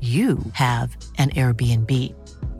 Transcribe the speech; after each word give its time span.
you 0.00 0.38
have 0.54 0.96
an 1.18 1.28
Airbnb. 1.30 1.92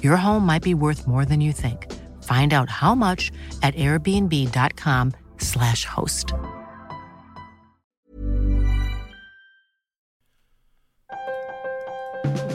Your 0.03 0.19
home 0.19 0.45
might 0.45 0.63
be 0.63 0.75
worth 0.75 1.07
more 1.07 1.25
than 1.25 1.41
you 1.41 1.55
think. 1.55 1.91
Find 2.25 2.53
out 2.53 2.69
how 2.69 2.95
much 2.95 3.33
at 3.63 3.75
airbnb.com/slash 3.77 5.87
host. 5.87 6.35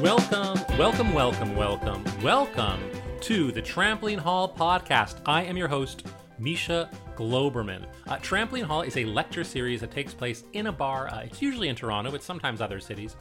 Welcome, 0.01 0.77
welcome, 0.77 1.13
welcome, 1.15 1.55
welcome, 1.55 2.03
welcome 2.21 2.79
to 3.21 3.51
the 3.51 3.61
Trampoline 3.61 4.19
Hall 4.19 4.47
podcast. 4.47 5.15
I 5.25 5.41
am 5.43 5.57
your 5.57 5.67
host, 5.67 6.05
Misha 6.39 6.89
Glouberman. 7.15 7.85
Uh, 8.07 8.17
Trampoline 8.17 8.63
Hall 8.63 8.81
is 8.81 8.97
a 8.97 9.05
lecture 9.05 9.43
series 9.43 9.81
that 9.81 9.91
takes 9.91 10.13
place 10.13 10.43
in 10.53 10.67
a 10.67 10.71
bar. 10.71 11.07
Uh, 11.07 11.19
it's 11.21 11.41
usually 11.41 11.69
in 11.69 11.75
Toronto, 11.75 12.11
but 12.11 12.23
sometimes 12.23 12.61
other 12.61 12.79
cities. 12.79 13.15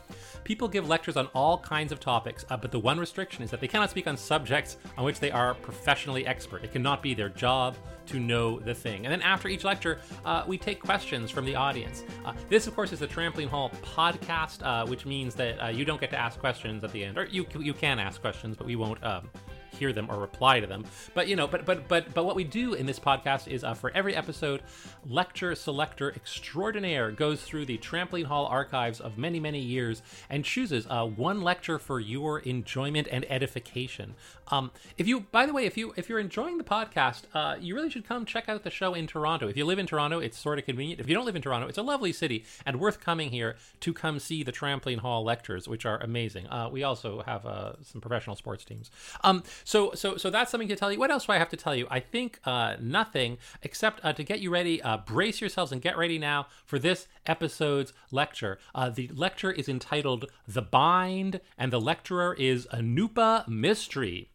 People 0.44 0.68
give 0.68 0.88
lectures 0.88 1.16
on 1.16 1.26
all 1.28 1.58
kinds 1.58 1.92
of 1.92 2.00
topics, 2.00 2.44
uh, 2.50 2.56
but 2.56 2.70
the 2.70 2.78
one 2.78 2.98
restriction 2.98 3.42
is 3.42 3.50
that 3.50 3.60
they 3.60 3.68
cannot 3.68 3.90
speak 3.90 4.06
on 4.06 4.16
subjects 4.16 4.76
on 4.98 5.04
which 5.04 5.20
they 5.20 5.30
are 5.30 5.54
professionally 5.54 6.26
expert. 6.26 6.64
It 6.64 6.72
cannot 6.72 7.02
be 7.02 7.14
their 7.14 7.28
job 7.30 7.76
to 8.06 8.20
know 8.20 8.60
the 8.60 8.74
thing. 8.74 9.06
And 9.06 9.12
then 9.12 9.22
after 9.22 9.48
each 9.48 9.64
lecture, 9.64 10.00
uh, 10.24 10.44
we 10.46 10.58
take 10.58 10.80
questions 10.80 11.30
from 11.30 11.46
the 11.46 11.54
audience. 11.54 12.04
Uh, 12.24 12.34
this, 12.50 12.66
of 12.66 12.74
course, 12.74 12.92
is 12.92 12.98
the 12.98 13.06
Trampoline 13.06 13.48
Hall 13.48 13.70
podcast, 13.82 14.62
uh, 14.62 14.86
which 14.86 15.06
means 15.06 15.34
that 15.36 15.74
you 15.74 15.84
don't 15.84 16.00
get 16.00 16.10
to 16.10 16.18
ask 16.18 16.38
questions 16.38 16.84
at 16.84 16.92
the 16.92 17.02
end, 17.04 17.16
or 17.16 17.24
you 17.26 17.46
you 17.58 17.72
can 17.72 17.98
ask 17.98 18.20
questions, 18.20 18.56
but 18.56 18.66
we 18.66 18.76
won't. 18.76 19.02
Um, 19.02 19.30
hear 19.74 19.92
them 19.92 20.10
or 20.10 20.18
reply 20.18 20.60
to 20.60 20.66
them. 20.66 20.84
But 21.14 21.28
you 21.28 21.36
know, 21.36 21.46
but 21.46 21.64
but 21.64 21.88
but 21.88 22.14
but 22.14 22.24
what 22.24 22.36
we 22.36 22.44
do 22.44 22.74
in 22.74 22.86
this 22.86 22.98
podcast 22.98 23.48
is 23.48 23.64
uh, 23.64 23.74
for 23.74 23.90
every 23.90 24.14
episode, 24.14 24.62
lecture 25.06 25.54
selector 25.54 26.12
extraordinaire 26.14 27.10
goes 27.10 27.42
through 27.42 27.66
the 27.66 27.78
Trampoline 27.78 28.24
Hall 28.24 28.46
archives 28.46 29.00
of 29.00 29.18
many 29.18 29.40
many 29.40 29.60
years 29.60 30.02
and 30.30 30.44
chooses 30.44 30.86
uh, 30.88 31.06
one 31.06 31.42
lecture 31.42 31.78
for 31.78 32.00
your 32.00 32.40
enjoyment 32.40 33.08
and 33.10 33.24
edification. 33.30 34.14
Um, 34.48 34.70
if 34.98 35.08
you, 35.08 35.20
by 35.20 35.46
the 35.46 35.52
way, 35.52 35.64
if 35.66 35.76
you 35.76 35.94
if 35.96 36.08
you're 36.08 36.18
enjoying 36.18 36.58
the 36.58 36.64
podcast, 36.64 37.22
uh, 37.34 37.56
you 37.60 37.74
really 37.74 37.90
should 37.90 38.06
come 38.06 38.24
check 38.24 38.48
out 38.48 38.62
the 38.62 38.70
show 38.70 38.94
in 38.94 39.06
Toronto. 39.06 39.48
If 39.48 39.56
you 39.56 39.64
live 39.64 39.78
in 39.78 39.86
Toronto, 39.86 40.18
it's 40.18 40.38
sort 40.38 40.58
of 40.58 40.64
convenient. 40.64 41.00
If 41.00 41.08
you 41.08 41.14
don't 41.14 41.24
live 41.24 41.36
in 41.36 41.42
Toronto, 41.42 41.68
it's 41.68 41.78
a 41.78 41.82
lovely 41.82 42.12
city 42.12 42.44
and 42.66 42.80
worth 42.80 43.00
coming 43.00 43.30
here 43.30 43.56
to 43.80 43.92
come 43.92 44.18
see 44.18 44.42
the 44.42 44.52
Trampoline 44.52 44.98
Hall 44.98 45.24
lectures, 45.24 45.68
which 45.68 45.86
are 45.86 45.98
amazing. 46.02 46.46
Uh, 46.48 46.68
we 46.70 46.82
also 46.82 47.22
have 47.22 47.46
uh, 47.46 47.72
some 47.82 48.00
professional 48.00 48.36
sports 48.36 48.64
teams. 48.64 48.90
Um, 49.22 49.42
so 49.64 49.92
so 49.94 50.16
so 50.16 50.30
that's 50.30 50.50
something 50.50 50.68
to 50.68 50.76
tell 50.76 50.92
you. 50.92 50.98
What 50.98 51.10
else 51.10 51.26
do 51.26 51.32
I 51.32 51.38
have 51.38 51.48
to 51.48 51.56
tell 51.56 51.74
you? 51.74 51.86
I 51.90 52.00
think 52.00 52.38
uh, 52.44 52.76
nothing 52.80 53.38
except 53.62 54.00
uh, 54.04 54.12
to 54.12 54.22
get 54.22 54.40
you 54.40 54.50
ready. 54.50 54.80
Uh, 54.82 54.98
brace 54.98 55.40
yourselves 55.40 55.72
and 55.72 55.80
get 55.80 55.96
ready 55.96 56.18
now 56.18 56.46
for 56.64 56.78
this 56.78 57.08
episode's 57.26 57.92
lecture. 58.10 58.58
Uh, 58.74 58.90
the 58.90 59.08
lecture 59.08 59.50
is 59.50 59.68
entitled 59.68 60.30
"The 60.46 60.62
Bind," 60.62 61.40
and 61.58 61.72
the 61.72 61.80
lecturer 61.80 62.34
is 62.38 62.66
Anupa 62.72 63.48
Mistry. 63.48 64.28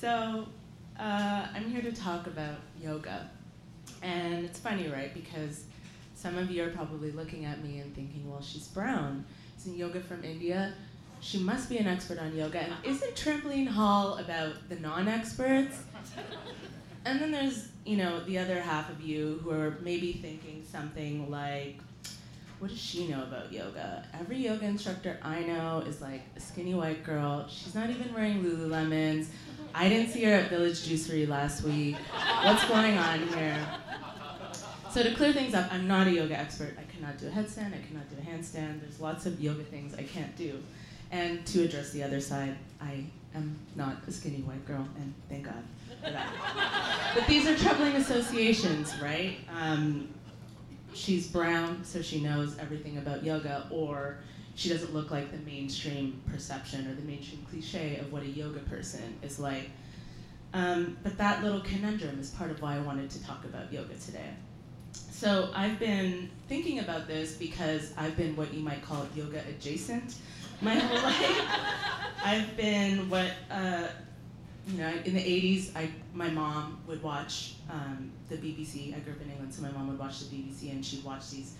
So, 0.00 0.46
uh, 0.98 1.46
I'm 1.54 1.70
here 1.70 1.82
to 1.82 1.92
talk 1.92 2.26
about 2.26 2.56
yoga. 2.82 3.28
And 4.02 4.46
it's 4.46 4.58
funny, 4.58 4.88
right? 4.88 5.12
Because 5.12 5.64
some 6.14 6.38
of 6.38 6.50
you 6.50 6.64
are 6.64 6.70
probably 6.70 7.10
looking 7.10 7.44
at 7.44 7.62
me 7.62 7.80
and 7.80 7.94
thinking, 7.94 8.30
well, 8.30 8.40
she's 8.40 8.66
brown. 8.68 9.26
Isn't 9.58 9.76
yoga 9.76 10.00
from 10.00 10.24
India? 10.24 10.72
She 11.20 11.36
must 11.36 11.68
be 11.68 11.76
an 11.76 11.86
expert 11.86 12.18
on 12.18 12.34
yoga. 12.34 12.60
And 12.60 12.74
isn't 12.82 13.14
Trampoline 13.14 13.68
Hall 13.68 14.16
about 14.16 14.70
the 14.70 14.76
non 14.76 15.06
experts? 15.06 15.82
And 17.04 17.20
then 17.20 17.30
there's, 17.30 17.68
you 17.84 17.98
know, 17.98 18.24
the 18.24 18.38
other 18.38 18.58
half 18.58 18.88
of 18.88 19.02
you 19.02 19.38
who 19.44 19.50
are 19.50 19.76
maybe 19.82 20.14
thinking 20.14 20.64
something 20.66 21.30
like, 21.30 21.76
what 22.60 22.68
does 22.70 22.78
she 22.78 23.08
know 23.08 23.22
about 23.22 23.50
yoga? 23.50 24.04
Every 24.20 24.36
yoga 24.36 24.66
instructor 24.66 25.18
I 25.22 25.40
know 25.40 25.82
is 25.86 26.02
like 26.02 26.20
a 26.36 26.40
skinny 26.40 26.74
white 26.74 27.02
girl. 27.02 27.46
She's 27.48 27.74
not 27.74 27.88
even 27.88 28.12
wearing 28.12 28.44
Lululemons. 28.44 29.28
I 29.74 29.88
didn't 29.88 30.12
see 30.12 30.24
her 30.24 30.34
at 30.34 30.50
Village 30.50 30.78
Juicery 30.80 31.26
last 31.26 31.62
week. 31.64 31.96
What's 32.42 32.66
going 32.68 32.98
on 32.98 33.26
here? 33.28 33.58
So 34.92 35.02
to 35.02 35.14
clear 35.14 35.32
things 35.32 35.54
up, 35.54 35.72
I'm 35.72 35.88
not 35.88 36.06
a 36.06 36.10
yoga 36.10 36.38
expert. 36.38 36.76
I 36.78 36.82
cannot 36.92 37.16
do 37.16 37.28
a 37.28 37.30
headstand. 37.30 37.68
I 37.68 37.80
cannot 37.86 38.10
do 38.10 38.16
a 38.20 38.30
handstand. 38.30 38.82
There's 38.82 39.00
lots 39.00 39.24
of 39.24 39.40
yoga 39.40 39.62
things 39.62 39.94
I 39.94 40.02
can't 40.02 40.36
do. 40.36 40.62
And 41.10 41.46
to 41.46 41.64
address 41.64 41.92
the 41.92 42.02
other 42.02 42.20
side, 42.20 42.56
I 42.80 43.06
am 43.34 43.56
not 43.74 43.96
a 44.06 44.12
skinny 44.12 44.42
white 44.42 44.66
girl, 44.66 44.86
and 44.96 45.14
thank 45.28 45.44
God 45.46 45.62
for 46.04 46.10
that. 46.10 47.12
but 47.14 47.26
these 47.26 47.46
are 47.46 47.56
troubling 47.56 47.96
associations, 47.96 48.94
right? 49.00 49.38
Um, 49.58 50.08
she's 50.94 51.26
brown, 51.26 51.84
so 51.84 52.02
she 52.02 52.20
knows 52.20 52.58
everything 52.58 52.98
about 52.98 53.24
yoga, 53.24 53.66
or 53.70 54.18
she 54.54 54.68
doesn't 54.68 54.92
look 54.92 55.10
like 55.10 55.30
the 55.32 55.38
mainstream 55.38 56.20
perception 56.30 56.86
or 56.86 56.94
the 56.94 57.02
mainstream 57.02 57.46
cliche 57.48 57.96
of 57.96 58.12
what 58.12 58.22
a 58.22 58.28
yoga 58.28 58.60
person 58.60 59.18
is 59.22 59.38
like. 59.38 59.70
Um, 60.52 60.96
but 61.02 61.16
that 61.18 61.42
little 61.42 61.60
conundrum 61.60 62.18
is 62.18 62.30
part 62.30 62.50
of 62.50 62.60
why 62.60 62.76
I 62.76 62.80
wanted 62.80 63.08
to 63.10 63.24
talk 63.24 63.44
about 63.44 63.72
yoga 63.72 63.94
today. 63.94 64.30
So 64.92 65.50
I've 65.54 65.78
been 65.78 66.30
thinking 66.48 66.80
about 66.80 67.06
this 67.06 67.34
because 67.34 67.94
I've 67.96 68.16
been 68.16 68.34
what 68.36 68.52
you 68.52 68.60
might 68.60 68.82
call 68.82 69.06
yoga 69.14 69.42
adjacent 69.48 70.16
my 70.60 70.74
whole 70.74 71.02
life. 71.02 71.42
I've 72.24 72.56
been 72.56 73.08
what, 73.08 73.30
uh, 73.50 73.88
you 74.70 74.78
know, 74.78 74.92
in 75.04 75.14
the 75.14 75.20
80s, 75.20 75.76
I, 75.76 75.90
my 76.14 76.28
mom 76.30 76.80
would 76.86 77.02
watch 77.02 77.54
um, 77.70 78.10
the 78.28 78.36
BBC. 78.36 78.94
I 78.96 79.00
grew 79.00 79.12
up 79.12 79.20
in 79.20 79.30
England, 79.30 79.52
so 79.54 79.62
my 79.62 79.70
mom 79.70 79.88
would 79.88 79.98
watch 79.98 80.20
the 80.20 80.36
BBC 80.36 80.70
and 80.70 80.84
she'd 80.84 81.04
watch 81.04 81.30
these 81.30 81.54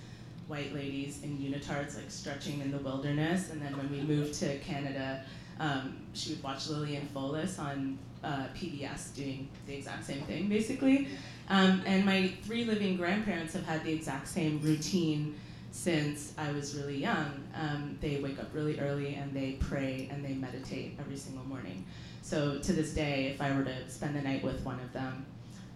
white 0.46 0.74
ladies 0.74 1.22
in 1.22 1.38
unitards 1.38 1.96
like 1.96 2.10
stretching 2.10 2.60
in 2.60 2.70
the 2.70 2.78
wilderness. 2.78 3.50
And 3.50 3.60
then 3.60 3.76
when 3.76 3.90
we 3.90 4.00
moved 4.02 4.34
to 4.40 4.58
Canada, 4.58 5.24
um, 5.58 5.96
she 6.12 6.30
would 6.30 6.42
watch 6.42 6.68
Lilias 6.68 7.06
Folan 7.14 7.58
on 7.58 7.98
uh, 8.22 8.46
PBS 8.56 9.14
doing 9.14 9.48
the 9.66 9.74
exact 9.74 10.04
same 10.04 10.22
thing, 10.22 10.48
basically. 10.48 11.08
Um, 11.48 11.82
and 11.86 12.04
my 12.04 12.32
three 12.42 12.64
living 12.64 12.96
grandparents 12.96 13.52
have 13.54 13.66
had 13.66 13.84
the 13.84 13.92
exact 13.92 14.28
same 14.28 14.60
routine 14.60 15.36
since 15.72 16.32
I 16.36 16.50
was 16.52 16.76
really 16.76 16.96
young. 16.96 17.44
Um, 17.54 17.98
they 18.00 18.20
wake 18.20 18.38
up 18.38 18.48
really 18.52 18.78
early 18.80 19.14
and 19.14 19.32
they 19.32 19.52
pray 19.52 20.08
and 20.10 20.24
they 20.24 20.34
meditate 20.34 20.96
every 20.98 21.16
single 21.16 21.44
morning. 21.44 21.84
So 22.22 22.58
to 22.58 22.72
this 22.72 22.92
day, 22.92 23.32
if 23.34 23.40
I 23.40 23.56
were 23.56 23.64
to 23.64 23.88
spend 23.88 24.14
the 24.14 24.22
night 24.22 24.42
with 24.42 24.62
one 24.64 24.78
of 24.80 24.92
them, 24.92 25.26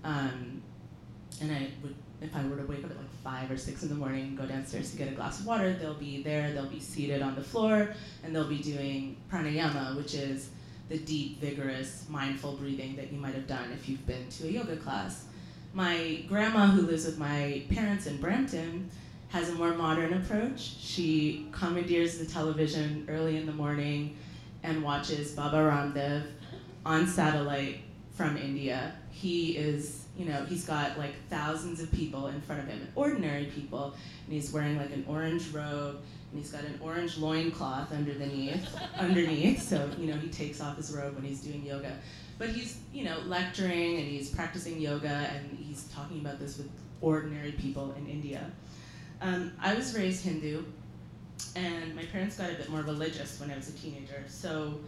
um, 0.04 0.62
and 1.40 1.50
I 1.50 1.68
would 1.82 1.94
if 2.20 2.34
I 2.34 2.44
were 2.46 2.56
to 2.56 2.64
wake 2.64 2.84
up 2.84 2.90
at 2.90 2.96
like 2.96 3.12
five 3.22 3.50
or 3.50 3.56
six 3.56 3.82
in 3.82 3.88
the 3.88 3.94
morning 3.94 4.22
and 4.22 4.38
go 4.38 4.46
downstairs 4.46 4.90
to 4.92 4.96
get 4.96 5.08
a 5.08 5.14
glass 5.14 5.40
of 5.40 5.46
water, 5.46 5.72
they'll 5.74 5.94
be 5.94 6.22
there, 6.22 6.52
they'll 6.52 6.66
be 6.66 6.80
seated 6.80 7.22
on 7.22 7.34
the 7.34 7.42
floor, 7.42 7.94
and 8.22 8.34
they'll 8.34 8.48
be 8.48 8.58
doing 8.58 9.16
pranayama, 9.30 9.96
which 9.96 10.14
is 10.14 10.48
the 10.88 10.98
deep, 10.98 11.40
vigorous, 11.40 12.06
mindful 12.08 12.56
breathing 12.56 12.96
that 12.96 13.12
you 13.12 13.18
might 13.18 13.34
have 13.34 13.46
done 13.46 13.70
if 13.72 13.88
you've 13.88 14.06
been 14.06 14.28
to 14.30 14.46
a 14.46 14.50
yoga 14.50 14.76
class. 14.76 15.26
My 15.72 16.24
grandma, 16.28 16.66
who 16.66 16.82
lives 16.82 17.04
with 17.04 17.18
my 17.18 17.64
parents 17.70 18.06
in 18.06 18.18
Brampton, 18.18 18.90
has 19.28 19.48
a 19.48 19.54
more 19.54 19.74
modern 19.74 20.14
approach. 20.14 20.60
She 20.60 21.48
commandeers 21.52 22.18
the 22.18 22.26
television 22.26 23.06
early 23.08 23.36
in 23.36 23.46
the 23.46 23.52
morning 23.52 24.16
and 24.64 24.82
watches 24.82 25.32
Baba 25.32 25.58
Ramdev 25.58 26.24
on 26.84 27.06
satellite 27.06 27.80
from 28.14 28.36
India. 28.36 28.94
He 29.10 29.56
is, 29.56 30.06
you 30.16 30.24
know, 30.24 30.44
he's 30.46 30.64
got 30.64 30.98
like 30.98 31.14
thousands 31.28 31.80
of 31.80 31.92
people 31.92 32.28
in 32.28 32.40
front 32.40 32.62
of 32.62 32.68
him, 32.68 32.88
ordinary 32.96 33.44
people, 33.46 33.94
and 34.24 34.34
he's 34.34 34.52
wearing 34.52 34.78
like 34.78 34.90
an 34.90 35.04
orange 35.06 35.50
robe, 35.50 36.00
and 36.30 36.40
he's 36.40 36.50
got 36.50 36.64
an 36.64 36.80
orange 36.82 37.18
loincloth 37.18 37.92
underneath, 37.92 38.66
underneath, 38.98 39.62
so, 39.62 39.88
you 39.98 40.06
know, 40.06 40.16
he 40.16 40.28
takes 40.28 40.60
off 40.60 40.76
his 40.76 40.92
robe 40.92 41.14
when 41.14 41.24
he's 41.24 41.40
doing 41.40 41.64
yoga. 41.64 41.92
But 42.38 42.48
he's, 42.48 42.78
you 42.92 43.04
know, 43.04 43.18
lecturing 43.26 43.98
and 43.98 44.08
he's 44.08 44.30
practicing 44.30 44.80
yoga 44.80 45.30
and 45.32 45.56
he's 45.56 45.84
talking 45.94 46.20
about 46.20 46.40
this 46.40 46.58
with 46.58 46.68
ordinary 47.00 47.52
people 47.52 47.94
in 47.98 48.08
India. 48.08 48.50
Um, 49.20 49.52
I 49.60 49.74
was 49.74 49.94
raised 49.96 50.24
Hindu, 50.24 50.64
and 51.56 51.94
my 51.94 52.04
parents 52.04 52.36
got 52.36 52.50
a 52.50 52.54
bit 52.54 52.68
more 52.68 52.82
religious 52.82 53.38
when 53.40 53.50
I 53.50 53.56
was 53.56 53.68
a 53.68 53.72
teenager. 53.72 54.24
So 54.28 54.80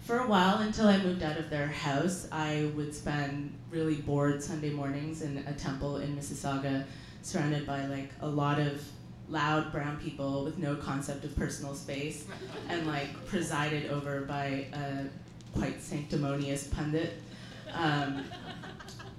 for 0.00 0.20
a 0.20 0.26
while, 0.26 0.58
until 0.58 0.88
I 0.88 0.98
moved 0.98 1.22
out 1.22 1.36
of 1.36 1.50
their 1.50 1.66
house, 1.66 2.26
I 2.32 2.70
would 2.74 2.94
spend 2.94 3.52
really 3.70 3.96
bored 3.96 4.42
Sunday 4.42 4.70
mornings 4.70 5.22
in 5.22 5.38
a 5.46 5.52
temple 5.52 5.98
in 5.98 6.16
Mississauga, 6.16 6.84
surrounded 7.22 7.66
by 7.66 7.86
like 7.86 8.10
a 8.20 8.28
lot 8.28 8.58
of 8.58 8.82
loud 9.28 9.70
brown 9.70 9.96
people 9.98 10.44
with 10.44 10.58
no 10.58 10.74
concept 10.74 11.24
of 11.24 11.36
personal 11.36 11.74
space, 11.74 12.26
and 12.68 12.86
like 12.86 13.26
presided 13.26 13.90
over 13.90 14.22
by 14.22 14.66
a 14.72 15.04
quite 15.56 15.80
sanctimonious 15.80 16.66
pundit. 16.68 17.22
Um, 17.72 18.24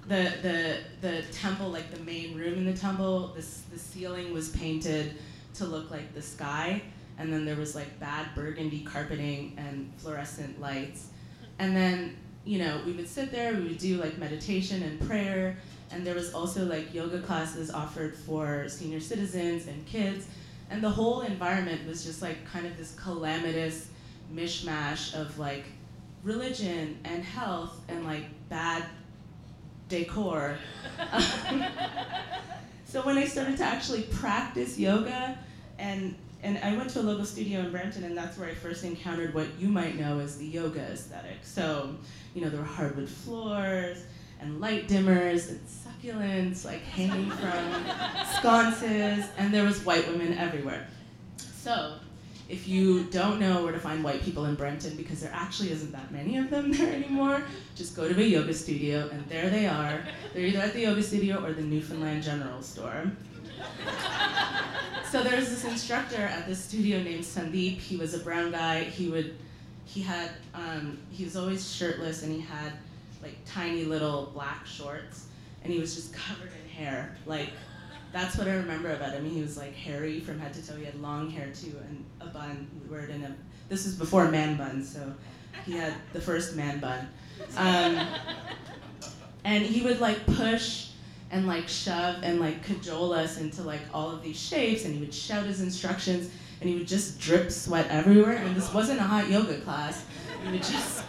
the, 0.08 0.32
the, 0.42 0.78
the 1.00 1.22
temple, 1.32 1.68
like 1.68 1.90
the 1.90 2.02
main 2.02 2.36
room 2.36 2.54
in 2.58 2.64
the 2.66 2.74
temple, 2.74 3.28
this, 3.34 3.62
the 3.72 3.78
ceiling 3.78 4.32
was 4.32 4.50
painted 4.50 5.16
to 5.54 5.64
look 5.64 5.90
like 5.90 6.14
the 6.14 6.22
sky, 6.22 6.82
and 7.18 7.32
then 7.32 7.44
there 7.44 7.56
was 7.56 7.74
like 7.74 7.98
bad 8.00 8.26
burgundy 8.34 8.80
carpeting 8.80 9.54
and 9.56 9.92
fluorescent 9.98 10.60
lights. 10.60 11.08
And 11.58 11.76
then, 11.76 12.16
you 12.44 12.58
know, 12.58 12.80
we 12.86 12.92
would 12.92 13.08
sit 13.08 13.30
there, 13.30 13.54
we 13.54 13.62
would 13.64 13.78
do 13.78 13.98
like 13.98 14.18
meditation 14.18 14.82
and 14.82 15.00
prayer, 15.06 15.56
and 15.90 16.06
there 16.06 16.14
was 16.14 16.32
also 16.32 16.64
like 16.64 16.92
yoga 16.94 17.20
classes 17.20 17.70
offered 17.70 18.16
for 18.16 18.68
senior 18.68 19.00
citizens 19.00 19.66
and 19.66 19.84
kids. 19.86 20.26
And 20.70 20.82
the 20.82 20.90
whole 20.90 21.20
environment 21.20 21.86
was 21.86 22.04
just 22.04 22.22
like 22.22 22.44
kind 22.50 22.66
of 22.66 22.78
this 22.78 22.94
calamitous 22.94 23.88
mishmash 24.34 25.14
of 25.14 25.38
like 25.38 25.64
religion 26.24 26.98
and 27.04 27.22
health 27.22 27.78
and 27.88 28.06
like 28.06 28.24
bad 28.48 28.84
decor. 29.88 30.56
so 32.92 33.00
when 33.00 33.16
I 33.16 33.24
started 33.24 33.56
to 33.56 33.64
actually 33.64 34.02
practice 34.02 34.78
yoga, 34.78 35.38
and 35.78 36.14
and 36.42 36.58
I 36.58 36.76
went 36.76 36.90
to 36.90 37.00
a 37.00 37.02
local 37.02 37.24
studio 37.24 37.60
in 37.60 37.70
Brampton, 37.70 38.04
and 38.04 38.14
that's 38.14 38.36
where 38.36 38.50
I 38.50 38.52
first 38.52 38.84
encountered 38.84 39.32
what 39.32 39.46
you 39.58 39.68
might 39.68 39.98
know 39.98 40.20
as 40.20 40.36
the 40.36 40.44
yoga 40.44 40.82
aesthetic. 40.82 41.38
So, 41.42 41.96
you 42.34 42.42
know, 42.42 42.50
there 42.50 42.60
were 42.60 42.66
hardwood 42.66 43.08
floors 43.08 44.04
and 44.42 44.60
light 44.60 44.88
dimmers 44.88 45.48
and 45.48 45.60
succulents 45.66 46.66
like 46.66 46.82
hanging 46.82 47.30
from 47.30 48.26
sconces, 48.36 49.24
and 49.38 49.54
there 49.54 49.64
was 49.64 49.82
white 49.86 50.06
women 50.08 50.34
everywhere. 50.34 50.86
So 51.38 51.94
if 52.52 52.68
you 52.68 53.04
don't 53.04 53.40
know 53.40 53.64
where 53.64 53.72
to 53.72 53.80
find 53.80 54.04
white 54.04 54.22
people 54.22 54.44
in 54.44 54.54
Brampton, 54.54 54.94
because 54.94 55.22
there 55.22 55.32
actually 55.32 55.72
isn't 55.72 55.90
that 55.90 56.12
many 56.12 56.36
of 56.36 56.50
them 56.50 56.70
there 56.76 56.92
anymore, 56.92 57.42
just 57.74 57.96
go 57.96 58.06
to 58.06 58.20
a 58.20 58.22
yoga 58.22 58.52
studio, 58.52 59.08
and 59.10 59.26
there 59.26 59.48
they 59.48 59.66
are. 59.66 60.04
They're 60.34 60.44
either 60.44 60.58
at 60.58 60.74
the 60.74 60.80
yoga 60.80 61.02
studio 61.02 61.42
or 61.42 61.54
the 61.54 61.62
Newfoundland 61.62 62.22
General 62.22 62.60
Store. 62.60 63.10
so 65.10 65.22
there's 65.22 65.48
this 65.48 65.64
instructor 65.64 66.20
at 66.20 66.46
this 66.46 66.62
studio 66.62 67.02
named 67.02 67.24
Sandeep. 67.24 67.78
He 67.78 67.96
was 67.96 68.12
a 68.12 68.18
brown 68.18 68.52
guy. 68.52 68.84
He 68.84 69.08
would, 69.08 69.34
he 69.86 70.02
had, 70.02 70.32
um, 70.52 70.98
he 71.10 71.24
was 71.24 71.36
always 71.36 71.74
shirtless, 71.74 72.22
and 72.22 72.30
he 72.30 72.40
had 72.40 72.74
like 73.22 73.36
tiny 73.46 73.84
little 73.84 74.30
black 74.34 74.66
shorts, 74.66 75.28
and 75.64 75.72
he 75.72 75.80
was 75.80 75.94
just 75.94 76.12
covered 76.12 76.50
in 76.62 76.68
hair, 76.68 77.16
like 77.24 77.48
that's 78.12 78.36
what 78.36 78.46
I 78.46 78.54
remember 78.54 78.90
about 78.90 79.14
him. 79.14 79.28
He 79.28 79.40
was 79.40 79.56
like 79.56 79.74
hairy 79.74 80.20
from 80.20 80.38
head 80.38 80.52
to 80.54 80.66
toe. 80.66 80.76
He 80.76 80.84
had 80.84 81.00
long 81.00 81.30
hair 81.30 81.50
too, 81.54 81.74
and 81.88 82.04
a 82.20 82.26
bun. 82.26 82.68
Would 82.88 83.04
it 83.04 83.10
in 83.10 83.24
a. 83.24 83.34
This 83.68 83.84
was 83.86 83.94
before 83.94 84.30
man 84.30 84.56
buns, 84.56 84.92
so 84.92 85.14
he 85.64 85.72
had 85.72 85.94
the 86.12 86.20
first 86.20 86.54
man 86.54 86.78
bun. 86.78 87.08
Um, 87.56 88.06
and 89.44 89.64
he 89.64 89.82
would 89.82 90.00
like 90.00 90.24
push 90.26 90.88
and 91.30 91.46
like 91.46 91.66
shove 91.68 92.16
and 92.22 92.38
like 92.38 92.62
cajole 92.62 93.14
us 93.14 93.38
into 93.38 93.62
like 93.62 93.80
all 93.94 94.10
of 94.10 94.22
these 94.22 94.38
shapes, 94.38 94.84
and 94.84 94.94
he 94.94 95.00
would 95.00 95.14
shout 95.14 95.46
his 95.46 95.62
instructions, 95.62 96.30
and 96.60 96.68
he 96.68 96.76
would 96.76 96.86
just 96.88 97.18
drip 97.18 97.50
sweat 97.50 97.86
everywhere. 97.88 98.36
And 98.36 98.54
this 98.54 98.72
wasn't 98.74 99.00
a 99.00 99.04
hot 99.04 99.30
yoga 99.30 99.58
class. 99.60 100.04
He 100.44 100.52
would 100.52 100.62
just 100.62 101.04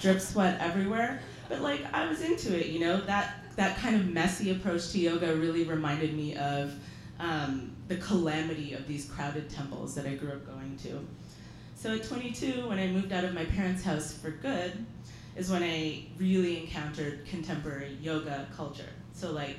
drip 0.00 0.20
sweat 0.20 0.58
everywhere. 0.60 1.20
But 1.50 1.60
like 1.60 1.82
I 1.92 2.08
was 2.08 2.22
into 2.22 2.58
it, 2.58 2.68
you 2.68 2.80
know 2.80 3.00
that 3.02 3.44
that 3.58 3.76
kind 3.78 3.96
of 3.96 4.06
messy 4.06 4.52
approach 4.52 4.92
to 4.92 5.00
yoga 5.00 5.34
really 5.34 5.64
reminded 5.64 6.14
me 6.14 6.36
of 6.36 6.72
um, 7.18 7.72
the 7.88 7.96
calamity 7.96 8.72
of 8.72 8.86
these 8.86 9.06
crowded 9.06 9.50
temples 9.50 9.96
that 9.96 10.06
I 10.06 10.14
grew 10.14 10.30
up 10.30 10.46
going 10.46 10.76
to. 10.84 11.04
So 11.74 11.92
at 11.92 12.04
22, 12.04 12.68
when 12.68 12.78
I 12.78 12.86
moved 12.86 13.12
out 13.12 13.24
of 13.24 13.34
my 13.34 13.44
parents' 13.44 13.82
house 13.82 14.12
for 14.12 14.30
good, 14.30 14.86
is 15.34 15.50
when 15.50 15.64
I 15.64 16.04
really 16.18 16.60
encountered 16.60 17.26
contemporary 17.26 17.98
yoga 18.00 18.46
culture. 18.56 18.90
So 19.12 19.32
like 19.32 19.56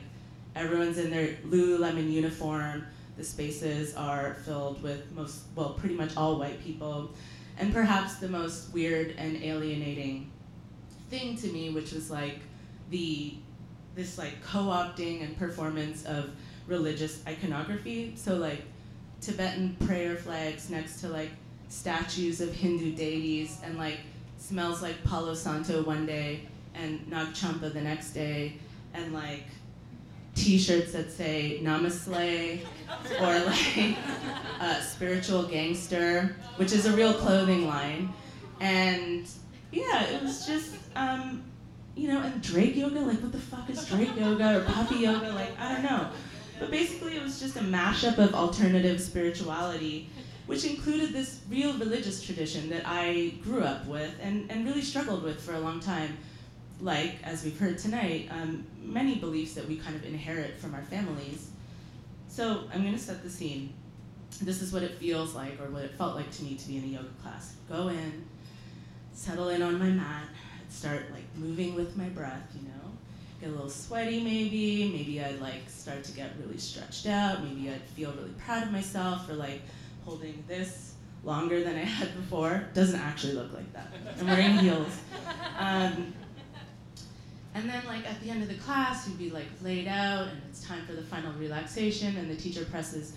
everyone's 0.55 0.97
in 0.97 1.09
their 1.11 1.33
Lululemon 1.45 2.09
uniform, 2.09 2.85
the 3.17 3.23
spaces 3.25 3.93
are 3.95 4.35
filled 4.45 4.81
with 4.81 5.11
most, 5.11 5.41
well, 5.55 5.71
pretty 5.71 5.95
much 5.95 6.15
all 6.15 6.39
white 6.39 6.63
people, 6.63 7.11
and 7.57 7.73
perhaps 7.73 8.15
the 8.15 8.29
most 8.29 8.73
weird 8.73 9.15
and 9.17 9.43
alienating 9.43 10.31
thing 11.09 11.35
to 11.35 11.47
me, 11.47 11.71
which 11.71 11.91
was 11.91 12.09
like 12.09 12.39
the 12.91 13.33
this 13.99 14.17
like 14.17 14.41
co-opting 14.41 15.23
and 15.23 15.37
performance 15.37 16.05
of 16.05 16.29
religious 16.67 17.21
iconography. 17.27 18.13
So 18.15 18.35
like 18.35 18.61
Tibetan 19.19 19.75
prayer 19.85 20.15
flags 20.15 20.69
next 20.69 21.01
to 21.01 21.09
like 21.09 21.31
statues 21.67 22.39
of 22.39 22.53
Hindu 22.53 22.95
deities 22.95 23.59
and 23.63 23.77
like 23.77 23.97
smells 24.37 24.81
like 24.81 25.03
Palo 25.03 25.33
Santo 25.33 25.83
one 25.83 26.05
day 26.05 26.47
and 26.73 27.05
Nag 27.09 27.33
Champa 27.33 27.69
the 27.69 27.81
next 27.81 28.11
day 28.11 28.53
and 28.93 29.13
like 29.13 29.43
t-shirts 30.33 30.93
that 30.93 31.11
say 31.11 31.59
Namaste 31.61 32.61
or 33.19 33.45
like 33.45 33.97
uh, 34.61 34.79
spiritual 34.79 35.43
gangster, 35.43 36.37
which 36.55 36.71
is 36.71 36.85
a 36.85 36.93
real 36.93 37.13
clothing 37.13 37.67
line. 37.67 38.13
And 38.61 39.27
yeah, 39.71 40.03
it 40.05 40.23
was 40.23 40.47
just 40.47 40.75
um, 40.95 41.43
you 41.99 42.07
know, 42.07 42.21
and 42.21 42.41
Drake 42.41 42.77
yoga, 42.77 43.01
like 43.01 43.19
what 43.19 43.33
the 43.33 43.39
fuck 43.39 43.69
is 43.69 43.85
Drake 43.85 44.15
yoga 44.15 44.59
or 44.59 44.63
puppy 44.63 44.99
yoga? 44.99 45.31
Like, 45.33 45.59
I 45.59 45.73
don't 45.73 45.83
know. 45.83 46.09
But 46.57 46.71
basically, 46.71 47.17
it 47.17 47.21
was 47.21 47.41
just 47.41 47.57
a 47.57 47.61
mashup 47.61 48.17
of 48.17 48.33
alternative 48.33 49.01
spirituality, 49.01 50.09
which 50.45 50.63
included 50.63 51.11
this 51.11 51.41
real 51.49 51.77
religious 51.77 52.23
tradition 52.23 52.69
that 52.69 52.83
I 52.85 53.33
grew 53.43 53.63
up 53.63 53.85
with 53.85 54.15
and, 54.21 54.49
and 54.49 54.65
really 54.65 54.81
struggled 54.81 55.23
with 55.23 55.41
for 55.41 55.55
a 55.55 55.59
long 55.59 55.81
time. 55.81 56.17
Like, 56.79 57.15
as 57.23 57.43
we've 57.43 57.59
heard 57.59 57.77
tonight, 57.77 58.29
um, 58.31 58.65
many 58.81 59.15
beliefs 59.15 59.53
that 59.55 59.67
we 59.67 59.75
kind 59.75 59.97
of 59.97 60.05
inherit 60.05 60.57
from 60.57 60.73
our 60.73 60.83
families. 60.83 61.49
So, 62.29 62.63
I'm 62.73 62.81
going 62.81 62.93
to 62.93 62.99
set 62.99 63.23
the 63.23 63.29
scene. 63.29 63.73
This 64.41 64.61
is 64.61 64.71
what 64.71 64.83
it 64.83 64.95
feels 64.95 65.35
like, 65.35 65.59
or 65.59 65.69
what 65.69 65.83
it 65.83 65.91
felt 65.97 66.15
like 66.15 66.31
to 66.31 66.43
me 66.43 66.55
to 66.55 66.67
be 66.67 66.77
in 66.77 66.85
a 66.85 66.87
yoga 66.87 67.09
class. 67.21 67.55
Go 67.67 67.89
in, 67.89 68.25
settle 69.11 69.49
in 69.49 69.61
on 69.61 69.77
my 69.77 69.89
mat, 69.89 70.29
start 70.69 71.11
like 71.11 71.25
moving 71.35 71.75
with 71.75 71.97
my 71.97 72.09
breath, 72.09 72.43
you 72.55 72.67
know. 72.67 72.73
Get 73.41 73.49
a 73.49 73.51
little 73.53 73.69
sweaty 73.69 74.21
maybe, 74.21 74.91
maybe 74.91 75.23
I'd 75.23 75.39
like 75.39 75.69
start 75.69 76.03
to 76.05 76.11
get 76.11 76.31
really 76.43 76.57
stretched 76.57 77.05
out, 77.05 77.43
maybe 77.43 77.69
I'd 77.69 77.81
feel 77.95 78.11
really 78.13 78.33
proud 78.45 78.63
of 78.63 78.71
myself 78.71 79.27
for 79.27 79.33
like 79.33 79.61
holding 80.03 80.43
this 80.47 80.93
longer 81.23 81.63
than 81.63 81.75
I 81.75 81.83
had 81.83 82.15
before. 82.15 82.67
Doesn't 82.73 82.99
actually 82.99 83.33
look 83.33 83.53
like 83.53 83.71
that. 83.73 83.87
I'm 84.19 84.27
wearing 84.27 84.57
heels. 84.57 84.97
Um, 85.57 86.13
and 87.55 87.69
then 87.69 87.83
like 87.87 88.09
at 88.09 88.21
the 88.21 88.29
end 88.29 88.41
of 88.43 88.49
the 88.49 88.55
class, 88.55 89.07
you'd 89.07 89.17
be 89.17 89.29
like 89.29 89.47
laid 89.61 89.87
out 89.87 90.27
and 90.27 90.41
it's 90.49 90.63
time 90.65 90.85
for 90.85 90.93
the 90.93 91.01
final 91.01 91.33
relaxation 91.33 92.15
and 92.17 92.29
the 92.29 92.35
teacher 92.35 92.65
presses 92.65 93.13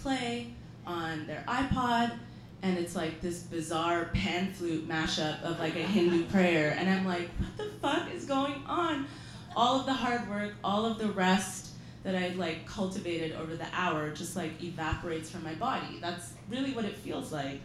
play 0.00 0.52
on 0.86 1.26
their 1.26 1.44
iPod 1.48 2.18
and 2.64 2.78
it's 2.78 2.96
like 2.96 3.20
this 3.20 3.42
bizarre 3.42 4.06
pan 4.14 4.50
flute 4.54 4.88
mashup 4.88 5.42
of 5.42 5.58
like 5.58 5.76
a 5.76 5.82
Hindu 5.82 6.24
prayer, 6.30 6.74
and 6.76 6.88
I'm 6.88 7.04
like, 7.04 7.28
what 7.36 7.56
the 7.58 7.70
fuck 7.80 8.10
is 8.12 8.24
going 8.24 8.54
on? 8.66 9.06
All 9.54 9.78
of 9.78 9.86
the 9.86 9.92
hard 9.92 10.28
work, 10.30 10.54
all 10.64 10.86
of 10.86 10.98
the 10.98 11.08
rest 11.08 11.72
that 12.04 12.14
I've 12.14 12.36
like 12.36 12.66
cultivated 12.66 13.32
over 13.32 13.54
the 13.54 13.66
hour 13.72 14.10
just 14.10 14.34
like 14.34 14.62
evaporates 14.62 15.30
from 15.30 15.44
my 15.44 15.54
body. 15.54 15.98
That's 16.00 16.32
really 16.48 16.72
what 16.72 16.86
it 16.86 16.96
feels 16.96 17.30
like. 17.32 17.60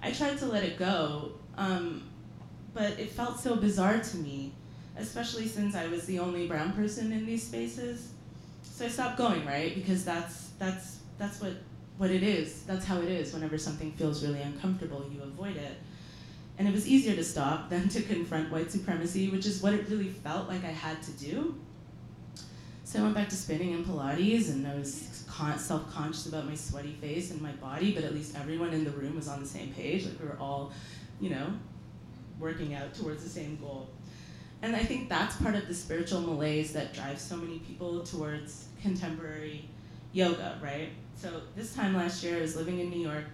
I 0.00 0.12
tried 0.12 0.38
to 0.38 0.46
let 0.46 0.62
it 0.62 0.78
go, 0.78 1.32
um, 1.56 2.08
but 2.72 2.98
it 3.00 3.10
felt 3.10 3.40
so 3.40 3.56
bizarre 3.56 3.98
to 3.98 4.16
me, 4.16 4.52
especially 4.96 5.48
since 5.48 5.74
I 5.74 5.88
was 5.88 6.06
the 6.06 6.20
only 6.20 6.46
brown 6.46 6.72
person 6.72 7.10
in 7.12 7.26
these 7.26 7.44
spaces. 7.44 8.12
So 8.62 8.84
I 8.84 8.88
stopped 8.88 9.18
going, 9.18 9.44
right? 9.44 9.74
Because 9.74 10.04
that's 10.04 10.50
that's 10.60 11.00
that's 11.18 11.40
what 11.40 11.54
what 12.00 12.10
it 12.10 12.22
is. 12.22 12.62
That's 12.62 12.86
how 12.86 12.96
it 13.02 13.10
is. 13.10 13.34
Whenever 13.34 13.58
something 13.58 13.92
feels 13.92 14.24
really 14.24 14.40
uncomfortable, 14.40 15.04
you 15.12 15.22
avoid 15.22 15.56
it. 15.56 15.76
And 16.56 16.66
it 16.66 16.72
was 16.72 16.88
easier 16.88 17.14
to 17.14 17.22
stop 17.22 17.68
than 17.68 17.90
to 17.90 18.00
confront 18.00 18.50
white 18.50 18.72
supremacy, 18.72 19.28
which 19.28 19.44
is 19.44 19.60
what 19.62 19.74
it 19.74 19.86
really 19.90 20.08
felt 20.08 20.48
like 20.48 20.64
I 20.64 20.70
had 20.70 21.02
to 21.02 21.10
do. 21.12 21.60
So 22.84 23.00
I 23.00 23.02
went 23.02 23.14
back 23.16 23.28
to 23.28 23.36
spinning 23.36 23.74
and 23.74 23.84
Pilates, 23.84 24.48
and 24.48 24.66
I 24.66 24.76
was 24.76 25.26
self 25.58 25.92
conscious 25.92 26.24
about 26.24 26.46
my 26.46 26.54
sweaty 26.54 26.94
face 27.02 27.32
and 27.32 27.42
my 27.42 27.52
body, 27.52 27.92
but 27.92 28.02
at 28.02 28.14
least 28.14 28.34
everyone 28.34 28.72
in 28.72 28.82
the 28.84 28.92
room 28.92 29.16
was 29.16 29.28
on 29.28 29.38
the 29.38 29.46
same 29.46 29.74
page. 29.74 30.06
Like 30.06 30.18
we 30.18 30.26
were 30.26 30.38
all, 30.40 30.72
you 31.20 31.28
know, 31.28 31.48
working 32.38 32.72
out 32.72 32.94
towards 32.94 33.22
the 33.22 33.28
same 33.28 33.58
goal. 33.60 33.90
And 34.62 34.74
I 34.74 34.82
think 34.82 35.10
that's 35.10 35.36
part 35.36 35.54
of 35.54 35.68
the 35.68 35.74
spiritual 35.74 36.22
malaise 36.22 36.72
that 36.72 36.94
drives 36.94 37.20
so 37.20 37.36
many 37.36 37.58
people 37.58 38.04
towards 38.04 38.68
contemporary 38.80 39.68
yoga, 40.12 40.58
right? 40.62 40.88
So 41.20 41.42
this 41.54 41.74
time 41.74 41.94
last 41.94 42.24
year, 42.24 42.38
I 42.38 42.40
was 42.40 42.56
living 42.56 42.78
in 42.78 42.88
New 42.88 43.06
York. 43.06 43.26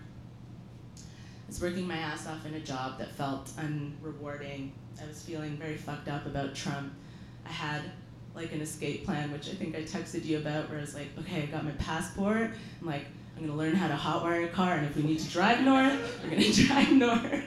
I 0.96 1.46
was 1.46 1.62
working 1.62 1.86
my 1.86 1.96
ass 1.96 2.26
off 2.26 2.44
in 2.44 2.54
a 2.54 2.60
job 2.60 2.98
that 2.98 3.12
felt 3.12 3.46
unrewarding. 3.58 4.70
I 5.00 5.06
was 5.06 5.22
feeling 5.22 5.56
very 5.56 5.76
fucked 5.76 6.08
up 6.08 6.26
about 6.26 6.56
Trump. 6.56 6.92
I 7.46 7.52
had 7.52 7.82
like 8.34 8.50
an 8.50 8.60
escape 8.60 9.04
plan, 9.04 9.30
which 9.30 9.48
I 9.48 9.52
think 9.52 9.76
I 9.76 9.82
texted 9.82 10.24
you 10.24 10.38
about, 10.38 10.68
where 10.68 10.78
I 10.78 10.80
was 10.80 10.96
like, 10.96 11.06
okay, 11.20 11.44
I 11.44 11.46
got 11.46 11.64
my 11.64 11.70
passport. 11.72 12.50
I'm 12.80 12.86
like, 12.88 13.04
I'm 13.36 13.46
gonna 13.46 13.56
learn 13.56 13.76
how 13.76 13.86
to 13.86 13.94
hotwire 13.94 14.44
a 14.46 14.48
car, 14.48 14.74
and 14.74 14.86
if 14.86 14.96
we 14.96 15.04
need 15.04 15.20
to 15.20 15.30
drive 15.30 15.62
north, 15.62 16.20
we're 16.24 16.30
gonna 16.30 16.52
drive 16.52 16.90
north. 16.90 17.44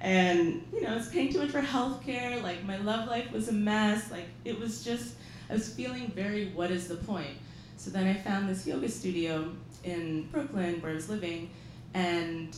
And 0.00 0.66
you 0.72 0.80
know, 0.80 0.88
I 0.88 0.94
was 0.94 1.10
paying 1.10 1.30
too 1.30 1.40
much 1.40 1.50
for 1.50 1.60
healthcare. 1.60 2.42
Like 2.42 2.64
my 2.64 2.78
love 2.78 3.08
life 3.08 3.30
was 3.30 3.48
a 3.48 3.52
mess. 3.52 4.10
Like 4.10 4.28
it 4.46 4.58
was 4.58 4.82
just, 4.82 5.16
I 5.50 5.52
was 5.52 5.68
feeling 5.68 6.10
very, 6.14 6.48
what 6.52 6.70
is 6.70 6.88
the 6.88 6.96
point? 6.96 7.36
So 7.76 7.90
then 7.90 8.06
I 8.06 8.14
found 8.14 8.48
this 8.48 8.66
yoga 8.66 8.88
studio 8.88 9.52
in 9.82 10.28
Brooklyn 10.32 10.80
where 10.80 10.92
I 10.92 10.94
was 10.94 11.08
living, 11.08 11.50
and 11.92 12.56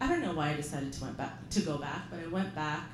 I 0.00 0.08
don't 0.08 0.22
know 0.22 0.34
why 0.34 0.50
I 0.50 0.54
decided 0.54 0.92
to 0.92 1.04
went 1.04 1.16
back 1.16 1.48
to 1.50 1.60
go 1.60 1.78
back, 1.78 2.10
but 2.10 2.20
I 2.20 2.26
went 2.28 2.54
back, 2.54 2.90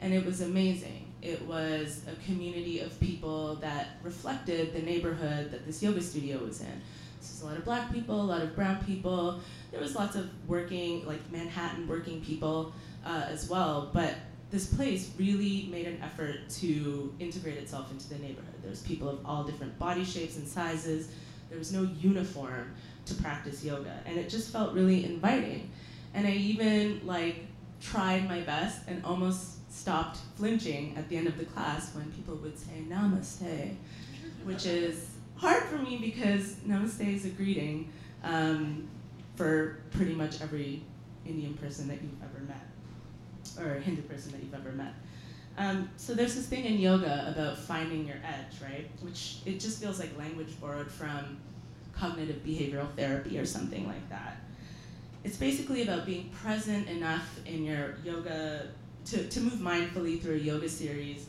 and 0.00 0.12
it 0.12 0.24
was 0.24 0.40
amazing. 0.40 1.12
It 1.22 1.42
was 1.46 2.02
a 2.08 2.14
community 2.24 2.80
of 2.80 2.98
people 3.00 3.56
that 3.56 3.98
reflected 4.02 4.74
the 4.74 4.82
neighborhood 4.82 5.50
that 5.50 5.66
this 5.66 5.82
yoga 5.82 6.02
studio 6.02 6.38
was 6.38 6.60
in. 6.60 6.80
So 7.20 7.28
there's 7.28 7.42
a 7.42 7.46
lot 7.46 7.56
of 7.56 7.64
black 7.64 7.92
people, 7.92 8.20
a 8.20 8.22
lot 8.22 8.42
of 8.42 8.56
brown 8.56 8.84
people. 8.84 9.40
There 9.70 9.80
was 9.80 9.94
lots 9.94 10.16
of 10.16 10.28
working, 10.48 11.06
like 11.06 11.20
Manhattan 11.30 11.86
working 11.86 12.20
people 12.20 12.72
uh, 13.06 13.26
as 13.28 13.48
well. 13.48 13.90
But 13.92 14.16
this 14.52 14.66
place 14.66 15.10
really 15.18 15.66
made 15.72 15.86
an 15.86 15.98
effort 16.02 16.50
to 16.50 17.12
integrate 17.18 17.56
itself 17.56 17.90
into 17.90 18.06
the 18.10 18.16
neighborhood. 18.16 18.54
There's 18.62 18.82
people 18.82 19.08
of 19.08 19.24
all 19.24 19.44
different 19.44 19.78
body 19.78 20.04
shapes 20.04 20.36
and 20.36 20.46
sizes. 20.46 21.10
There 21.48 21.58
was 21.58 21.72
no 21.72 21.88
uniform 22.00 22.74
to 23.06 23.14
practice 23.14 23.64
yoga, 23.64 23.98
and 24.04 24.18
it 24.18 24.28
just 24.28 24.52
felt 24.52 24.74
really 24.74 25.06
inviting. 25.06 25.70
And 26.12 26.26
I 26.26 26.32
even 26.32 27.00
like 27.06 27.46
tried 27.80 28.28
my 28.28 28.40
best 28.40 28.82
and 28.86 29.02
almost 29.06 29.72
stopped 29.72 30.18
flinching 30.36 30.94
at 30.98 31.08
the 31.08 31.16
end 31.16 31.26
of 31.26 31.38
the 31.38 31.46
class 31.46 31.94
when 31.94 32.12
people 32.12 32.34
would 32.36 32.58
say 32.58 32.84
namaste, 32.86 33.74
which 34.44 34.66
is 34.66 35.08
hard 35.36 35.62
for 35.64 35.78
me 35.78 35.96
because 35.96 36.56
namaste 36.66 37.08
is 37.12 37.24
a 37.24 37.30
greeting 37.30 37.90
um, 38.22 38.86
for 39.34 39.80
pretty 39.92 40.12
much 40.12 40.42
every 40.42 40.82
Indian 41.24 41.54
person 41.54 41.88
that 41.88 42.02
you've 42.02 42.22
ever 42.22 42.44
met 42.44 42.66
or 43.58 43.76
a 43.76 43.80
Hindu 43.80 44.02
person 44.02 44.32
that 44.32 44.42
you've 44.42 44.54
ever 44.54 44.72
met. 44.72 44.94
Um, 45.58 45.90
so 45.96 46.14
there's 46.14 46.34
this 46.34 46.46
thing 46.46 46.64
in 46.64 46.78
yoga 46.78 47.32
about 47.34 47.58
finding 47.58 48.06
your 48.06 48.16
edge, 48.16 48.60
right? 48.62 48.88
Which 49.00 49.38
it 49.44 49.60
just 49.60 49.80
feels 49.82 49.98
like 49.98 50.16
language 50.18 50.58
borrowed 50.60 50.90
from 50.90 51.38
cognitive 51.92 52.42
behavioral 52.44 52.90
therapy 52.96 53.38
or 53.38 53.44
something 53.44 53.86
like 53.86 54.08
that. 54.08 54.36
It's 55.24 55.36
basically 55.36 55.82
about 55.82 56.06
being 56.06 56.30
present 56.30 56.88
enough 56.88 57.38
in 57.46 57.64
your 57.64 57.96
yoga 58.04 58.68
to, 59.06 59.28
to 59.28 59.40
move 59.40 59.54
mindfully 59.54 60.20
through 60.20 60.36
a 60.36 60.38
yoga 60.38 60.68
series 60.68 61.26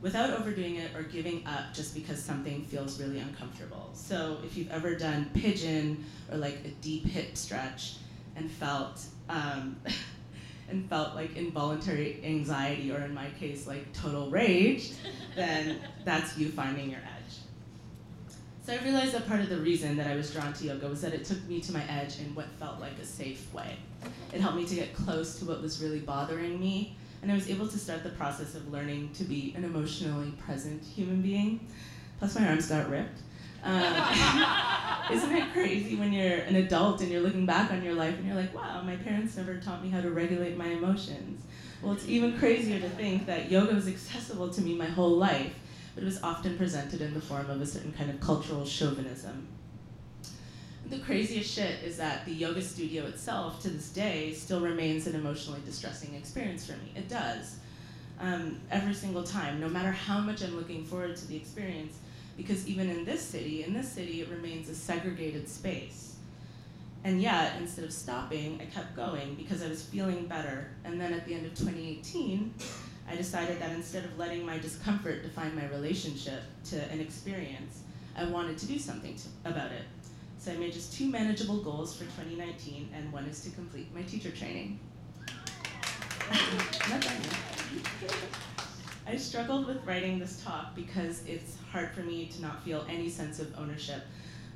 without 0.00 0.30
overdoing 0.30 0.76
it 0.76 0.94
or 0.96 1.02
giving 1.02 1.46
up 1.46 1.74
just 1.74 1.94
because 1.94 2.22
something 2.22 2.64
feels 2.64 3.00
really 3.00 3.18
uncomfortable. 3.18 3.90
So 3.92 4.38
if 4.44 4.56
you've 4.56 4.70
ever 4.70 4.94
done 4.94 5.30
pigeon 5.34 6.04
or 6.30 6.38
like 6.38 6.58
a 6.64 6.68
deep 6.80 7.04
hip 7.04 7.36
stretch 7.36 7.96
and 8.36 8.50
felt 8.50 9.04
um, 9.28 9.76
and 10.70 10.88
felt 10.88 11.14
like 11.14 11.36
involuntary 11.36 12.20
anxiety, 12.24 12.92
or 12.92 13.00
in 13.00 13.14
my 13.14 13.28
case, 13.38 13.66
like 13.66 13.92
total 13.92 14.30
rage, 14.30 14.92
then 15.36 15.80
that's 16.04 16.36
you 16.38 16.48
finding 16.48 16.90
your 16.90 17.00
edge. 17.00 17.36
So 18.64 18.74
I 18.74 18.84
realized 18.84 19.12
that 19.12 19.26
part 19.26 19.40
of 19.40 19.48
the 19.48 19.56
reason 19.56 19.96
that 19.96 20.06
I 20.06 20.14
was 20.14 20.32
drawn 20.32 20.52
to 20.52 20.64
yoga 20.64 20.88
was 20.88 21.00
that 21.00 21.12
it 21.12 21.24
took 21.24 21.42
me 21.48 21.60
to 21.62 21.72
my 21.72 21.82
edge 21.88 22.20
in 22.20 22.34
what 22.34 22.46
felt 22.58 22.78
like 22.78 22.98
a 23.02 23.06
safe 23.06 23.52
way. 23.52 23.76
It 24.32 24.40
helped 24.40 24.56
me 24.56 24.66
to 24.66 24.74
get 24.74 24.94
close 24.94 25.38
to 25.40 25.44
what 25.44 25.60
was 25.60 25.82
really 25.82 26.00
bothering 26.00 26.60
me, 26.60 26.96
and 27.22 27.32
I 27.32 27.34
was 27.34 27.50
able 27.50 27.68
to 27.68 27.78
start 27.78 28.02
the 28.02 28.10
process 28.10 28.54
of 28.54 28.70
learning 28.70 29.10
to 29.14 29.24
be 29.24 29.54
an 29.56 29.64
emotionally 29.64 30.30
present 30.32 30.82
human 30.84 31.20
being. 31.20 31.66
Plus, 32.18 32.38
my 32.38 32.46
arms 32.46 32.68
got 32.68 32.88
ripped. 32.88 33.20
Um, 33.62 35.12
isn't 35.12 35.32
it 35.36 35.52
crazy 35.52 35.96
when 35.96 36.12
you're 36.12 36.38
an 36.38 36.56
adult 36.56 37.00
and 37.00 37.10
you're 37.10 37.20
looking 37.20 37.46
back 37.46 37.70
on 37.72 37.82
your 37.82 37.94
life 37.94 38.16
and 38.16 38.26
you're 38.26 38.36
like, 38.36 38.54
wow, 38.54 38.82
my 38.82 38.96
parents 38.96 39.36
never 39.36 39.56
taught 39.56 39.82
me 39.82 39.90
how 39.90 40.00
to 40.00 40.10
regulate 40.10 40.56
my 40.56 40.68
emotions? 40.68 41.42
Well, 41.82 41.92
it's 41.92 42.08
even 42.08 42.38
crazier 42.38 42.78
to 42.80 42.88
think 42.90 43.26
that 43.26 43.50
yoga 43.50 43.74
was 43.74 43.88
accessible 43.88 44.50
to 44.50 44.60
me 44.60 44.74
my 44.74 44.86
whole 44.86 45.16
life, 45.16 45.54
but 45.94 46.02
it 46.02 46.06
was 46.06 46.22
often 46.22 46.56
presented 46.56 47.00
in 47.00 47.14
the 47.14 47.20
form 47.20 47.48
of 47.50 47.60
a 47.60 47.66
certain 47.66 47.92
kind 47.92 48.10
of 48.10 48.20
cultural 48.20 48.64
chauvinism. 48.64 49.48
The 50.88 50.98
craziest 50.98 51.48
shit 51.48 51.82
is 51.84 51.96
that 51.98 52.24
the 52.26 52.32
yoga 52.32 52.60
studio 52.60 53.06
itself, 53.06 53.62
to 53.62 53.70
this 53.70 53.90
day, 53.90 54.32
still 54.34 54.60
remains 54.60 55.06
an 55.06 55.14
emotionally 55.14 55.60
distressing 55.64 56.14
experience 56.14 56.66
for 56.66 56.72
me. 56.72 56.92
It 56.96 57.08
does. 57.08 57.56
Um, 58.18 58.60
every 58.70 58.92
single 58.92 59.22
time, 59.22 59.60
no 59.60 59.68
matter 59.68 59.92
how 59.92 60.18
much 60.20 60.42
I'm 60.42 60.56
looking 60.56 60.84
forward 60.84 61.16
to 61.16 61.28
the 61.28 61.36
experience, 61.36 61.98
because 62.40 62.66
even 62.66 62.88
in 62.88 63.04
this 63.04 63.20
city, 63.20 63.64
in 63.64 63.74
this 63.74 63.92
city, 63.92 64.22
it 64.22 64.30
remains 64.30 64.70
a 64.70 64.74
segregated 64.74 65.46
space. 65.46 66.16
And 67.04 67.20
yet, 67.20 67.56
instead 67.58 67.84
of 67.84 67.92
stopping, 67.92 68.58
I 68.62 68.64
kept 68.64 68.96
going 68.96 69.34
because 69.34 69.62
I 69.62 69.68
was 69.68 69.82
feeling 69.82 70.26
better. 70.26 70.68
And 70.84 70.98
then 70.98 71.12
at 71.12 71.26
the 71.26 71.34
end 71.34 71.44
of 71.44 71.54
2018, 71.54 72.54
I 73.10 73.14
decided 73.14 73.60
that 73.60 73.72
instead 73.72 74.06
of 74.06 74.18
letting 74.18 74.46
my 74.46 74.58
discomfort 74.58 75.22
define 75.22 75.54
my 75.54 75.66
relationship 75.68 76.42
to 76.70 76.82
an 76.90 77.00
experience, 77.00 77.82
I 78.16 78.24
wanted 78.24 78.56
to 78.58 78.66
do 78.66 78.78
something 78.78 79.16
to, 79.16 79.50
about 79.50 79.72
it. 79.72 79.84
So 80.38 80.52
I 80.52 80.56
made 80.56 80.72
just 80.72 80.96
two 80.96 81.10
manageable 81.10 81.58
goals 81.58 81.94
for 81.94 82.04
2019, 82.04 82.88
and 82.94 83.12
one 83.12 83.26
is 83.26 83.42
to 83.42 83.50
complete 83.50 83.94
my 83.94 84.02
teacher 84.02 84.30
training. 84.30 84.80
I 89.06 89.16
struggled 89.16 89.66
with 89.66 89.84
writing 89.86 90.18
this 90.18 90.42
talk 90.44 90.74
because 90.74 91.24
it's 91.26 91.56
hard 91.72 91.90
for 91.90 92.00
me 92.00 92.26
to 92.26 92.42
not 92.42 92.62
feel 92.62 92.84
any 92.88 93.08
sense 93.08 93.40
of 93.40 93.52
ownership 93.58 94.02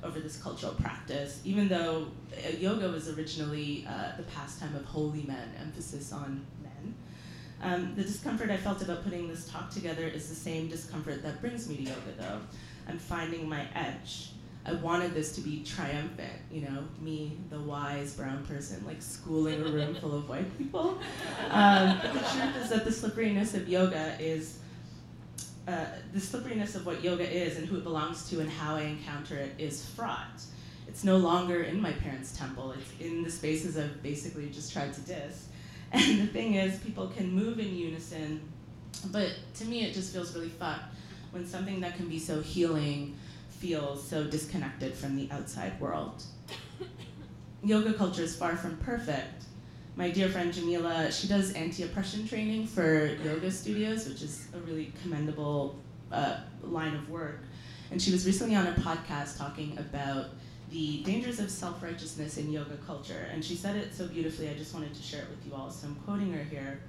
over 0.03 0.19
this 0.19 0.37
cultural 0.37 0.73
practice, 0.73 1.41
even 1.43 1.67
though 1.67 2.07
uh, 2.31 2.49
yoga 2.57 2.89
was 2.89 3.09
originally 3.17 3.85
uh, 3.89 4.15
the 4.17 4.23
pastime 4.23 4.75
of 4.75 4.85
holy 4.85 5.23
men, 5.23 5.49
emphasis 5.59 6.13
on 6.13 6.45
men. 6.61 6.93
Um, 7.61 7.95
the 7.95 8.03
discomfort 8.03 8.51
I 8.51 8.57
felt 8.57 8.81
about 8.81 9.03
putting 9.03 9.27
this 9.27 9.49
talk 9.49 9.71
together 9.71 10.03
is 10.03 10.29
the 10.29 10.35
same 10.35 10.67
discomfort 10.67 11.23
that 11.23 11.41
brings 11.41 11.67
me 11.67 11.77
to 11.77 11.83
yoga, 11.83 12.11
though. 12.17 12.39
I'm 12.87 12.99
finding 12.99 13.49
my 13.49 13.65
edge. 13.73 14.29
I 14.67 14.73
wanted 14.73 15.13
this 15.13 15.33
to 15.35 15.41
be 15.41 15.63
triumphant, 15.63 16.33
you 16.51 16.61
know, 16.61 16.83
me, 16.99 17.37
the 17.51 17.59
wise 17.59 18.15
brown 18.15 18.43
person, 18.45 18.83
like 18.85 18.99
schooling 18.99 19.61
a 19.61 19.65
room 19.65 19.93
full 19.95 20.15
of 20.15 20.27
white 20.27 20.57
people. 20.57 20.97
Um, 21.51 21.99
but 22.01 22.13
the 22.13 22.19
truth 22.19 22.55
is 22.63 22.69
that 22.69 22.83
the 22.83 22.91
slipperiness 22.91 23.53
of 23.53 23.69
yoga 23.69 24.17
is, 24.19 24.59
uh, 25.67 25.85
the 26.13 26.19
slipperiness 26.19 26.75
of 26.75 26.85
what 26.85 27.03
yoga 27.03 27.29
is 27.29 27.57
and 27.57 27.67
who 27.67 27.77
it 27.77 27.83
belongs 27.83 28.27
to 28.31 28.39
and 28.39 28.49
how 28.49 28.75
I 28.75 28.81
encounter 28.81 29.35
it 29.35 29.53
is 29.59 29.85
fraught. 29.85 30.41
It's 30.87 31.03
no 31.03 31.17
longer 31.17 31.61
in 31.61 31.79
my 31.79 31.91
parents' 31.91 32.35
temple, 32.35 32.71
it's 32.71 32.91
in 32.99 33.21
the 33.21 33.29
spaces 33.29 33.77
I've 33.77 34.01
basically 34.01 34.49
just 34.49 34.73
tried 34.73 34.93
to 34.93 35.01
diss. 35.01 35.47
And 35.91 36.21
the 36.21 36.27
thing 36.27 36.55
is, 36.55 36.79
people 36.79 37.07
can 37.07 37.31
move 37.31 37.59
in 37.59 37.75
unison, 37.75 38.41
but 39.11 39.29
to 39.55 39.65
me 39.65 39.85
it 39.85 39.93
just 39.93 40.11
feels 40.11 40.33
really 40.33 40.49
fucked 40.49 40.95
when 41.31 41.45
something 41.45 41.79
that 41.81 41.95
can 41.97 42.07
be 42.07 42.17
so 42.17 42.41
healing 42.41 43.15
feels 43.65 44.07
so 44.07 44.23
disconnected 44.23 44.93
from 44.93 45.15
the 45.15 45.27
outside 45.31 45.79
world. 45.81 46.21
Yoga 47.63 47.93
culture 47.93 48.21
is 48.21 48.35
far 48.35 48.55
from 48.55 48.77
perfect. 48.77 49.45
My 49.95 50.11
dear 50.11 50.29
friend 50.29 50.53
Jamila, 50.53 51.11
she 51.11 51.27
does 51.27 51.51
anti-oppression 51.53 52.27
training 52.27 52.67
for 52.67 53.07
yoga 53.23 53.49
studios, 53.49 54.07
which 54.07 54.21
is 54.21 54.49
a 54.53 54.59
really 54.59 54.93
commendable 55.01 55.79
uh, 56.11 56.37
line 56.61 56.93
of 56.93 57.09
work. 57.09 57.39
And 57.89 57.99
she 57.99 58.11
was 58.11 58.23
recently 58.27 58.55
on 58.55 58.67
a 58.67 58.73
podcast 58.73 59.39
talking 59.39 59.75
about 59.79 60.27
the 60.69 61.01
dangers 61.01 61.39
of 61.39 61.49
self-righteousness 61.49 62.37
in 62.37 62.51
yoga 62.51 62.77
culture. 62.85 63.29
And 63.31 63.43
she 63.43 63.55
said 63.55 63.75
it 63.77 63.95
so 63.95 64.07
beautifully, 64.07 64.47
I 64.49 64.53
just 64.53 64.75
wanted 64.75 64.93
to 64.93 65.01
share 65.01 65.23
it 65.23 65.29
with 65.31 65.43
you 65.47 65.55
all. 65.55 65.71
So 65.71 65.87
I'm 65.87 65.95
quoting 66.05 66.31
her 66.33 66.43
here. 66.43 66.81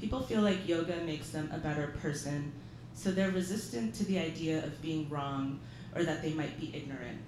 People 0.00 0.20
feel 0.22 0.42
like 0.42 0.66
yoga 0.66 0.96
makes 1.06 1.28
them 1.30 1.48
a 1.52 1.58
better 1.58 1.94
person, 2.02 2.50
so 2.92 3.12
they're 3.12 3.30
resistant 3.30 3.94
to 3.94 4.04
the 4.06 4.18
idea 4.18 4.64
of 4.64 4.82
being 4.82 5.08
wrong 5.08 5.60
or 5.94 6.04
that 6.04 6.22
they 6.22 6.32
might 6.32 6.58
be 6.60 6.74
ignorant. 6.74 7.18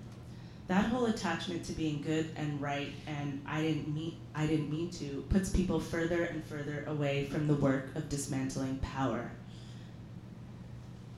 that 0.68 0.86
whole 0.86 1.06
attachment 1.06 1.64
to 1.64 1.72
being 1.72 2.00
good 2.00 2.30
and 2.36 2.60
right 2.60 2.92
and 3.06 3.42
I 3.44 3.60
didn't 3.60 3.92
mean 3.92 4.16
I 4.36 4.46
didn't 4.46 4.70
mean 4.70 4.88
to 4.92 5.24
puts 5.28 5.50
people 5.50 5.80
further 5.80 6.22
and 6.24 6.44
further 6.44 6.84
away 6.86 7.24
from 7.26 7.48
the 7.48 7.54
work 7.54 7.94
of 7.96 8.08
dismantling 8.08 8.78
power. 8.78 9.32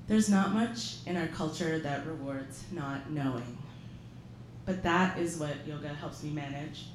There's 0.09 0.29
not 0.31 0.53
much 0.53 0.97
in 1.07 1.17
our 1.17 1.27
culture 1.29 1.79
that 1.81 2.07
rewards 2.07 2.65
not 2.73 3.11
knowing. 3.11 3.59
But 4.65 4.83
that 4.85 5.19
is 5.19 5.39
what 5.39 5.67
yoga 5.67 5.89
helps 5.89 6.23
me 6.23 6.31
manage 6.31 6.87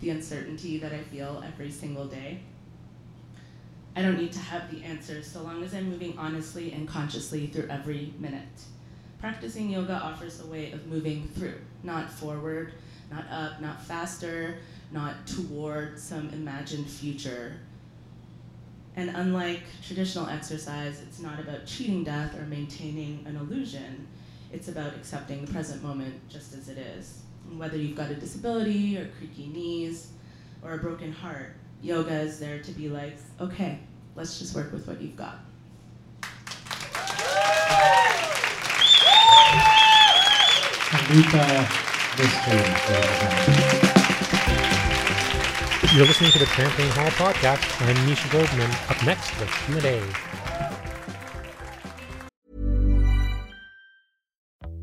the 0.00 0.10
uncertainty 0.10 0.78
that 0.78 0.92
I 0.92 1.02
feel 1.04 1.42
every 1.46 1.70
single 1.70 2.06
day. 2.06 2.40
I 3.96 4.02
don't 4.02 4.18
need 4.18 4.32
to 4.32 4.38
have 4.38 4.70
the 4.70 4.82
answers 4.84 5.26
so 5.30 5.42
long 5.42 5.62
as 5.62 5.74
I'm 5.74 5.90
moving 5.90 6.16
honestly 6.18 6.72
and 6.72 6.88
consciously 6.88 7.46
through 7.48 7.68
every 7.68 8.14
minute. 8.18 8.62
Practicing 9.20 9.68
yoga 9.68 9.94
offers 9.94 10.40
a 10.40 10.46
way 10.46 10.72
of 10.72 10.86
moving 10.86 11.28
through, 11.34 11.58
not 11.82 12.10
forward, 12.10 12.72
not 13.10 13.26
up, 13.30 13.60
not 13.60 13.82
faster, 13.82 14.56
not 14.92 15.26
toward 15.26 15.98
some 15.98 16.30
imagined 16.30 16.86
future. 16.86 17.54
And 18.96 19.10
unlike 19.10 19.60
traditional 19.86 20.26
exercise, 20.26 21.02
it's 21.02 21.20
not 21.20 21.38
about 21.38 21.66
cheating 21.66 22.02
death 22.02 22.34
or 22.34 22.46
maintaining 22.46 23.22
an 23.26 23.36
illusion. 23.36 24.06
It's 24.52 24.68
about 24.68 24.94
accepting 24.94 25.44
the 25.44 25.52
present 25.52 25.82
moment 25.82 26.28
just 26.30 26.54
as 26.54 26.70
it 26.70 26.78
is. 26.78 27.20
And 27.48 27.58
whether 27.58 27.76
you've 27.76 27.96
got 27.96 28.10
a 28.10 28.14
disability 28.14 28.96
or 28.96 29.08
creaky 29.18 29.48
knees 29.48 30.12
or 30.62 30.72
a 30.72 30.78
broken 30.78 31.12
heart, 31.12 31.56
yoga 31.82 32.20
is 32.20 32.38
there 32.40 32.60
to 32.60 32.72
be 32.72 32.88
like, 32.88 33.18
okay, 33.38 33.80
let's 34.16 34.38
just 34.38 34.54
work 34.54 34.72
with 34.72 34.88
what 34.88 35.00
you've 35.00 35.16
got. 35.16 35.40
You're 45.94 46.06
listening 46.06 46.30
to 46.32 46.38
the 46.40 46.46
Trampoline 46.46 46.90
Hall 46.90 47.10
podcast. 47.10 47.62
I'm 47.86 48.06
Misha 48.06 48.26
Glouberman. 48.28 48.90
Up 48.90 49.04
next, 49.04 49.30
the 49.38 49.46
Q&A. 49.46 50.00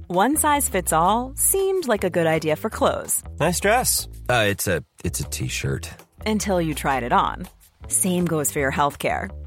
One 0.07 0.37
size 0.37 0.69
fits 0.69 0.93
all 0.93 1.33
seemed 1.35 1.87
like 1.87 2.03
a 2.05 2.09
good 2.09 2.27
idea 2.27 2.55
for 2.55 2.69
clothes 2.69 3.21
Nice 3.39 3.59
dress. 3.59 4.07
Uh, 4.29 4.45
it's 4.47 4.67
a 4.67 4.83
it's 5.03 5.19
a 5.19 5.23
t-shirt. 5.25 5.89
until 6.25 6.61
you 6.61 6.73
tried 6.73 7.03
it 7.03 7.11
on. 7.11 7.47
Same 7.89 8.25
goes 8.25 8.51
for 8.51 8.59
your 8.59 8.71
healthcare. 8.71 9.29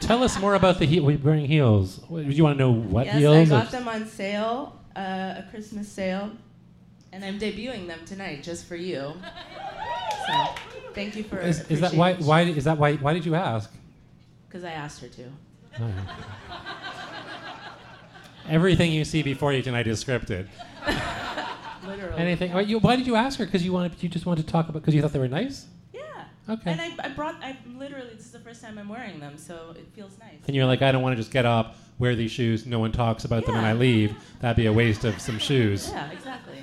Tell 0.00 0.22
us 0.22 0.38
more 0.38 0.54
about 0.54 0.78
the 0.78 0.86
heel. 0.86 1.04
Wearing 1.04 1.46
heels. 1.46 1.98
Do 2.08 2.20
you 2.22 2.42
want 2.42 2.58
to 2.58 2.64
know 2.64 2.72
what 2.72 3.06
yes, 3.06 3.16
heels? 3.16 3.50
I 3.50 3.56
or- 3.56 3.62
got 3.62 3.70
them 3.70 3.88
on 3.88 4.06
sale, 4.06 4.80
uh, 4.96 5.34
a 5.36 5.46
Christmas 5.50 5.88
sale, 5.88 6.32
and 7.12 7.24
I'm 7.24 7.38
debuting 7.38 7.86
them 7.86 8.00
tonight 8.06 8.42
just 8.42 8.66
for 8.66 8.76
you. 8.76 9.14
So, 10.26 10.46
thank 10.94 11.16
you 11.16 11.24
for 11.24 11.38
Is, 11.38 11.70
is 11.70 11.80
that 11.80 11.94
why? 11.94 12.14
Why 12.14 12.42
is 12.42 12.64
that 12.64 12.78
why? 12.78 12.96
Why 12.96 13.12
did 13.12 13.24
you 13.24 13.34
ask? 13.34 13.70
Because 14.48 14.64
I 14.64 14.70
asked 14.70 15.00
her 15.02 15.08
to. 15.08 15.24
Oh. 15.80 15.92
Everything 18.48 18.90
you 18.92 19.04
see 19.04 19.22
before 19.22 19.52
you 19.52 19.62
tonight 19.62 19.86
is 19.86 20.02
scripted. 20.02 20.48
Literally. 21.86 22.18
Anything? 22.18 22.52
Why, 22.52 22.60
you, 22.62 22.78
why 22.78 22.96
did 22.96 23.06
you 23.06 23.14
ask 23.14 23.38
her? 23.38 23.44
Because 23.46 23.64
you 23.64 23.72
wanted. 23.72 24.02
You 24.02 24.08
just 24.08 24.26
wanted 24.26 24.46
to 24.46 24.52
talk 24.52 24.68
about. 24.68 24.82
Because 24.82 24.94
you 24.94 25.02
thought 25.02 25.12
they 25.12 25.18
were 25.18 25.28
nice. 25.28 25.66
Yeah. 26.50 26.56
Okay. 26.56 26.70
And 26.72 26.80
I, 26.80 26.92
I 27.04 27.08
brought, 27.10 27.36
I 27.42 27.56
literally, 27.76 28.10
this 28.14 28.26
is 28.26 28.32
the 28.32 28.40
first 28.40 28.60
time 28.62 28.76
I'm 28.78 28.88
wearing 28.88 29.20
them, 29.20 29.38
so 29.38 29.74
it 29.76 29.86
feels 29.94 30.18
nice. 30.18 30.40
And 30.46 30.56
you're 30.56 30.66
like, 30.66 30.82
I 30.82 30.90
don't 30.92 31.02
want 31.02 31.12
to 31.12 31.16
just 31.20 31.30
get 31.32 31.46
up, 31.46 31.76
wear 31.98 32.14
these 32.16 32.30
shoes, 32.32 32.66
no 32.66 32.78
one 32.78 32.92
talks 32.92 33.24
about 33.24 33.46
them, 33.46 33.54
and 33.56 33.64
I 33.66 33.72
leave. 33.72 34.14
That'd 34.40 34.56
be 34.56 34.66
a 34.66 34.72
waste 34.72 35.04
of 35.04 35.20
some 35.20 35.38
shoes. 35.38 35.90
Yeah, 35.92 36.10
exactly. 36.10 36.58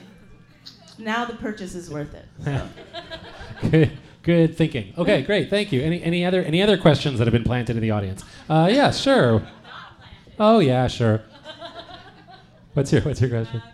Now 0.99 1.25
the 1.25 1.35
purchase 1.35 1.75
is 1.75 1.89
worth 1.89 2.13
it. 2.13 2.25
So. 3.61 3.69
Good, 3.71 3.91
good 4.21 4.55
thinking. 4.57 4.93
Okay, 4.97 5.23
great. 5.23 5.49
Thank 5.49 5.71
you. 5.71 5.81
Any 5.81 6.03
any 6.03 6.23
other 6.23 6.43
any 6.43 6.61
other 6.61 6.77
questions 6.77 7.17
that 7.17 7.25
have 7.25 7.31
been 7.33 7.43
planted 7.43 7.75
in 7.75 7.81
the 7.81 7.89
audience? 7.89 8.23
Uh, 8.47 8.69
yeah, 8.71 8.91
sure. 8.91 9.41
Oh 10.39 10.59
yeah, 10.59 10.87
sure. 10.87 11.21
What's 12.75 12.91
your 12.93 13.01
What's 13.01 13.19
your 13.19 13.31
question? 13.31 13.61
Um, 13.65 13.71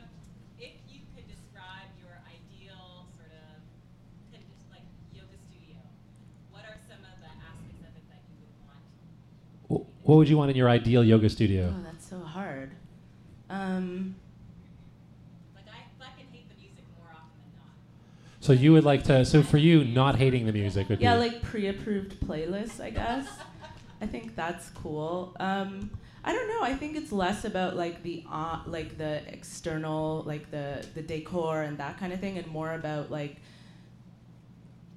if 0.59 0.71
you 0.87 1.01
could 1.13 1.27
describe 1.27 1.91
your 2.01 2.15
ideal 2.23 3.07
sort 3.13 3.31
of 3.35 3.59
kind 4.31 4.41
of 4.41 4.49
just 4.55 4.71
like 4.71 4.83
yoga 5.11 5.35
studio, 5.35 5.81
what 6.51 6.63
are 6.63 6.77
some 6.87 7.03
of 7.03 7.19
the 7.19 7.27
aspects 7.27 7.81
of 7.83 7.91
it 7.97 8.07
that 8.07 8.23
you 8.31 8.39
would 8.39 8.55
want? 9.67 9.83
Wh- 9.83 9.92
What 10.03 10.15
would 10.17 10.27
you 10.29 10.37
want 10.37 10.51
in 10.51 10.57
your 10.57 10.69
ideal 10.69 11.03
yoga 11.03 11.29
studio? 11.29 11.73
Oh, 11.77 11.83
that's 11.83 12.07
so 12.07 12.19
hard. 12.19 12.71
Um, 13.49 14.15
Like 15.55 15.65
I 15.67 16.03
fucking 16.03 16.25
hate 16.31 16.49
the 16.49 16.55
music 16.61 16.83
more 16.97 17.07
often 17.11 17.29
than 17.41 17.53
not. 17.57 17.71
So 18.41 18.53
you 18.53 18.73
would 18.73 18.83
like 18.83 19.03
to. 19.05 19.23
So 19.25 19.41
for 19.43 19.57
you, 19.57 19.83
not 19.85 20.17
hating 20.17 20.45
the 20.45 20.51
music 20.51 20.89
would 20.89 20.99
yeah, 20.99 21.13
be. 21.15 21.21
like 21.21 21.41
pre-approved 21.41 22.19
playlists, 22.19 22.81
I 22.81 22.89
guess. 22.89 23.27
I 24.01 24.05
think 24.07 24.35
that's 24.35 24.69
cool. 24.71 25.33
Um, 25.39 25.89
I 26.25 26.33
don't 26.33 26.49
know. 26.49 26.61
I 26.61 26.73
think 26.73 26.97
it's 26.97 27.11
less 27.13 27.45
about 27.45 27.77
like 27.77 28.03
the 28.03 28.25
uh, 28.29 28.59
like 28.65 28.97
the 28.97 29.21
external, 29.31 30.23
like 30.25 30.51
the 30.51 30.85
the 30.95 31.01
decor 31.01 31.61
and 31.61 31.77
that 31.77 31.97
kind 31.97 32.11
of 32.11 32.19
thing, 32.19 32.37
and 32.37 32.47
more 32.47 32.73
about 32.73 33.09
like 33.11 33.37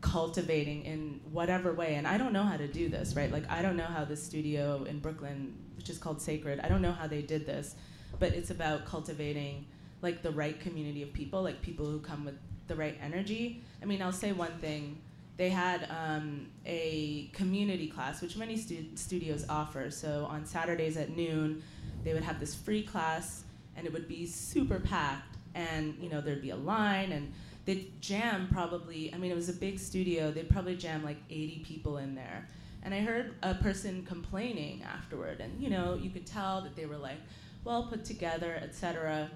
cultivating 0.06 0.84
in 0.84 1.20
whatever 1.32 1.72
way. 1.72 1.96
And 1.96 2.06
I 2.06 2.16
don't 2.16 2.32
know 2.32 2.44
how 2.44 2.56
to 2.56 2.68
do 2.68 2.88
this, 2.88 3.16
right? 3.16 3.30
Like 3.30 3.50
I 3.50 3.60
don't 3.60 3.76
know 3.76 3.84
how 3.84 4.04
the 4.04 4.16
studio 4.16 4.84
in 4.84 5.00
Brooklyn, 5.00 5.52
which 5.76 5.90
is 5.90 5.98
called 5.98 6.22
Sacred, 6.22 6.60
I 6.60 6.68
don't 6.68 6.80
know 6.80 6.92
how 6.92 7.08
they 7.08 7.22
did 7.22 7.44
this, 7.44 7.74
but 8.20 8.32
it's 8.32 8.50
about 8.50 8.86
cultivating 8.86 9.66
like 10.02 10.22
the 10.22 10.30
right 10.30 10.60
community 10.60 11.02
of 11.02 11.12
people, 11.12 11.42
like 11.42 11.60
people 11.60 11.86
who 11.86 11.98
come 11.98 12.24
with 12.24 12.38
the 12.68 12.76
right 12.76 12.96
energy. 13.02 13.62
I 13.82 13.84
mean, 13.84 14.00
I'll 14.00 14.12
say 14.12 14.32
one 14.32 14.56
thing. 14.58 15.00
They 15.36 15.50
had 15.50 15.88
um, 15.90 16.46
a 16.64 17.28
community 17.32 17.88
class, 17.88 18.22
which 18.22 18.36
many 18.36 18.56
stu- 18.56 18.86
studios 18.94 19.44
offer. 19.48 19.90
So 19.90 20.26
on 20.30 20.46
Saturdays 20.46 20.96
at 20.96 21.16
noon, 21.16 21.62
they 22.04 22.14
would 22.14 22.22
have 22.22 22.38
this 22.38 22.54
free 22.54 22.82
class, 22.82 23.42
and 23.76 23.86
it 23.86 23.92
would 23.92 24.08
be 24.08 24.24
super 24.26 24.78
packed. 24.78 25.36
And 25.54 25.96
you 26.00 26.08
know, 26.08 26.20
there'd 26.20 26.42
be 26.42 26.50
a 26.50 26.56
line, 26.56 27.12
and 27.12 27.32
they'd 27.66 28.00
jam 28.00 28.48
probably. 28.50 29.12
I 29.12 29.18
mean, 29.18 29.30
it 29.30 29.34
was 29.34 29.50
a 29.50 29.54
big 29.54 29.78
studio. 29.78 30.30
They'd 30.30 30.48
probably 30.48 30.76
jam 30.76 31.04
like 31.04 31.18
80 31.28 31.64
people 31.66 31.98
in 31.98 32.14
there. 32.14 32.48
And 32.82 32.94
I 32.94 33.00
heard 33.00 33.34
a 33.42 33.54
person 33.54 34.04
complaining 34.06 34.82
afterward, 34.84 35.40
and 35.40 35.60
you 35.60 35.68
know, 35.68 35.98
you 36.00 36.08
could 36.08 36.24
tell 36.24 36.60
that 36.62 36.76
they 36.76 36.86
were 36.86 36.96
like 36.96 37.18
well 37.64 37.82
put 37.82 38.04
together, 38.04 38.58
etc. 38.62 39.28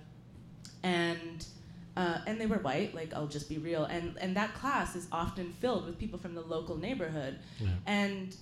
And 0.82 1.44
uh, 1.96 2.18
and 2.26 2.40
they 2.40 2.46
were 2.46 2.58
white. 2.58 2.94
Like 2.94 3.12
I'll 3.12 3.26
just 3.26 3.48
be 3.48 3.58
real. 3.58 3.84
And 3.84 4.16
and 4.18 4.36
that 4.36 4.54
class 4.54 4.94
is 4.96 5.08
often 5.10 5.52
filled 5.60 5.84
with 5.84 5.98
people 5.98 6.18
from 6.18 6.34
the 6.34 6.40
local 6.40 6.76
neighborhood. 6.76 7.40
Yeah. 7.58 7.68
And 7.86 8.36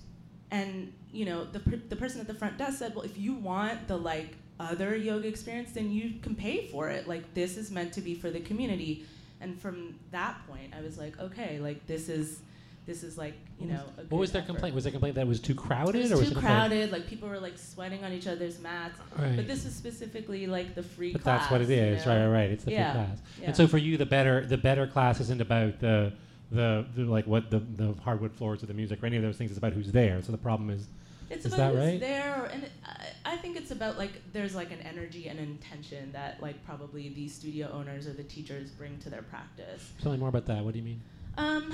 and 0.51 0.93
you 1.11 1.25
know 1.25 1.45
the 1.45 1.59
per- 1.59 1.81
the 1.89 1.95
person 1.95 2.21
at 2.21 2.27
the 2.27 2.35
front 2.35 2.57
desk 2.57 2.79
said, 2.79 2.95
well, 2.95 3.03
if 3.03 3.17
you 3.17 3.33
want 3.33 3.87
the 3.87 3.97
like 3.97 4.35
other 4.59 4.95
yoga 4.95 5.27
experience, 5.27 5.71
then 5.71 5.91
you 5.91 6.19
can 6.21 6.35
pay 6.35 6.67
for 6.67 6.89
it. 6.89 7.07
Like 7.07 7.33
this 7.33 7.57
is 7.57 7.71
meant 7.71 7.93
to 7.93 8.01
be 8.01 8.13
for 8.13 8.29
the 8.29 8.39
community. 8.41 9.05
And 9.41 9.59
from 9.59 9.95
that 10.11 10.35
point, 10.47 10.73
I 10.77 10.81
was 10.81 10.97
like, 10.97 11.19
okay, 11.19 11.59
like 11.59 11.85
this 11.87 12.09
is 12.09 12.39
this 12.85 13.03
is 13.03 13.17
like 13.17 13.35
you 13.59 13.67
know. 13.67 13.83
A 13.97 14.01
What 14.03 14.19
was 14.19 14.31
their 14.31 14.41
effort. 14.41 14.53
complaint? 14.53 14.75
Was 14.75 14.83
their 14.83 14.91
complaint 14.91 15.15
that 15.15 15.21
it 15.21 15.27
was 15.27 15.39
too 15.39 15.55
crowded, 15.55 15.95
It 15.95 16.01
was 16.03 16.11
or 16.11 16.17
was 16.17 16.31
too 16.31 16.37
it 16.37 16.41
crowded. 16.41 16.91
Like 16.91 17.07
people 17.07 17.29
were 17.29 17.39
like 17.39 17.57
sweating 17.57 18.03
on 18.03 18.11
each 18.11 18.27
other's 18.27 18.59
mats. 18.59 18.99
Right. 19.17 19.35
But 19.35 19.47
this 19.47 19.63
was 19.65 19.75
specifically 19.75 20.47
like 20.47 20.75
the 20.75 20.83
free. 20.83 21.13
But 21.13 21.21
class, 21.21 21.41
that's 21.41 21.51
what 21.51 21.61
it 21.61 21.69
is, 21.69 22.05
you 22.05 22.11
know? 22.11 22.17
right? 22.17 22.25
Right, 22.27 22.41
right. 22.41 22.49
It's 22.51 22.63
the 22.63 22.71
free 22.71 22.77
class. 22.77 23.17
yeah. 23.39 23.47
And 23.47 23.55
so 23.55 23.67
for 23.67 23.77
you, 23.77 23.95
the 23.97 24.05
better 24.05 24.45
the 24.45 24.57
better 24.57 24.87
class 24.87 25.19
isn't 25.21 25.39
about 25.41 25.79
the 25.79 26.13
the, 26.51 26.85
the 26.95 27.03
like 27.03 27.27
what 27.27 27.51
the 27.51 27.59
the 27.59 27.93
hardwood 28.01 28.33
floors 28.33 28.63
or 28.63 28.65
the 28.65 28.73
music 28.73 29.01
or 29.03 29.05
any 29.05 29.17
of 29.17 29.21
those 29.23 29.37
things. 29.37 29.51
It's 29.51 29.57
about 29.59 29.73
who's 29.73 29.91
there. 29.91 30.21
So 30.23 30.31
the 30.31 30.37
problem 30.37 30.69
is, 30.71 30.87
It's 31.29 31.45
is 31.45 31.53
about 31.53 31.73
that 31.73 31.79
who's 31.79 31.91
right? 31.91 31.99
there, 31.99 32.49
and 32.51 32.63
it, 32.63 32.71
I, 32.85 33.33
I 33.33 33.37
think 33.37 33.57
it's 33.57 33.71
about 33.71 33.97
like 33.97 34.21
there's 34.33 34.55
like 34.55 34.71
an 34.71 34.81
energy 34.81 35.27
and 35.27 35.39
intention 35.39 36.11
that 36.11 36.41
like 36.41 36.63
probably 36.65 37.09
the 37.09 37.27
studio 37.27 37.69
owners 37.71 38.07
or 38.07 38.13
the 38.13 38.23
teachers 38.23 38.71
bring 38.71 38.97
to 38.99 39.09
their 39.09 39.21
practice. 39.21 39.91
Tell 40.01 40.11
me 40.11 40.17
more 40.17 40.29
about 40.29 40.45
that. 40.47 40.63
What 40.63 40.73
do 40.73 40.79
you 40.79 40.85
mean? 40.85 41.01
Um, 41.37 41.71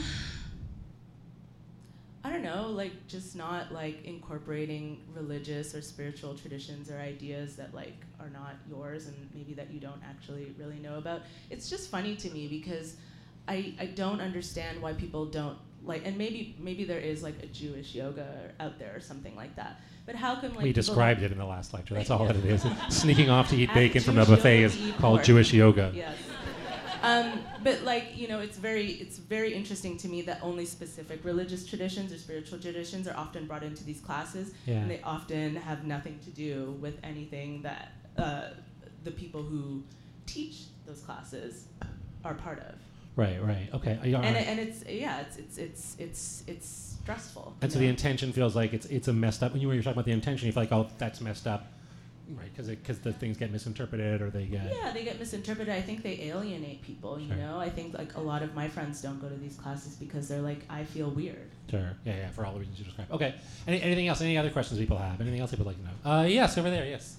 I 2.26 2.32
don't 2.32 2.42
know, 2.42 2.70
like 2.70 3.08
just 3.08 3.36
not 3.36 3.72
like 3.72 4.04
incorporating 4.04 5.00
religious 5.14 5.76
or 5.76 5.82
spiritual 5.84 6.36
traditions 6.36 6.90
or 6.90 6.98
ideas 6.98 7.56
that 7.58 7.72
like 7.76 8.04
are 8.20 8.30
not 8.30 8.56
yours 8.68 9.06
and 9.06 9.16
maybe 9.36 9.54
that 9.54 9.72
you 9.72 9.80
don't 9.80 10.02
actually 10.04 10.56
really 10.58 10.80
know 10.80 10.98
about. 10.98 11.22
It's 11.52 11.70
just 11.70 11.92
funny 11.92 12.16
to 12.16 12.30
me 12.32 12.48
because 12.48 12.96
I 13.48 13.76
I 13.80 13.86
don't 13.86 14.22
understand 14.22 14.82
why 14.82 14.94
people 14.94 15.26
don't 15.26 15.58
like 15.86 16.02
and 16.06 16.18
maybe 16.18 16.56
maybe 16.60 16.84
there 16.84 17.00
is 17.00 17.24
like 17.24 17.42
a 17.44 17.48
Jewish 17.48 17.94
yoga 17.96 18.28
out 18.60 18.80
there 18.80 18.94
or 18.96 19.00
something 19.00 19.36
like 19.36 19.56
that. 19.56 19.80
But 20.06 20.16
how 20.16 20.36
come 20.36 20.54
like 20.54 20.64
we 20.64 20.74
described 20.74 21.22
don't- 21.22 21.32
it 21.32 21.34
in 21.34 21.38
the 21.38 21.46
last 21.46 21.74
lecture. 21.74 21.94
That's 21.96 22.10
Right, 22.10 22.20
all 22.20 22.26
yeah. 22.28 22.34
that 22.34 22.46
it 22.46 22.52
is. 22.52 22.66
Sneaking 23.02 23.30
off 23.30 23.50
to 23.50 23.56
eat 23.56 23.70
At 23.70 23.76
bacon 23.76 24.02
from 24.02 24.18
a 24.18 24.26
buffet 24.26 24.64
is 24.64 24.76
called 25.00 25.18
pork. 25.18 25.24
Jewish 25.24 25.54
yoga. 25.54 25.92
Yes. 25.96 26.18
Um, 27.04 27.40
but 27.64 27.84
like 27.84 28.18
you 28.18 28.28
know, 28.28 28.40
it's 28.40 28.58
very 28.58 28.88
it's 28.94 29.18
very 29.20 29.54
interesting 29.54 29.98
to 29.98 30.08
me 30.08 30.22
that 30.24 30.40
only 30.42 30.66
specific 30.66 31.24
religious 31.24 31.66
traditions 31.66 32.12
or 32.12 32.18
spiritual 32.18 32.58
traditions 32.60 33.08
are 33.08 33.16
often 33.16 33.46
brought 33.46 33.62
into 33.64 33.84
these 33.84 34.00
classes, 34.00 34.54
Yeah. 34.66 34.76
and 34.76 34.90
they 34.90 35.02
often 35.04 35.56
have 35.56 35.86
nothing 35.86 36.18
to 36.24 36.32
do 36.32 36.76
with 36.82 36.98
anything 37.04 37.62
that 37.62 37.92
uh, 38.18 38.50
the 39.04 39.12
people 39.12 39.44
who 39.44 39.84
teach 40.26 40.64
those 40.88 41.02
classes 41.02 41.66
are 42.24 42.34
part 42.34 42.60
of. 42.60 42.76
Right, 43.16 43.42
right. 43.42 43.70
Okay. 43.74 43.98
Are 44.02 44.08
you 44.08 44.16
all 44.18 44.24
And, 44.24 44.36
right? 44.36 44.44
it, 44.46 44.50
and 44.50 44.60
it's 44.60 44.84
yeah, 44.90 45.22
it's 45.22 45.38
it's 45.38 45.58
it's 45.58 45.96
it's 46.00 46.44
it's 46.48 46.68
stressful. 47.02 47.56
And 47.62 47.72
so 47.72 47.80
the 47.80 47.88
intention 47.88 48.34
feels 48.34 48.56
like 48.56 48.74
it's 48.74 48.86
it's 48.88 49.08
a 49.08 49.14
messed 49.14 49.42
up. 49.44 49.54
When 49.54 49.62
you 49.62 49.68
were 49.70 49.76
talking 49.78 49.94
about 49.94 50.06
the 50.06 50.12
intention, 50.12 50.48
you 50.48 50.52
feel 50.52 50.64
like 50.64 50.72
oh 50.74 50.88
that's 50.98 51.22
messed 51.22 51.48
up, 51.48 51.72
right? 52.38 52.50
Because 52.54 52.68
because 52.68 53.00
the 53.00 53.14
things 53.14 53.38
get 53.38 53.52
misinterpreted 53.54 54.22
or 54.22 54.30
they 54.30 54.46
get 54.46 54.70
Yeah, 54.76 54.92
they 54.92 55.06
get 55.06 55.18
misinterpreted. 55.18 55.74
I 55.74 55.82
think 55.82 56.04
they 56.04 56.24
alienate 56.24 56.82
people. 56.82 57.18
You 57.18 57.28
Sure. 57.30 57.38
know, 57.38 57.58
I 57.58 57.70
think 57.70 57.98
like 57.98 58.16
a 58.16 58.20
lot 58.22 58.42
of 58.44 58.54
my 58.54 58.68
friends 58.68 59.02
don't 59.02 59.22
go 59.22 59.30
to 59.30 59.36
these 59.36 59.56
classes 59.56 59.96
because 59.96 60.28
they're 60.28 60.42
like, 60.42 60.66
I 60.70 60.84
feel 60.84 61.10
weird. 61.10 61.52
Sure. 61.72 61.94
Yeah, 62.04 62.18
yeah. 62.18 62.30
For 62.32 62.46
all 62.46 62.52
the 62.54 62.60
reasons 62.60 62.80
you 62.80 62.86
described. 62.86 63.12
Okay. 63.12 63.34
Any, 63.66 63.82
anything 63.82 64.08
else? 64.10 64.20
Any 64.20 64.38
other 64.38 64.50
questions 64.50 64.78
people 64.78 64.98
have? 64.98 65.22
Anything 65.22 65.40
else 65.40 65.52
people 65.52 65.66
would 65.68 65.78
like 65.78 66.02
to 66.04 66.08
know? 66.10 66.12
Uh, 66.18 66.24
yes, 66.26 66.58
over 66.58 66.70
there. 66.70 66.86
Yes. 66.86 67.16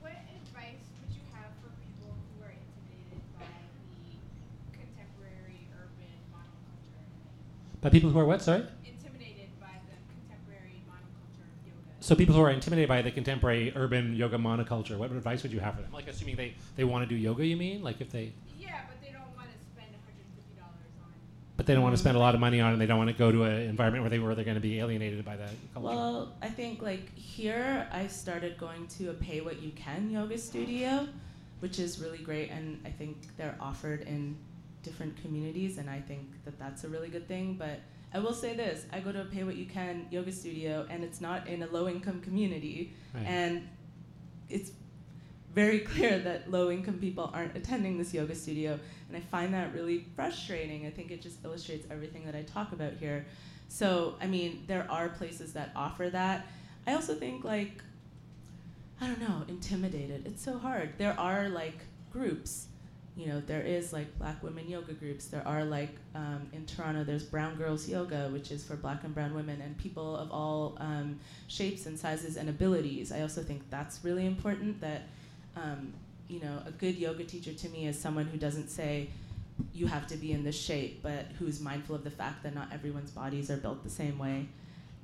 What 0.00 0.12
advice 0.12 0.82
would 1.00 1.14
you 1.14 1.22
have 1.32 1.46
for 1.62 1.70
people 1.78 2.10
who 2.10 2.44
are 2.44 2.50
intimidated 2.52 3.22
by 3.38 3.46
the 4.02 4.76
contemporary 4.76 5.68
urban 5.78 6.18
monoculture? 7.88 7.92
By 7.92 7.98
people 7.98 8.10
who 8.10 8.18
are 8.18 8.24
what? 8.24 8.42
Sorry. 8.42 8.62
Intimidated 8.84 9.48
by 9.60 9.68
the 9.88 9.96
contemporary 10.12 10.82
monoculture 10.88 11.42
of 11.42 11.66
yoga? 11.66 11.80
So 12.00 12.14
people 12.14 12.34
who 12.34 12.42
are 12.42 12.50
intimidated 12.50 12.88
by 12.88 13.02
the 13.02 13.10
contemporary 13.10 13.72
urban 13.74 14.14
yoga 14.14 14.36
monoculture, 14.38 14.96
what 14.98 15.10
advice 15.10 15.42
would 15.42 15.52
you 15.52 15.60
have 15.60 15.74
for 15.76 15.82
them? 15.82 15.92
Like 15.92 16.08
assuming 16.08 16.36
they 16.36 16.54
they 16.76 16.84
want 16.84 17.08
to 17.08 17.08
do 17.08 17.16
yoga, 17.20 17.44
you 17.44 17.56
mean? 17.56 17.82
Like 17.82 18.00
if 18.00 18.10
they 18.10 18.32
Yeah, 18.58 18.80
but 18.88 19.00
they 19.00 19.12
don't 19.12 19.34
want 19.36 19.48
to 19.50 19.58
spend 19.64 19.88
$150 19.92 20.60
on. 21.02 21.12
but 21.56 21.66
they 21.66 21.74
don't 21.74 21.82
want 21.82 21.94
to 21.94 22.00
spend 22.00 22.16
a 22.16 22.20
lot 22.20 22.34
of 22.34 22.40
money 22.40 22.60
on 22.60 22.70
it 22.70 22.72
and 22.74 22.80
they 22.80 22.86
don't 22.86 22.98
want 22.98 23.10
to 23.10 23.16
go 23.16 23.32
to 23.32 23.44
an 23.44 23.62
environment 23.62 24.02
where 24.02 24.10
they 24.10 24.18
were 24.18 24.34
they're 24.34 24.44
going 24.44 24.54
to 24.56 24.60
be 24.60 24.78
alienated 24.78 25.24
by 25.24 25.36
that 25.36 25.50
culture. 25.74 25.88
Well, 25.88 26.32
I 26.42 26.48
think 26.48 26.82
like 26.82 27.14
here 27.16 27.86
I 27.92 28.06
started 28.06 28.58
going 28.58 28.86
to 28.98 29.10
a 29.10 29.14
pay 29.14 29.40
what 29.40 29.60
you 29.62 29.70
can 29.72 30.10
yoga 30.10 30.38
studio, 30.38 31.08
which 31.60 31.78
is 31.78 31.98
really 32.00 32.18
great, 32.18 32.50
and 32.50 32.80
I 32.84 32.90
think 32.90 33.16
they're 33.36 33.56
offered 33.60 34.02
in 34.02 34.36
different 34.88 35.14
communities, 35.22 35.78
and 35.78 35.88
I 35.98 36.00
think 36.00 36.22
that 36.44 36.58
that's 36.58 36.84
a 36.84 36.88
really 36.88 37.08
good 37.16 37.26
thing. 37.28 37.46
But 37.64 37.76
I 38.14 38.18
will 38.24 38.32
say 38.44 38.54
this: 38.56 38.86
I 38.92 39.00
go 39.00 39.10
to 39.12 39.20
a 39.22 39.24
pay 39.34 39.44
what 39.44 39.56
you 39.56 39.66
can 39.66 40.06
yoga 40.10 40.32
studio, 40.32 40.86
and 40.90 41.04
it's 41.06 41.20
not 41.20 41.46
in 41.46 41.62
a 41.62 41.66
low 41.76 41.88
income 41.88 42.20
community, 42.20 42.92
Right. 43.14 43.26
and 43.26 43.68
it's 44.48 44.70
very 45.54 45.80
clear 45.80 46.18
that 46.20 46.50
low 46.50 46.70
income 46.70 46.98
people 46.98 47.30
aren't 47.34 47.56
attending 47.56 47.96
this 47.98 48.12
yoga 48.14 48.34
studio 48.34 48.78
and 49.08 49.16
i 49.16 49.20
find 49.34 49.52
that 49.54 49.74
really 49.74 50.04
frustrating 50.14 50.86
i 50.86 50.90
think 50.90 51.10
it 51.10 51.20
just 51.22 51.42
illustrates 51.44 51.86
everything 51.90 52.24
that 52.26 52.34
i 52.36 52.42
talk 52.42 52.72
about 52.72 52.92
here 53.00 53.24
so 53.68 54.14
i 54.20 54.26
mean 54.26 54.62
there 54.66 54.86
are 54.90 55.08
places 55.08 55.54
that 55.54 55.70
offer 55.74 56.10
that 56.10 56.46
i 56.86 56.92
also 56.92 57.14
think 57.14 57.44
like 57.44 57.82
i 59.00 59.06
don't 59.06 59.20
know 59.26 59.42
intimidated 59.48 60.20
it's 60.26 60.42
so 60.44 60.58
hard 60.58 60.92
there 60.98 61.18
are 61.18 61.48
like 61.48 61.78
groups 62.12 62.66
you 63.18 63.26
know 63.26 63.40
there 63.40 63.62
is 63.62 63.92
like 63.92 64.16
black 64.20 64.40
women 64.44 64.68
yoga 64.68 64.92
groups. 64.92 65.26
There 65.26 65.46
are 65.46 65.64
like 65.64 65.90
um, 66.14 66.48
in 66.52 66.64
toronto 66.66 67.02
there's 67.02 67.24
brown 67.24 67.56
girls 67.56 67.88
yoga 67.88 68.28
which 68.32 68.52
is 68.52 68.64
for 68.64 68.76
black 68.76 69.02
and 69.02 69.12
brown 69.12 69.34
women 69.34 69.60
and 69.60 69.76
people 69.76 70.16
of 70.16 70.30
all 70.30 70.78
um, 70.78 71.18
shapes 71.48 71.86
and 71.86 71.98
sizes 71.98 72.36
and 72.36 72.48
abilities. 72.48 73.10
I 73.10 73.22
also 73.22 73.42
think 73.42 73.68
that's 73.70 74.04
really 74.04 74.24
important 74.24 74.80
that 74.80 75.02
um, 75.56 75.92
you 76.28 76.38
know 76.38 76.62
a 76.64 76.70
good 76.70 76.94
yoga 76.94 77.24
teacher 77.24 77.52
to 77.52 77.68
me 77.70 77.88
is 77.88 77.98
someone 77.98 78.26
who 78.26 78.38
doesn't 78.38 78.68
say 78.68 79.08
you 79.74 79.88
have 79.88 80.06
to 80.06 80.16
be 80.16 80.30
in 80.30 80.44
this 80.44 80.56
shape 80.56 81.00
but 81.02 81.26
who's 81.40 81.60
mindful 81.60 81.96
of 81.96 82.04
the 82.04 82.10
fact 82.10 82.44
that 82.44 82.54
not 82.54 82.68
everyone's 82.72 83.10
bodies 83.10 83.50
are 83.50 83.56
built 83.56 83.82
the 83.82 83.90
same 83.90 84.16
way 84.16 84.46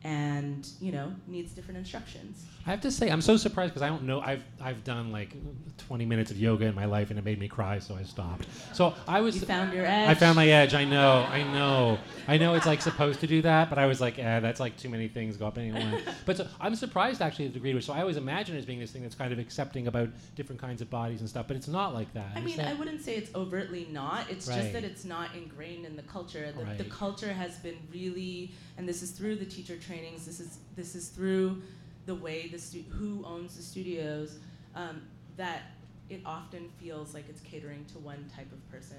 and 0.05 0.69
you 0.81 0.93
know 0.93 1.13
needs 1.27 1.53
different 1.53 1.79
instructions 1.79 2.45
I 2.67 2.71
have 2.71 2.81
to 2.81 2.91
say, 2.91 3.11
I'm 3.11 3.21
so 3.21 3.37
surprised 3.37 3.75
because 3.75 3.83
I 3.83 3.89
don't 3.89 4.05
know. 4.05 4.21
I've 4.21 4.43
I've 4.59 4.83
done 4.85 5.13
like 5.13 5.37
20 5.77 6.07
minutes 6.07 6.31
of 6.31 6.39
yoga 6.39 6.65
in 6.65 6.75
my 6.75 6.87
life, 6.87 7.11
and 7.11 7.19
it 7.19 7.25
made 7.25 7.39
me 7.39 7.47
cry, 7.47 7.79
so 7.79 7.95
I 7.95 8.05
stopped. 8.05 8.47
So 8.73 8.95
I 9.07 9.21
was. 9.21 9.39
you 9.39 9.47
found 9.47 9.75
your 9.75 9.85
edge 9.85 10.09
I 10.09 10.15
found 10.15 10.37
my 10.37 10.49
edge. 10.49 10.73
I 10.73 10.85
know. 10.85 11.27
I 11.29 11.43
know. 11.43 11.99
I 12.27 12.39
know 12.39 12.55
it's 12.55 12.65
like 12.65 12.81
supposed 12.81 13.21
to 13.21 13.27
do 13.27 13.43
that, 13.43 13.69
but 13.69 13.79
I 13.79 13.85
was 13.85 14.01
like, 14.01 14.19
eh, 14.19 14.41
that's 14.41 14.61
like 14.61 14.79
too 14.79 14.89
many 14.89 15.09
things 15.09 15.37
go 15.37 15.47
up 15.47 15.59
anyway. 15.59 16.03
but 16.25 16.39
so, 16.39 16.49
I'm 16.59 16.75
surprised 16.75 17.21
actually 17.21 17.47
at 17.47 17.53
the 17.53 17.59
degree 17.59 17.73
to 17.73 17.77
which. 17.77 17.85
So 17.85 17.93
I 17.93 18.01
always 18.01 18.17
imagine 18.17 18.57
it 18.57 18.61
as 18.61 18.65
being 18.65 18.81
this 18.81 18.93
thing 18.93 19.03
that's 19.03 19.15
kind 19.15 19.33
of 19.33 19.39
accepting 19.39 19.87
about 19.87 20.09
different 20.35 20.59
kinds 20.59 20.81
of 20.81 20.89
bodies 20.89 21.21
and 21.21 21.29
stuff, 21.29 21.47
but 21.47 21.59
it's 21.59 21.69
not 21.69 21.93
like 21.93 22.13
that. 22.15 22.31
I 22.35 22.41
mean, 22.41 22.57
that- 22.57 22.69
I 22.69 22.75
wouldn't 22.75 23.03
say 23.03 23.15
it's 23.17 23.35
overtly 23.35 23.89
not. 23.91 24.31
It's 24.31 24.49
Right. 24.49 24.61
just 24.61 24.73
that 24.73 24.85
it's 24.85 25.05
not 25.05 25.35
ingrained 25.35 25.85
in 25.85 25.97
the 25.97 26.03
culture. 26.03 26.51
The, 26.53 26.83
the 26.83 26.89
culture 26.89 27.33
has 27.33 27.57
been 27.59 27.77
really, 27.93 28.53
and 28.79 28.89
this 28.89 29.03
is 29.03 29.11
through 29.11 29.37
the 29.37 29.45
teacher 29.45 29.77
trainings. 29.95 30.27
This 30.27 30.41
is 30.41 30.59
this 30.77 30.95
is 30.95 31.09
through 31.09 31.63
the 32.07 32.15
way 32.15 32.49
the 32.49 32.59
stu- 32.59 32.85
who 32.91 33.25
owns 33.25 33.57
the 33.57 33.63
studios 33.63 34.39
um, 34.75 35.03
that 35.37 35.63
it 36.11 36.21
often 36.27 36.69
feels 36.81 37.15
like 37.15 37.29
it's 37.29 37.41
catering 37.41 37.85
to 37.87 37.99
one 37.99 38.31
type 38.35 38.51
of 38.53 38.71
person 38.71 38.99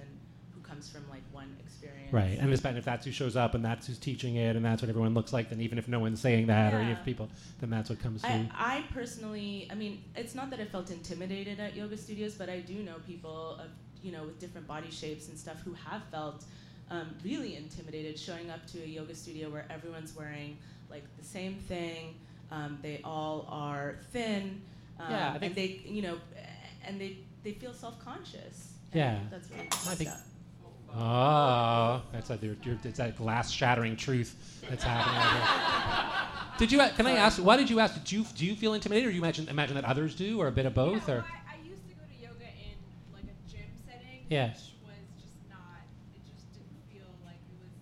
who 0.53 0.61
comes 0.61 0.89
from 0.89 1.07
like 1.09 1.21
one 1.31 1.55
experience. 1.59 2.11
Right, 2.11 2.37
and 2.39 2.51
if 2.51 2.85
that's 2.85 3.05
who 3.05 3.11
shows 3.11 3.35
up, 3.35 3.53
and 3.53 3.63
that's 3.63 3.85
who's 3.85 3.99
teaching 3.99 4.37
it, 4.37 4.55
and 4.55 4.65
that's 4.65 4.81
what 4.81 4.89
everyone 4.89 5.13
looks 5.13 5.31
like, 5.31 5.49
then 5.49 5.61
even 5.61 5.77
if 5.77 5.87
no 5.87 5.99
one's 5.99 6.19
saying 6.19 6.47
that, 6.47 6.73
or 6.73 6.81
Yeah. 6.81 6.93
if 6.93 7.05
people, 7.05 7.29
then 7.59 7.69
that's 7.69 7.89
what 7.89 7.99
comes 7.99 8.21
through. 8.21 8.31
I, 8.31 8.77
I 8.77 8.83
personally, 8.91 9.67
I 9.71 9.75
mean, 9.75 10.03
it's 10.15 10.33
not 10.33 10.49
that 10.49 10.59
I 10.59 10.65
felt 10.65 10.89
intimidated 10.89 11.59
at 11.59 11.75
yoga 11.75 11.97
studios, 11.97 12.33
but 12.33 12.49
I 12.49 12.61
do 12.61 12.81
know 12.81 12.95
people 13.05 13.59
of, 13.59 13.67
you 14.01 14.11
know, 14.11 14.23
with 14.23 14.39
different 14.39 14.67
body 14.67 14.89
shapes 14.89 15.27
and 15.29 15.37
stuff 15.37 15.61
who 15.63 15.73
have 15.73 16.01
felt 16.11 16.45
um, 16.89 17.09
really 17.23 17.55
intimidated 17.55 18.17
showing 18.17 18.49
up 18.49 18.65
to 18.67 18.81
a 18.83 18.85
yoga 18.87 19.15
studio 19.15 19.49
where 19.49 19.65
everyone's 19.69 20.15
wearing 20.15 20.57
like 20.89 21.03
the 21.17 21.23
same 21.25 21.55
thing. 21.67 22.15
Um, 22.51 22.77
they 22.81 23.01
all 23.03 23.45
are 23.49 23.95
thin. 24.11 24.61
Um, 24.99 25.11
Yeah, 25.11 25.29
I 25.29 25.39
think- 25.39 25.43
and 25.43 25.55
they, 25.55 25.81
you 25.89 26.01
know, 26.01 26.17
and 26.85 26.99
they 27.01 27.17
they 27.43 27.51
feel 27.53 27.73
self-conscious. 27.73 28.73
Yeah. 28.93 29.19
that's 29.29 29.49
really 29.51 29.67
I 29.71 29.95
think- 29.95 30.09
up. 30.09 30.19
Oh, 30.97 32.01
that's 32.13 32.29
a, 32.29 32.39
you're, 32.41 32.55
you're, 32.63 32.77
it's 32.85 32.99
that 32.99 33.17
glass 33.17 33.51
shattering 33.51 33.97
truth 33.97 34.63
that's 34.69 34.81
happening. 34.83 35.17
out 35.19 36.31
here. 36.55 36.57
Did 36.57 36.71
you? 36.71 36.77
Can 36.95 37.05
I 37.05 37.11
ask? 37.17 37.37
Why 37.43 37.57
did 37.57 37.69
you 37.69 37.81
ask? 37.81 37.95
Did 37.95 38.09
you 38.13 38.23
do 38.33 38.45
you 38.45 38.55
feel 38.55 38.73
intimidated, 38.73 39.07
or 39.07 39.11
do 39.11 39.15
you 39.17 39.21
imagine 39.21 39.49
imagine 39.49 39.75
that 39.75 39.83
others 39.83 40.15
do, 40.15 40.39
or 40.39 40.47
a 40.47 40.53
bit 40.53 40.65
of 40.65 40.73
both, 40.73 41.09
yeah, 41.09 41.15
or? 41.15 41.17
well, 41.17 41.27
I, 41.51 41.59
I 41.59 41.67
used 41.67 41.83
to 41.83 41.93
go 41.99 42.03
to 42.07 42.15
yoga 42.23 42.47
in 42.47 42.79
like 43.11 43.27
a 43.27 43.35
gym 43.51 43.67
setting, 43.83 44.23
Yeah. 44.31 44.55
which 44.55 44.71
was 44.87 45.03
just 45.19 45.35
not. 45.51 45.83
It 46.15 46.23
just 46.23 46.47
didn't 46.55 46.79
feel 46.87 47.11
like 47.27 47.43
it 47.43 47.59
was 47.59 47.75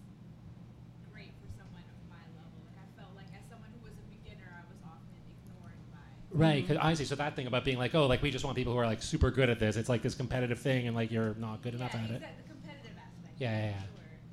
great 1.14 1.38
for 1.38 1.54
someone 1.54 1.86
of 1.86 2.02
my 2.10 2.26
level. 2.34 2.58
Like 2.66 2.82
I 2.82 2.88
felt 2.98 3.14
like 3.14 3.30
as 3.38 3.46
someone 3.46 3.70
who 3.78 3.86
was 3.86 3.94
a 3.94 4.06
beginner, 4.10 4.50
I 4.58 4.66
was 4.66 4.82
often 4.90 5.22
ignored 5.30 5.78
by. 5.94 6.02
Right, 6.34 6.68
because 6.68 6.82
I 6.84 6.94
see. 6.96 7.06
So 7.06 7.16
that 7.16 7.36
thing 7.36 7.48
about 7.48 7.64
being 7.64 7.78
like, 7.78 7.94
oh, 7.94 8.08
like 8.08 8.22
we 8.22 8.32
just 8.32 8.44
want 8.44 8.58
people 8.58 8.74
who 8.74 8.80
are 8.80 8.86
like 8.88 9.02
super 9.04 9.30
good 9.32 9.50
at 9.50 9.60
this. 9.60 9.76
It's 9.76 9.90
like 9.90 10.02
this 10.02 10.16
competitive 10.16 10.60
thing, 10.60 10.88
and 10.88 10.96
like 10.96 11.12
you're 11.12 11.36
not 11.36 11.62
good 11.62 11.76
enough 11.76 11.92
yeah, 11.94 12.04
at 12.04 12.10
it. 12.10 12.22
the 12.22 12.54
competitive 12.54 12.98
aspect. 12.98 13.36
Yeah, 13.40 13.52
yeah, 13.52 13.66
yeah. 13.66 13.72
Sure. 13.78 13.88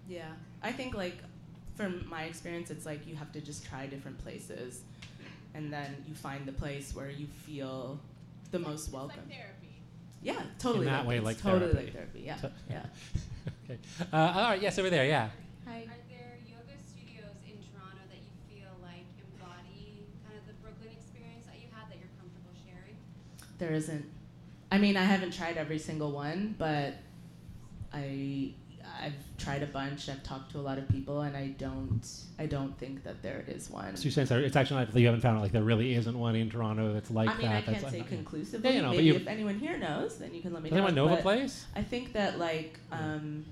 Yeah, 0.08 0.32
I 0.62 0.72
think 0.72 0.94
like 0.94 1.18
from 1.74 2.08
my 2.08 2.24
experience, 2.24 2.70
it's 2.70 2.86
like 2.86 3.06
you 3.06 3.16
have 3.16 3.32
to 3.32 3.40
just 3.40 3.66
try 3.66 3.86
different 3.86 4.18
places, 4.18 4.80
and 5.54 5.72
then 5.72 5.96
you 6.08 6.14
find 6.14 6.46
the 6.46 6.52
place 6.52 6.94
where 6.94 7.10
you 7.10 7.26
feel 7.26 8.00
the 8.50 8.58
It's 8.58 8.66
most 8.66 8.84
it's 8.86 8.92
welcome. 8.94 9.20
Like 9.28 9.36
therapy. 9.38 9.82
Yeah, 10.22 10.42
totally. 10.58 10.86
In 10.86 10.92
that 10.92 11.00
like 11.00 11.08
way, 11.08 11.16
it's 11.16 11.24
like 11.24 11.42
totally 11.42 11.72
therapy. 11.72 11.84
like 11.84 11.94
therapy. 11.94 12.20
Yeah, 12.24 12.36
So- 12.36 12.50
yeah. 12.70 12.82
okay. 13.70 13.78
Uh, 14.12 14.16
all 14.36 14.50
right. 14.50 14.62
Yes, 14.62 14.78
over 14.78 14.88
there. 14.90 15.04
Yeah. 15.06 15.28
Hi. 15.66 15.80
Are 15.80 16.02
there 16.08 16.38
yoga 16.46 16.76
studios 16.88 17.36
there 23.60 23.72
isn't. 23.72 24.04
I 24.72 24.78
mean, 24.78 24.96
I 24.96 25.04
haven't 25.04 25.32
tried 25.32 25.56
every 25.56 25.78
single 25.78 26.10
one, 26.10 26.54
but 26.58 26.94
I 27.92 28.52
I've 29.02 29.14
tried 29.38 29.62
a 29.62 29.66
bunch. 29.66 30.08
I've 30.08 30.22
talked 30.22 30.52
to 30.52 30.58
a 30.58 30.60
lot 30.62 30.78
of 30.78 30.88
people, 30.88 31.20
and 31.22 31.36
I 31.36 31.48
don't 31.58 32.06
I 32.38 32.46
don't 32.46 32.76
think 32.78 33.04
that 33.04 33.22
there 33.22 33.44
is 33.46 33.70
one. 33.70 33.96
So 33.96 34.04
you're 34.04 34.12
saying 34.12 34.44
it's 34.44 34.56
actually 34.56 34.80
not 34.80 34.92
that 34.92 35.00
you 35.00 35.06
haven't 35.06 35.20
found 35.22 35.38
it. 35.38 35.42
Like 35.42 35.52
there 35.52 35.62
really 35.62 35.94
isn't 35.94 36.18
one 36.18 36.34
in 36.36 36.50
Toronto 36.50 36.92
that's 36.92 37.10
like 37.10 37.28
I 37.28 37.32
mean, 37.36 37.42
that. 37.48 37.56
I 37.56 37.62
can't 37.62 37.80
that's 37.80 37.92
say 37.92 38.02
conclusively. 38.02 38.68
Yeah, 38.68 38.76
you 38.76 38.82
know, 38.82 38.88
but 38.88 38.96
Maybe 38.96 39.06
you- 39.06 39.14
if 39.14 39.26
anyone 39.26 39.58
here 39.58 39.76
knows, 39.78 40.18
then 40.18 40.34
you 40.34 40.42
can 40.42 40.52
let 40.52 40.62
me 40.62 40.70
Does 40.70 40.76
know. 40.76 40.86
anyone 40.86 40.94
know 40.94 41.12
of 41.12 41.18
a 41.18 41.22
place? 41.22 41.66
I 41.76 41.82
think 41.82 42.12
that 42.14 42.38
like 42.38 42.78
um, 42.92 43.44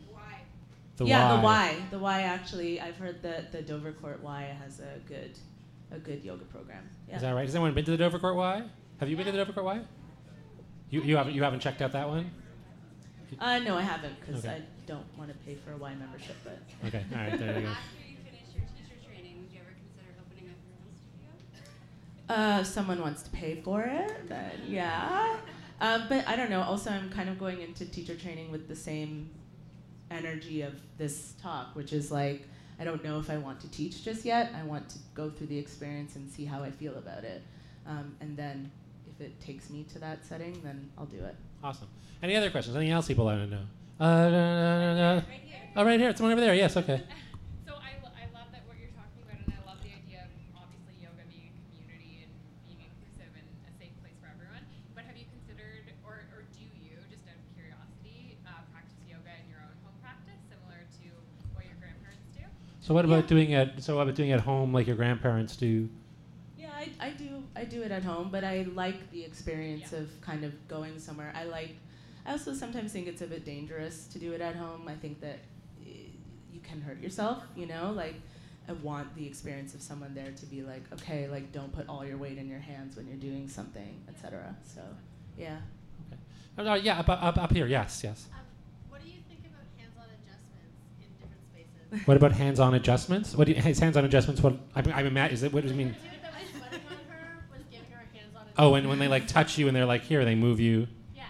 The 0.97 1.07
yeah, 1.07 1.35
Y. 1.35 1.37
the 1.37 1.43
Y, 1.45 1.77
the 1.93 1.99
Y. 1.99 2.23
Actually, 2.23 2.81
I've 2.81 2.97
heard 2.97 3.23
that 3.23 3.53
the 3.53 3.59
Dovercourt 3.63 4.21
Y 4.21 4.57
has 4.63 4.81
a 4.81 4.99
good 5.09 5.33
a 5.91 5.99
good 5.99 6.23
yoga 6.25 6.45
program. 6.47 6.89
Yeah. 7.09 7.17
Is 7.17 7.23
that 7.23 7.33
right? 7.35 7.45
Has 7.47 7.55
anyone 7.55 7.73
been 7.75 7.85
to 7.87 7.97
the 7.97 8.03
Dovercourt 8.05 8.35
Y? 8.37 8.63
Have 9.01 9.09
you 9.09 9.17
been 9.17 9.27
to 9.27 9.33
the 9.33 9.39
Dovercourt 9.45 9.65
Y? 9.65 9.81
You, 10.91 11.03
you 11.03 11.17
haven't 11.17 11.35
you 11.35 11.43
haven't 11.43 11.61
checked 11.61 11.83
out 11.83 11.93
that 11.93 12.09
one? 12.09 12.31
Uh, 13.39 13.59
no, 13.59 13.77
I 13.77 13.83
haven't 13.83 14.15
because 14.21 14.45
Okay. 14.45 14.55
I 14.57 14.63
don't 14.87 15.05
want 15.19 15.31
to 15.31 15.37
pay 15.45 15.55
for 15.55 15.73
a 15.73 15.77
Y 15.77 15.95
membership. 15.95 16.37
But 16.45 16.59
Okay, 16.87 17.05
all 17.13 17.19
right, 17.19 17.39
there 17.39 17.61
you 17.61 17.67
go. 17.67 17.69
After 17.73 18.09
you 18.09 18.17
finish 18.25 18.41
your 18.57 18.65
teacher 18.75 19.07
training, 19.07 19.41
would 19.41 19.53
you 19.53 19.61
ever 19.61 19.75
consider 19.77 20.15
opening 20.19 20.51
up 20.51 20.57
your 21.21 21.29
own 21.29 21.39
studio? 22.25 22.35
uh, 22.35 22.65
someone 22.65 23.01
wants 23.03 23.23
to 23.25 23.31
pay 23.31 23.61
for 23.61 23.83
it, 23.83 24.29
then 24.29 24.53
yeah. 24.67 25.37
Um, 25.81 26.05
but 26.09 26.27
I 26.27 26.37
don't 26.37 26.51
know. 26.51 26.63
Also, 26.63 26.91
I'm 26.91 27.11
kind 27.11 27.29
of 27.29 27.39
going 27.39 27.61
into 27.61 27.85
teacher 27.85 28.15
training 28.17 28.51
with 28.51 28.67
the 28.67 28.75
same 28.77 29.31
energy 30.11 30.63
of 30.63 30.73
this 30.97 31.35
talk, 31.43 31.77
which 31.77 31.93
is 31.93 32.11
like 32.11 32.43
I 32.81 32.85
don't 32.85 33.05
know 33.05 33.19
if 33.21 33.29
I 33.29 33.37
want 33.37 33.61
to 33.61 33.71
teach 33.71 34.03
just 34.05 34.25
yet. 34.25 34.53
I 34.59 34.63
want 34.65 34.89
to 34.91 34.99
go 35.15 35.29
through 35.29 35.49
the 35.49 35.59
experience 35.59 36.17
and 36.17 36.31
see 36.31 36.47
how 36.47 36.63
I 36.63 36.71
feel 36.71 36.97
about 36.97 37.25
it, 37.25 37.43
um, 37.87 38.17
and 38.21 38.37
then 38.39 38.71
if 38.78 38.78
it 39.21 39.41
takes 39.41 39.71
me 39.71 39.85
to 39.93 39.99
that 39.99 40.25
setting, 40.25 40.61
then 40.63 40.89
I'll 40.99 41.07
do 41.07 41.19
it. 41.25 41.35
Awesome. 41.63 41.89
Any 42.23 42.37
other 42.37 42.51
questions? 42.51 42.77
Anything 42.77 42.93
else 42.93 43.09
people 43.09 43.25
want 43.25 43.41
to 43.49 43.51
know? 43.51 43.63
Uh, 44.01 44.29
no, 44.29 44.31
no, 44.31 44.95
no, 44.95 44.95
no. 44.95 45.15
Right 45.29 45.41
here. 45.45 45.59
Oh, 45.77 45.85
right 45.85 45.99
here. 46.01 46.09
It's 46.11 46.21
one 46.21 46.31
over 46.33 46.41
there. 46.41 46.55
Yes. 46.55 46.77
Okay. 46.77 47.03
So 47.67 47.75
I, 47.75 47.99
lo- 48.03 48.15
I 48.17 48.25
love 48.33 48.49
that 48.55 48.63
what 48.71 48.79
you're 48.81 48.95
talking 48.97 49.21
about, 49.27 49.39
and 49.45 49.53
I 49.53 49.61
love 49.69 49.79
the 49.85 49.91
idea 49.93 50.25
of 50.25 50.31
obviously 50.57 50.95
yoga 51.03 51.21
being 51.29 51.51
a 51.53 51.63
community 51.69 52.25
and 52.25 52.31
being 52.65 52.81
inclusive 52.89 53.29
and 53.35 53.45
a 53.69 53.73
safe 53.77 53.93
place 54.01 54.17
for 54.23 54.31
everyone. 54.33 54.63
But 54.97 55.05
have 55.05 55.19
you 55.19 55.27
considered, 55.29 55.91
or, 56.07 56.25
or 56.33 56.47
do 56.55 56.63
you, 56.63 56.95
just 57.11 57.27
out 57.29 57.37
of 57.37 57.45
curiosity, 57.59 58.39
uh, 58.47 58.63
practice 58.73 58.97
yoga 59.05 59.35
in 59.43 59.47
your 59.53 59.61
own 59.67 59.75
home 59.85 59.99
practice, 60.01 60.39
similar 60.49 60.81
to 61.03 61.07
what 61.59 61.67
your 61.69 61.77
grandparents 61.83 62.31
do? 62.33 62.43
So 62.81 62.95
what 62.97 63.05
about 63.05 63.27
doing 63.29 63.51
it? 63.53 63.83
So 63.83 63.99
what 63.99 64.07
about 64.09 64.15
doing 64.17 64.31
it 64.33 64.39
at 64.41 64.47
home, 64.47 64.71
like 64.73 64.87
your 64.89 64.97
grandparents 64.97 65.59
do? 65.59 65.91
Yeah, 66.57 66.71
I, 66.73 66.89
I 67.03 67.11
do 67.19 67.28
I 67.59 67.65
do 67.65 67.83
it 67.83 67.91
at 67.91 68.05
home, 68.05 68.29
but 68.31 68.45
I 68.45 68.67
like 68.75 69.11
the 69.11 69.25
experience 69.25 69.93
of 69.93 70.09
kind 70.21 70.45
of 70.45 70.53
going 70.69 70.99
somewhere. 70.99 71.33
I 71.35 71.45
like 71.45 71.75
I 72.25 72.33
also 72.33 72.53
sometimes 72.53 72.93
think 72.93 73.07
it's 73.07 73.23
a 73.23 73.27
bit 73.27 73.45
dangerous 73.45 74.07
to 74.09 74.19
do 74.19 74.33
it 74.33 74.41
at 74.41 74.55
home. 74.55 74.87
I 74.87 74.95
think 74.95 75.21
that 75.23 75.39
eh, 75.85 76.11
you 76.53 76.61
can 76.61 76.81
hurt 76.81 77.01
yourself, 77.01 77.43
you 77.57 77.67
know? 77.67 77.93
Like 77.95 78.17
I 78.69 78.73
want 78.73 79.15
the 79.17 79.27
experience 79.27 79.75
of 79.75 79.81
someone 79.81 80.15
there 80.15 80.33
to 80.33 80.47
be 80.47 80.63
like, 80.63 80.83
okay, 80.93 81.27
like 81.27 81.53
don't 81.53 81.73
put 81.73 81.89
all 81.89 82.05
your 82.05 82.19
weight 82.19 82.37
in 82.37 82.47
your 82.47 82.59
hands 82.59 82.97
when 82.97 83.07
you're 83.07 83.17
doing 83.17 83.49
something, 83.49 84.03
etc. 84.09 84.55
So, 84.63 84.83
yeah. 85.39 85.57
Oh, 86.59 86.65
no, 86.65 86.75
yeah, 86.75 86.99
up, 86.99 87.09
up, 87.09 87.39
up 87.39 87.53
here. 87.53 87.67
Yes, 87.67 88.03
yes. 88.05 88.27
Um, 88.33 88.41
what 88.91 89.01
do 89.03 89.09
you 89.09 89.21
think 89.29 89.41
about 89.47 89.65
hands-on 89.79 90.09
adjustments 90.21 90.77
in 91.01 91.09
different 91.19 91.43
spaces? 91.51 92.07
What 92.07 92.17
about 92.19 92.33
hands-on 92.33 92.75
adjustments? 92.75 93.35
What 93.35 93.47
do 93.47 93.53
you, 93.53 93.63
is 93.63 93.79
hands-on 93.79 94.05
adjustments? 94.05 94.43
What 94.43 94.57
I 94.75 94.83
mean, 94.83 94.93
I'm 94.95 95.07
ima- 95.07 95.27
is 95.27 95.43
it? 95.45 95.53
What 95.53 95.63
does 95.63 95.73
it 95.73 95.77
mean? 95.77 95.89
The 95.89 96.11
dude 96.11 96.23
that 96.23 96.35
was 96.35 96.51
sweating 96.51 96.87
on 96.91 97.17
her 97.17 97.45
was 97.51 97.63
giving 97.71 97.91
her 97.93 98.03
a 98.05 98.19
hands-on 98.19 98.48
Oh, 98.59 98.75
and 98.75 98.89
when 98.89 98.99
they 98.99 99.09
like 99.09 99.29
touch 99.29 99.57
you 99.57 99.69
and 99.69 99.77
they're 99.77 99.87
like 99.87 100.03
here, 100.03 100.25
they 100.25 100.35
move 100.35 100.59
you. 100.59 100.89
Yeah. 101.15 101.23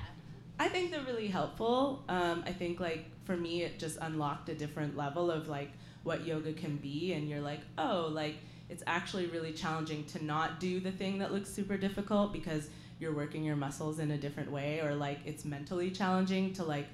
I 0.58 0.68
think 0.68 0.90
they're 0.90 1.02
really 1.02 1.28
helpful. 1.28 2.02
Um, 2.08 2.42
I 2.46 2.52
think 2.52 2.80
like 2.80 3.04
for 3.24 3.36
me, 3.36 3.62
it 3.62 3.78
just 3.78 3.98
unlocked 4.00 4.48
a 4.48 4.54
different 4.54 4.96
level 4.96 5.30
of 5.30 5.48
like 5.48 5.70
what 6.04 6.26
yoga 6.26 6.54
can 6.54 6.76
be, 6.76 7.12
and 7.12 7.28
you're 7.28 7.40
like, 7.40 7.60
oh, 7.76 8.08
like 8.10 8.36
it's 8.70 8.82
actually 8.86 9.26
really 9.26 9.52
challenging 9.52 10.04
to 10.06 10.24
not 10.24 10.58
do 10.58 10.80
the 10.80 10.90
thing 10.90 11.18
that 11.18 11.32
looks 11.32 11.50
super 11.50 11.76
difficult 11.76 12.32
because 12.32 12.68
you're 12.98 13.14
working 13.14 13.44
your 13.44 13.56
muscles 13.56 13.98
in 13.98 14.10
a 14.12 14.16
different 14.16 14.50
way, 14.50 14.80
or 14.80 14.94
like 14.94 15.18
it's 15.26 15.44
mentally 15.44 15.90
challenging 15.90 16.54
to 16.54 16.64
like 16.64 16.86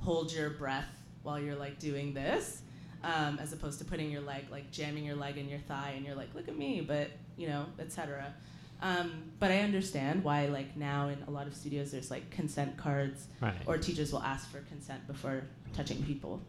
hold 0.00 0.32
your 0.32 0.50
breath 0.50 0.88
while 1.22 1.38
you're 1.38 1.56
like 1.56 1.78
doing 1.78 2.12
this. 2.12 2.62
Um, 3.04 3.38
as 3.40 3.52
opposed 3.52 3.78
to 3.78 3.84
putting 3.84 4.10
your 4.10 4.22
leg, 4.22 4.46
like 4.50 4.72
jamming 4.72 5.04
your 5.04 5.14
leg 5.14 5.36
in 5.36 5.48
your 5.48 5.60
thigh, 5.60 5.92
and 5.94 6.04
you're 6.04 6.16
like, 6.16 6.34
look 6.34 6.48
at 6.48 6.56
me, 6.56 6.80
but 6.80 7.10
you 7.36 7.46
know, 7.46 7.66
etc. 7.78 8.34
Um, 8.82 9.12
but 9.38 9.50
I 9.50 9.60
understand 9.60 10.22
why, 10.24 10.46
like 10.46 10.76
now 10.76 11.08
in 11.08 11.18
a 11.26 11.30
lot 11.30 11.46
of 11.46 11.54
studios, 11.54 11.92
there's 11.92 12.10
like 12.10 12.30
consent 12.30 12.76
cards, 12.76 13.26
Right. 13.40 13.54
or 13.66 13.78
teachers 13.78 14.12
will 14.12 14.22
ask 14.22 14.50
for 14.50 14.58
consent 14.60 15.06
before 15.06 15.44
touching 15.74 16.02
people. 16.04 16.40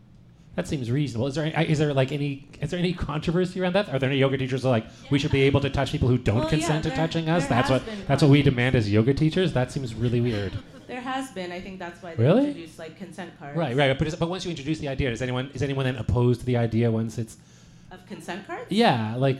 That 0.55 0.67
seems 0.67 0.89
reasonable. 0.89 1.27
Is 1.27 1.35
there 1.35 1.45
any, 1.53 1.69
is 1.69 1.77
there 1.77 1.93
like 1.93 2.11
any 2.11 2.47
is 2.59 2.71
there 2.71 2.79
any 2.79 2.91
controversy 2.93 3.61
around 3.61 3.73
that? 3.73 3.89
Are 3.89 3.99
there 3.99 4.09
any 4.09 4.17
yoga 4.19 4.37
teachers 4.37 4.63
who 4.63 4.69
are 4.69 4.71
like 4.71 4.87
we 5.11 5.19
should 5.19 5.31
be 5.31 5.43
able 5.43 5.61
to 5.61 5.69
touch 5.69 5.91
people 5.91 6.07
who 6.09 6.17
don't 6.17 6.35
Well, 6.37 6.43
yeah, 6.45 6.49
consent 6.49 6.83
to 6.85 6.89
touching 6.89 7.29
us? 7.29 7.45
That's 7.45 7.69
what 7.69 7.83
that's 8.07 8.23
what 8.23 8.31
we 8.31 8.41
demand 8.41 8.75
as 8.75 8.91
yoga 8.91 9.13
teachers. 9.13 9.53
That 9.53 9.71
seems 9.71 9.93
really 9.95 10.21
weird. 10.21 10.53
There 10.87 11.01
has 11.01 11.31
been. 11.31 11.51
I 11.51 11.59
think 11.59 11.79
that's 11.79 12.01
why 12.01 12.15
they 12.15 12.23
Really? 12.23 12.45
introduced 12.47 12.79
like 12.79 12.97
consent 12.97 13.37
cards. 13.37 13.57
right, 13.57 13.75
right. 13.75 13.97
But 13.99 14.07
is, 14.07 14.15
but 14.15 14.29
once 14.29 14.45
you 14.45 14.51
introduce 14.51 14.79
the 14.79 14.87
idea, 14.87 15.11
is 15.11 15.21
anyone 15.21 15.51
is 15.53 15.61
anyone 15.61 15.83
then 15.83 15.97
opposed 15.97 16.39
to 16.39 16.45
the 16.45 16.55
idea 16.55 16.89
once 16.89 17.17
it's 17.17 17.35
Of 17.91 18.05
consent 18.07 18.47
cards. 18.47 18.65
yeah 18.71 19.15
like 19.17 19.37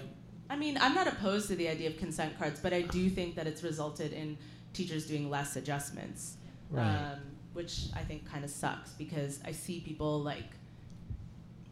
I 0.50 0.56
mean, 0.56 0.78
I'm 0.80 0.94
not 0.96 1.08
opposed 1.08 1.48
to 1.50 1.56
the 1.56 1.68
idea 1.68 1.90
of 1.90 1.98
consent 1.98 2.38
cards, 2.40 2.60
but 2.62 2.74
I 2.74 2.82
do 2.84 3.10
think 3.10 3.36
that 3.36 3.48
it's 3.48 3.64
resulted 3.64 4.14
in 4.14 4.38
teachers 4.74 5.06
doing 5.06 5.30
less 5.30 5.56
adjustments, 5.56 6.38
Right. 6.70 6.86
um, 7.14 7.20
which 7.54 7.86
I 7.96 8.00
think 8.02 8.30
kind 8.30 8.44
of 8.46 8.50
sucks 8.52 8.92
because 8.92 9.40
I 9.46 9.52
see 9.52 9.80
people 9.82 10.22
like. 10.22 10.46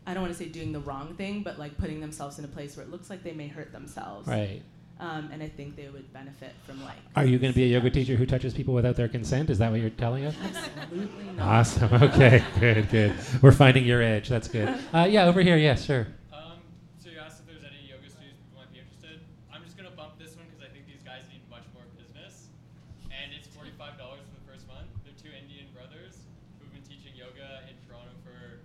I 0.07 0.13
don't 0.13 0.21
want 0.21 0.33
to 0.33 0.38
say 0.38 0.49
doing 0.49 0.71
the 0.71 0.79
wrong 0.81 1.15
thing, 1.15 1.41
but 1.41 1.57
like 1.57 1.77
putting 1.77 1.99
themselves 1.99 2.38
in 2.38 2.45
a 2.45 2.47
place 2.47 2.77
where 2.77 2.85
it 2.85 2.91
looks 2.91 3.09
like 3.09 3.23
they 3.23 3.33
may 3.33 3.47
hurt 3.47 3.71
themselves. 3.71 4.27
right. 4.27 4.61
Um, 4.97 5.27
and 5.33 5.43
I 5.43 5.49
think 5.49 5.75
they 5.75 5.89
would 5.89 6.13
benefit 6.13 6.53
from 6.65 6.81
like. 6.85 6.95
Are 7.17 7.25
you 7.25 7.38
going 7.38 7.51
to 7.51 7.55
be 7.55 7.63
a 7.63 7.67
yoga 7.67 7.89
teacher 7.89 8.15
who 8.15 8.25
touches 8.25 8.53
people 8.53 8.73
without 8.73 8.95
their 8.95 9.09
consent? 9.09 9.49
Is 9.49 9.57
that 9.57 9.69
what 9.69 9.81
you're 9.81 9.89
telling 9.89 10.23
us? 10.25 10.35
Absolutely 10.77 11.25
not. 11.35 11.47
Awesome. 11.47 11.93
Okay. 12.03 12.41
Good. 12.61 12.89
Good. 12.89 13.13
We're 13.41 13.51
finding 13.51 13.83
your 13.83 14.01
edge. 14.01 14.29
That's 14.29 14.47
good. 14.47 14.69
Uh, 14.93 15.05
yeah. 15.09 15.25
Over 15.25 15.41
here. 15.41 15.57
Yes. 15.57 15.83
sure. 15.83 16.07
Um, 16.31 16.63
so 16.97 17.09
you 17.09 17.19
asked 17.19 17.41
if 17.41 17.47
there's 17.47 17.65
any 17.67 17.83
yoga 17.91 18.07
studios 18.07 18.39
people 18.39 18.55
might 18.63 18.71
be 18.71 18.79
interested. 18.79 19.19
I'm 19.51 19.63
just 19.67 19.75
gonna 19.75 19.91
bump 19.91 20.15
this 20.17 20.31
one 20.38 20.45
because 20.47 20.63
I 20.63 20.71
think 20.71 20.88
these 20.88 21.03
guys 21.03 21.27
need 21.27 21.43
much 21.51 21.67
more 21.75 21.83
business, 21.99 22.47
and 23.11 23.35
it's 23.35 23.51
forty-five 23.51 23.97
dollars 23.99 24.23
for 24.31 24.39
the 24.39 24.47
first 24.47 24.63
month. 24.63 24.88
They're 25.03 25.17
two 25.19 25.35
Indian 25.35 25.67
brothers 25.75 26.23
who've 26.63 26.71
been 26.71 26.88
teaching 26.88 27.11
yoga 27.19 27.67
in 27.67 27.75
Toronto 27.83 28.15
for 28.23 28.63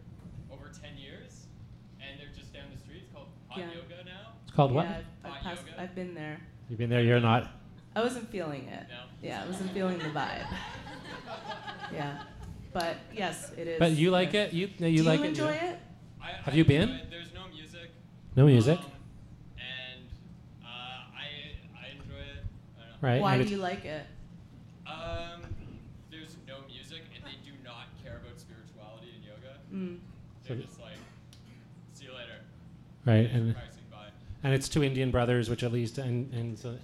over 0.55 0.71
ten 0.71 0.95
years, 0.95 1.51
and 1.99 2.23
they're 2.23 2.31
just 2.31 2.55
down 2.55 2.71
the 2.71 2.79
street. 2.79 3.03
It's 3.03 3.11
called 3.11 3.35
Hot 3.51 3.59
Yeah. 3.67 3.83
Yoga 3.83 4.07
now. 4.07 4.39
It's 4.47 4.50
called 4.61 4.73
what? 4.75 4.85
Yeah, 4.85 5.01
I've, 5.25 5.33
I've, 5.33 5.43
passed. 5.43 5.63
I've 5.79 5.95
been 5.95 6.15
there. 6.15 6.39
You've 6.69 6.79
been 6.79 6.91
there. 6.91 7.01
You're 7.01 7.21
not. 7.21 7.51
I 7.97 8.03
wasn't 8.03 8.29
feeling 8.31 8.69
it. 8.69 8.87
No. 8.91 9.01
Yeah, 9.23 9.43
I 9.43 9.47
wasn't 9.47 9.73
feeling 9.73 9.99
the 9.99 10.05
vibe. 10.05 10.47
yeah, 11.93 12.23
but 12.73 12.97
yes, 13.15 13.53
it 13.57 13.67
is. 13.67 13.79
But 13.79 13.93
you 13.93 14.11
like 14.11 14.35
it. 14.35 14.53
You 14.53 14.69
no, 14.79 14.87
you 14.87 14.99
Do 14.99 15.05
like 15.05 15.21
you 15.21 15.25
it. 15.25 15.29
enjoy 15.29 15.53
yeah. 15.53 15.71
it? 15.71 15.79
I, 16.23 16.27
Have 16.45 16.55
I 16.55 16.57
you 16.59 16.65
been? 16.65 16.89
it. 16.91 17.11
There's 17.11 17.33
no 17.33 17.49
music. 17.49 17.91
No 18.37 18.45
music. 18.47 18.79
Um, 18.79 18.85
and 19.57 20.05
uh, 20.63 20.69
I 20.69 21.27
I 21.75 21.87
enjoy 21.97 22.21
it. 22.21 22.45
I. 23.03 23.07
Right. 23.07 23.21
Why 23.23 23.43
do 23.43 23.49
you 23.49 23.57
like 23.57 23.85
it? 23.87 24.05
Um, 24.87 25.41
there's 26.11 26.37
no 26.47 26.57
music, 26.69 27.03
and 27.17 27.25
they 27.25 27.39
do 27.43 27.57
not 27.65 27.87
care 28.05 28.21
about 28.23 28.39
spirituality 28.39 29.09
in 29.17 29.23
yoga. 29.25 29.57
Mm. 29.73 29.99
They're 30.47 30.57
So- 30.59 30.63
just 30.63 30.81
like, 30.81 31.01
see 31.95 32.05
you 32.05 32.13
later. 32.13 32.45
Right. 33.07 33.31
And 33.33 33.55
Pricing 33.55 33.55
by. 33.55 33.70
And 34.43 34.55
it's 34.55 34.69
two 34.69 34.83
Indian 34.83 35.11
brothers, 35.11 35.49
which 35.51 35.63
at 35.63 35.73
least 35.73 35.99
and 35.99 36.33
and 36.35 36.59
so 36.59 36.77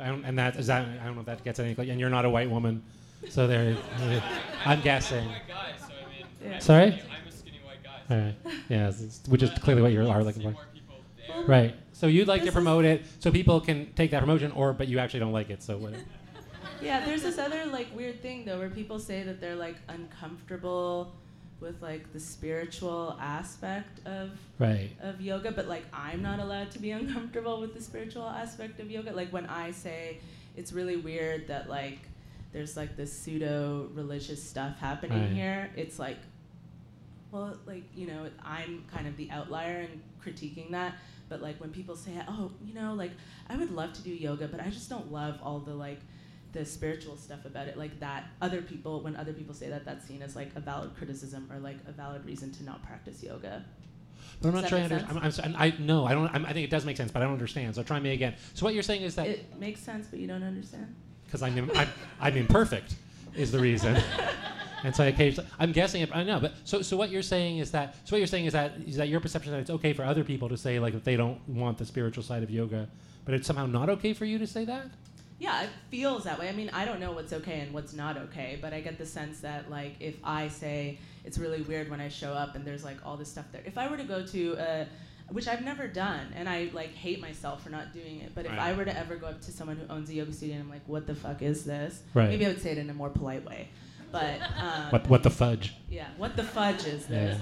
I 0.00 0.06
don't 0.06 0.24
and 0.24 0.38
that 0.38 0.56
is 0.56 0.66
that 0.68 0.86
I 1.00 1.04
don't 1.04 1.14
know 1.14 1.20
if 1.20 1.26
that 1.26 1.44
gets 1.44 1.58
any 1.60 1.74
and 1.90 2.00
you're 2.00 2.10
not 2.10 2.24
a 2.24 2.30
white 2.30 2.50
woman, 2.50 2.82
so 3.28 3.46
there. 3.46 3.76
I'm 4.64 4.80
guessing. 4.80 5.26
Guy, 5.48 5.72
so 5.78 5.86
I 5.86 5.88
mean, 6.16 6.26
Yeah. 6.52 6.58
Sorry? 6.58 6.90
skinny- 6.90 7.02
I'm 7.22 7.28
a 7.28 7.32
skinny 7.32 7.60
white 7.64 7.82
guy. 7.82 8.14
All 8.16 8.22
right. 8.22 8.34
Yeah. 8.68 8.88
it's- 8.88 9.00
it's- 9.02 9.22
which 9.28 9.42
is 9.42 9.50
clearly 9.58 9.82
what 9.82 9.92
you 9.92 10.08
are 10.08 10.24
looking 10.24 10.42
for. 10.42 10.50
more. 10.52 11.44
Right. 11.46 11.74
So 11.92 12.06
you'd 12.08 12.28
like 12.28 12.42
to 12.44 12.52
promote 12.52 12.84
it 12.84 13.04
so 13.20 13.30
people 13.30 13.60
can 13.60 13.92
take 13.94 14.10
that 14.10 14.20
promotion, 14.20 14.50
or 14.52 14.72
but 14.72 14.88
you 14.88 14.98
actually 14.98 15.20
don't 15.20 15.32
like 15.32 15.50
it. 15.50 15.62
So 15.62 15.76
what? 15.78 15.94
Yeah, 16.82 17.02
there's 17.06 17.22
this 17.22 17.38
other 17.38 17.64
like 17.66 17.86
weird 17.96 18.20
thing 18.20 18.44
though, 18.44 18.58
where 18.58 18.68
people 18.68 18.98
say 18.98 19.22
that 19.22 19.40
they're 19.40 19.54
like 19.56 19.76
uncomfortable 19.88 21.14
with 21.64 21.82
like 21.82 22.12
the 22.12 22.20
spiritual 22.20 23.16
aspect 23.20 24.06
of 24.06 24.30
Right. 24.58 24.90
of 25.02 25.20
yoga, 25.20 25.50
but 25.50 25.66
like 25.66 25.84
I'm 25.92 26.22
not 26.22 26.38
allowed 26.38 26.70
to 26.72 26.78
be 26.78 26.90
uncomfortable 27.00 27.60
with 27.60 27.74
the 27.74 27.80
spiritual 27.82 28.28
aspect 28.28 28.78
of 28.78 28.90
yoga. 28.90 29.12
Like 29.12 29.32
when 29.32 29.46
I 29.46 29.72
say 29.72 30.18
it's 30.56 30.72
really 30.72 30.96
weird 30.96 31.48
that 31.48 31.68
like 31.68 31.98
there's 32.52 32.76
like 32.76 32.96
this 32.96 33.12
pseudo 33.12 33.88
religious 33.94 34.40
stuff 34.48 34.78
happening 34.78 35.20
Right. 35.22 35.32
here, 35.32 35.70
it's 35.76 35.98
like 35.98 36.18
well, 37.32 37.58
like, 37.66 37.82
you 37.96 38.06
know, 38.06 38.28
I'm 38.44 38.84
kind 38.94 39.08
of 39.08 39.16
the 39.16 39.28
outlier 39.32 39.80
in 39.80 40.00
critiquing 40.24 40.70
that. 40.70 40.94
But 41.28 41.42
like 41.42 41.60
when 41.60 41.70
people 41.70 41.96
say, 41.96 42.12
oh, 42.28 42.52
you 42.64 42.74
know, 42.74 42.94
like 42.94 43.10
I 43.48 43.56
would 43.56 43.72
love 43.72 43.92
to 43.94 44.02
do 44.02 44.10
yoga, 44.10 44.46
but 44.46 44.60
I 44.60 44.68
just 44.70 44.88
don't 44.88 45.10
love 45.10 45.40
all 45.42 45.58
the 45.58 45.74
like 45.74 45.98
the 46.54 46.64
spiritual 46.64 47.16
stuff 47.16 47.44
about 47.44 47.66
it, 47.68 47.76
like 47.76 48.00
that 48.00 48.24
other 48.40 48.62
people, 48.62 49.02
when 49.02 49.14
other 49.16 49.32
people 49.34 49.52
say 49.54 49.68
that, 49.68 49.84
that's 49.84 50.06
seen 50.06 50.22
as 50.22 50.34
like 50.34 50.50
a 50.56 50.60
valid 50.60 50.96
criticism 50.96 51.48
or 51.52 51.58
like 51.58 51.76
a 51.86 51.92
valid 51.92 52.24
reason 52.24 52.50
to 52.52 52.64
not 52.64 52.82
practice 52.82 53.22
yoga. 53.22 53.62
But 54.40 54.48
I'm 54.48 54.54
Does 54.54 54.62
not 54.62 54.68
trying 54.70 54.88
sure 54.88 54.98
I'm, 55.08 55.18
I'm, 55.18 55.32
I'm, 55.44 55.56
I 55.56 55.74
no, 55.78 56.06
I 56.06 56.12
don't. 56.12 56.28
I 56.28 56.52
think 56.52 56.64
it 56.64 56.70
does 56.70 56.84
make 56.86 56.96
sense, 56.96 57.12
but 57.12 57.20
I 57.20 57.24
don't 57.26 57.34
understand. 57.34 57.74
So 57.74 57.82
try 57.82 58.00
me 58.00 58.12
again. 58.12 58.34
So 58.54 58.64
what 58.64 58.72
you're 58.74 58.82
saying 58.82 59.02
is 59.02 59.14
that 59.16 59.26
It 59.28 59.58
makes 59.58 59.80
sense, 59.80 60.06
but 60.08 60.18
you 60.20 60.26
don't 60.26 60.42
understand. 60.42 60.94
because 61.26 61.42
I'm, 61.42 61.56
im- 61.58 61.70
I'm 61.74 61.88
I'm 62.20 62.36
imperfect 62.36 62.94
is 63.36 63.52
the 63.52 63.58
reason. 63.58 63.96
And 64.84 64.94
so 64.94 65.02
I 65.02 65.06
occasionally, 65.06 65.48
I'm 65.58 65.72
guessing 65.72 66.02
it. 66.02 66.14
I 66.14 66.24
know, 66.24 66.38
but 66.38 66.52
so 66.64 66.82
so 66.82 66.94
what 66.94 67.08
you're 67.08 67.22
saying 67.22 67.56
is 67.56 67.70
that 67.70 67.96
so 68.04 68.14
what 68.14 68.18
you're 68.18 68.26
saying 68.26 68.44
is 68.44 68.52
that 68.52 68.74
is 68.86 68.96
that 68.96 69.08
your 69.08 69.18
perception 69.18 69.50
that 69.52 69.60
it's 69.60 69.70
okay 69.70 69.94
for 69.94 70.04
other 70.04 70.22
people 70.22 70.46
to 70.50 70.58
say 70.58 70.78
like 70.78 70.92
if 70.92 71.02
they 71.04 71.16
don't 71.16 71.40
want 71.48 71.78
the 71.78 71.86
spiritual 71.86 72.22
side 72.22 72.42
of 72.42 72.50
yoga, 72.50 72.86
but 73.24 73.32
it's 73.32 73.46
somehow 73.46 73.64
not 73.64 73.88
okay 73.88 74.12
for 74.12 74.26
you 74.26 74.38
to 74.38 74.46
say 74.46 74.66
that. 74.66 74.84
Yeah, 75.44 75.64
it 75.64 75.70
feels 75.90 76.24
that 76.24 76.38
way. 76.38 76.48
I 76.48 76.52
mean, 76.52 76.70
I 76.72 76.86
don't 76.86 77.00
know 77.00 77.12
what's 77.12 77.34
okay 77.34 77.60
and 77.60 77.74
what's 77.74 77.92
not 77.92 78.16
okay, 78.16 78.58
but 78.62 78.72
I 78.72 78.80
get 78.80 78.96
the 78.96 79.04
sense 79.04 79.40
that 79.40 79.70
like 79.70 79.96
if 80.00 80.16
I 80.24 80.48
say 80.48 80.98
it's 81.22 81.36
really 81.36 81.60
weird 81.60 81.90
when 81.90 82.00
I 82.00 82.08
show 82.08 82.32
up 82.32 82.54
and 82.54 82.64
there's 82.64 82.82
like 82.82 82.96
all 83.04 83.18
this 83.18 83.30
stuff 83.30 83.44
there. 83.52 83.62
If 83.66 83.76
I 83.76 83.88
were 83.88 83.98
to 83.98 84.04
go 84.04 84.24
to 84.24 84.56
a 84.58 84.86
which 85.28 85.46
I've 85.48 85.62
never 85.62 85.86
done, 85.86 86.32
and 86.34 86.48
I 86.48 86.70
like 86.72 86.94
hate 86.94 87.20
myself 87.20 87.62
for 87.62 87.68
not 87.70 87.92
doing 87.92 88.20
it. 88.20 88.34
But 88.34 88.46
if 88.46 88.52
I 88.52 88.72
were 88.72 88.86
to 88.86 88.98
ever 88.98 89.16
go 89.16 89.26
up 89.26 89.40
to 89.42 89.52
someone 89.52 89.76
who 89.76 89.86
owns 89.92 90.08
a 90.10 90.14
yoga 90.14 90.32
studio 90.32 90.54
and 90.56 90.64
I'm 90.64 90.70
like, 90.70 90.86
"What 90.86 91.06
the 91.06 91.14
fuck 91.14 91.42
is 91.42 91.64
this?" 91.64 92.02
Right. 92.14 92.30
Maybe 92.30 92.46
I 92.46 92.48
would 92.48 92.62
say 92.62 92.72
it 92.72 92.78
in 92.78 92.88
a 92.88 92.94
more 92.94 93.10
polite 93.10 93.44
way. 93.44 93.68
But 94.12 94.40
um, 94.58 94.90
What 94.90 95.08
what 95.08 95.22
the 95.22 95.30
fudge? 95.30 95.74
yeah, 95.90 96.08
what 96.16 96.36
the 96.36 96.44
fudge 96.44 96.86
is 96.86 97.06
this? 97.06 97.38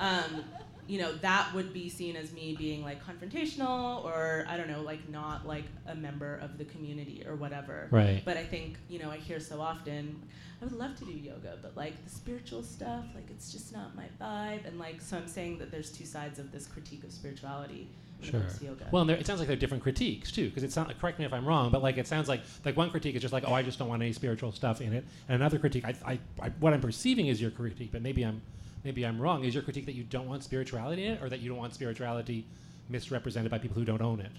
Yeah. 0.00 0.22
Um, 0.24 0.44
you 0.86 0.98
know, 0.98 1.12
that 1.16 1.52
would 1.54 1.72
be 1.72 1.88
seen 1.88 2.16
as 2.16 2.32
me 2.32 2.54
being 2.58 2.82
like 2.82 3.00
confrontational 3.04 4.04
or 4.04 4.44
I 4.48 4.56
don't 4.56 4.68
know, 4.68 4.82
like 4.82 5.08
not 5.08 5.46
like 5.46 5.64
a 5.86 5.94
member 5.94 6.36
of 6.42 6.58
the 6.58 6.64
community 6.64 7.24
or 7.26 7.36
whatever. 7.36 7.88
Right. 7.90 8.22
But 8.24 8.36
I 8.36 8.44
think, 8.44 8.78
you 8.88 8.98
know, 8.98 9.10
I 9.10 9.16
hear 9.16 9.40
so 9.40 9.60
often, 9.60 10.20
I 10.60 10.64
would 10.64 10.74
love 10.74 10.96
to 10.98 11.04
do 11.04 11.12
yoga, 11.12 11.58
but 11.62 11.76
like 11.76 12.02
the 12.04 12.10
spiritual 12.10 12.62
stuff, 12.62 13.04
like 13.14 13.30
it's 13.30 13.52
just 13.52 13.72
not 13.72 13.94
my 13.96 14.06
vibe. 14.20 14.66
And 14.66 14.78
like, 14.78 15.00
so 15.00 15.16
I'm 15.16 15.28
saying 15.28 15.58
that 15.58 15.70
there's 15.70 15.90
two 15.90 16.04
sides 16.06 16.38
of 16.38 16.52
this 16.52 16.66
critique 16.66 17.04
of 17.04 17.12
spirituality 17.12 17.88
Sure. 18.20 18.40
it 18.40 18.42
comes 18.44 18.58
to 18.58 18.64
yoga. 18.64 18.86
Well, 18.90 19.08
it 19.10 19.26
sounds 19.26 19.40
like 19.40 19.48
there 19.48 19.56
are 19.56 19.60
different 19.60 19.82
critiques 19.82 20.32
too, 20.32 20.48
because 20.48 20.62
it 20.62 20.72
sounds. 20.72 20.92
Correct 21.00 21.18
me 21.18 21.24
if 21.24 21.32
I'm 21.32 21.44
wrong, 21.44 21.70
but 21.70 21.82
like 21.82 21.98
it 21.98 22.06
sounds 22.06 22.28
like 22.28 22.40
like 22.64 22.76
one 22.76 22.90
critique 22.90 23.14
is 23.14 23.22
just 23.22 23.32
like, 23.32 23.44
oh, 23.46 23.52
I 23.52 23.62
just 23.62 23.78
don't 23.78 23.88
want 23.88 24.02
any 24.02 24.12
spiritual 24.12 24.52
stuff 24.52 24.80
in 24.80 24.92
it, 24.92 25.04
and 25.28 25.36
another 25.36 25.58
critique, 25.58 25.84
I, 25.84 25.94
I, 26.06 26.18
I 26.40 26.48
what 26.60 26.72
I'm 26.72 26.80
perceiving 26.80 27.26
is 27.26 27.40
your 27.40 27.50
critique, 27.50 27.90
but 27.92 28.02
maybe 28.02 28.22
I'm 28.24 28.40
maybe 28.84 29.04
I'm 29.04 29.20
wrong. 29.20 29.44
Is 29.44 29.54
your 29.54 29.62
critique 29.62 29.86
that 29.86 29.94
you 29.94 30.04
don't 30.04 30.28
want 30.28 30.44
spirituality 30.44 31.04
in 31.04 31.14
it, 31.14 31.22
or 31.22 31.28
that 31.28 31.40
you 31.40 31.48
don't 31.48 31.58
want 31.58 31.74
spirituality 31.74 32.46
misrepresented 32.88 33.50
by 33.50 33.58
people 33.58 33.76
who 33.76 33.84
don't 33.84 34.02
own 34.02 34.20
it? 34.20 34.32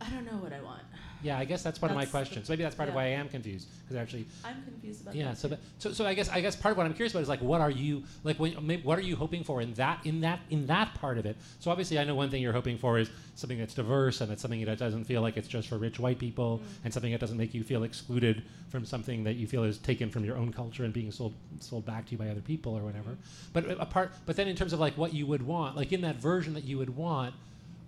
I 0.00 0.10
don't 0.10 0.26
know 0.26 0.38
what 0.38 0.52
I 0.52 0.60
want. 0.60 0.82
Yeah, 1.26 1.38
I 1.38 1.44
guess 1.44 1.64
that's 1.64 1.82
one 1.82 1.90
of 1.90 1.96
my 1.96 2.06
questions. 2.06 2.48
Maybe 2.48 2.62
that's 2.62 2.76
part 2.76 2.88
of 2.88 2.94
why 2.94 3.04
I 3.04 3.08
am 3.08 3.28
confused, 3.28 3.66
because 3.82 3.96
actually, 3.96 4.26
I'm 4.44 4.62
confused 4.62 5.02
about 5.02 5.16
yeah. 5.16 5.24
that. 5.30 5.38
So, 5.38 5.48
but, 5.48 5.58
so, 5.78 5.92
so 5.92 6.06
I 6.06 6.14
guess 6.14 6.28
I 6.28 6.40
guess 6.40 6.54
part 6.54 6.70
of 6.70 6.78
what 6.78 6.86
I'm 6.86 6.94
curious 6.94 7.12
about 7.12 7.22
is 7.24 7.28
like, 7.28 7.42
what 7.42 7.60
are 7.60 7.70
you 7.70 8.04
like? 8.22 8.38
When, 8.38 8.52
what 8.84 8.96
are 8.96 9.02
you 9.02 9.16
hoping 9.16 9.42
for 9.42 9.60
in 9.60 9.74
that 9.74 10.06
in 10.06 10.20
that 10.20 10.38
in 10.50 10.68
that 10.68 10.94
part 10.94 11.18
of 11.18 11.26
it? 11.26 11.36
So 11.58 11.72
obviously, 11.72 11.98
I 11.98 12.04
know 12.04 12.14
one 12.14 12.30
thing 12.30 12.42
you're 12.42 12.52
hoping 12.52 12.78
for 12.78 12.96
is 12.96 13.10
something 13.34 13.58
that's 13.58 13.74
diverse 13.74 14.20
and 14.20 14.30
it's 14.30 14.40
something 14.40 14.64
that 14.64 14.78
doesn't 14.78 15.04
feel 15.04 15.20
like 15.20 15.36
it's 15.36 15.48
just 15.48 15.66
for 15.66 15.78
rich 15.78 15.98
white 15.98 16.20
people, 16.20 16.60
and 16.84 16.94
something 16.94 17.10
that 17.10 17.20
doesn't 17.20 17.36
make 17.36 17.52
you 17.54 17.64
feel 17.64 17.82
excluded 17.82 18.44
from 18.68 18.84
something 18.84 19.24
that 19.24 19.34
you 19.34 19.48
feel 19.48 19.64
is 19.64 19.78
taken 19.78 20.08
from 20.10 20.24
your 20.24 20.36
own 20.36 20.52
culture 20.52 20.84
and 20.84 20.92
being 20.92 21.10
sold 21.10 21.34
sold 21.58 21.84
back 21.84 22.06
to 22.06 22.12
you 22.12 22.18
by 22.18 22.28
other 22.28 22.40
people 22.40 22.72
or 22.72 22.82
whatever. 22.82 23.16
But 23.52 23.68
uh, 23.68 23.74
apart, 23.80 24.12
but 24.26 24.36
then 24.36 24.46
in 24.46 24.54
terms 24.54 24.72
of 24.72 24.78
like 24.78 24.96
what 24.96 25.12
you 25.12 25.26
would 25.26 25.42
want, 25.42 25.76
like 25.76 25.92
in 25.92 26.02
that 26.02 26.16
version 26.16 26.54
that 26.54 26.64
you 26.64 26.78
would 26.78 26.96
want. 26.96 27.34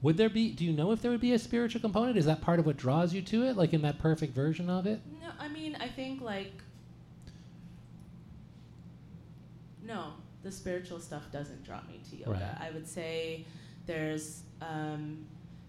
Would 0.03 0.17
there 0.17 0.29
be? 0.29 0.53
Do 0.53 0.65
you 0.65 0.73
know 0.73 0.93
if 0.93 1.03
there 1.03 1.11
would 1.11 1.21
be 1.21 1.33
a 1.33 1.39
spiritual 1.39 1.81
component? 1.81 2.17
Is 2.17 2.27
that 2.27 2.41
part 2.41 2.61
of 2.61 2.67
what 2.67 2.77
draws 2.77 3.13
you 3.13 3.23
to 3.23 3.45
it? 3.45 3.57
Like 3.57 3.73
in 3.73 3.83
that 3.83 3.99
perfect 3.99 4.35
version 4.35 4.71
of 4.71 4.87
it? 4.87 5.01
No, 5.21 5.31
I 5.41 5.49
mean, 5.49 5.77
I 5.81 5.89
think 5.89 6.21
like 6.21 6.53
no, 9.89 10.13
the 10.43 10.53
spiritual 10.53 11.01
stuff 11.01 11.23
doesn't 11.33 11.65
draw 11.65 11.81
me 11.89 12.01
to 12.11 12.17
yoga. 12.17 12.31
Right. 12.33 12.69
I 12.69 12.71
would 12.71 12.87
say 12.87 13.45
there's 13.87 14.43
um, 14.61 15.27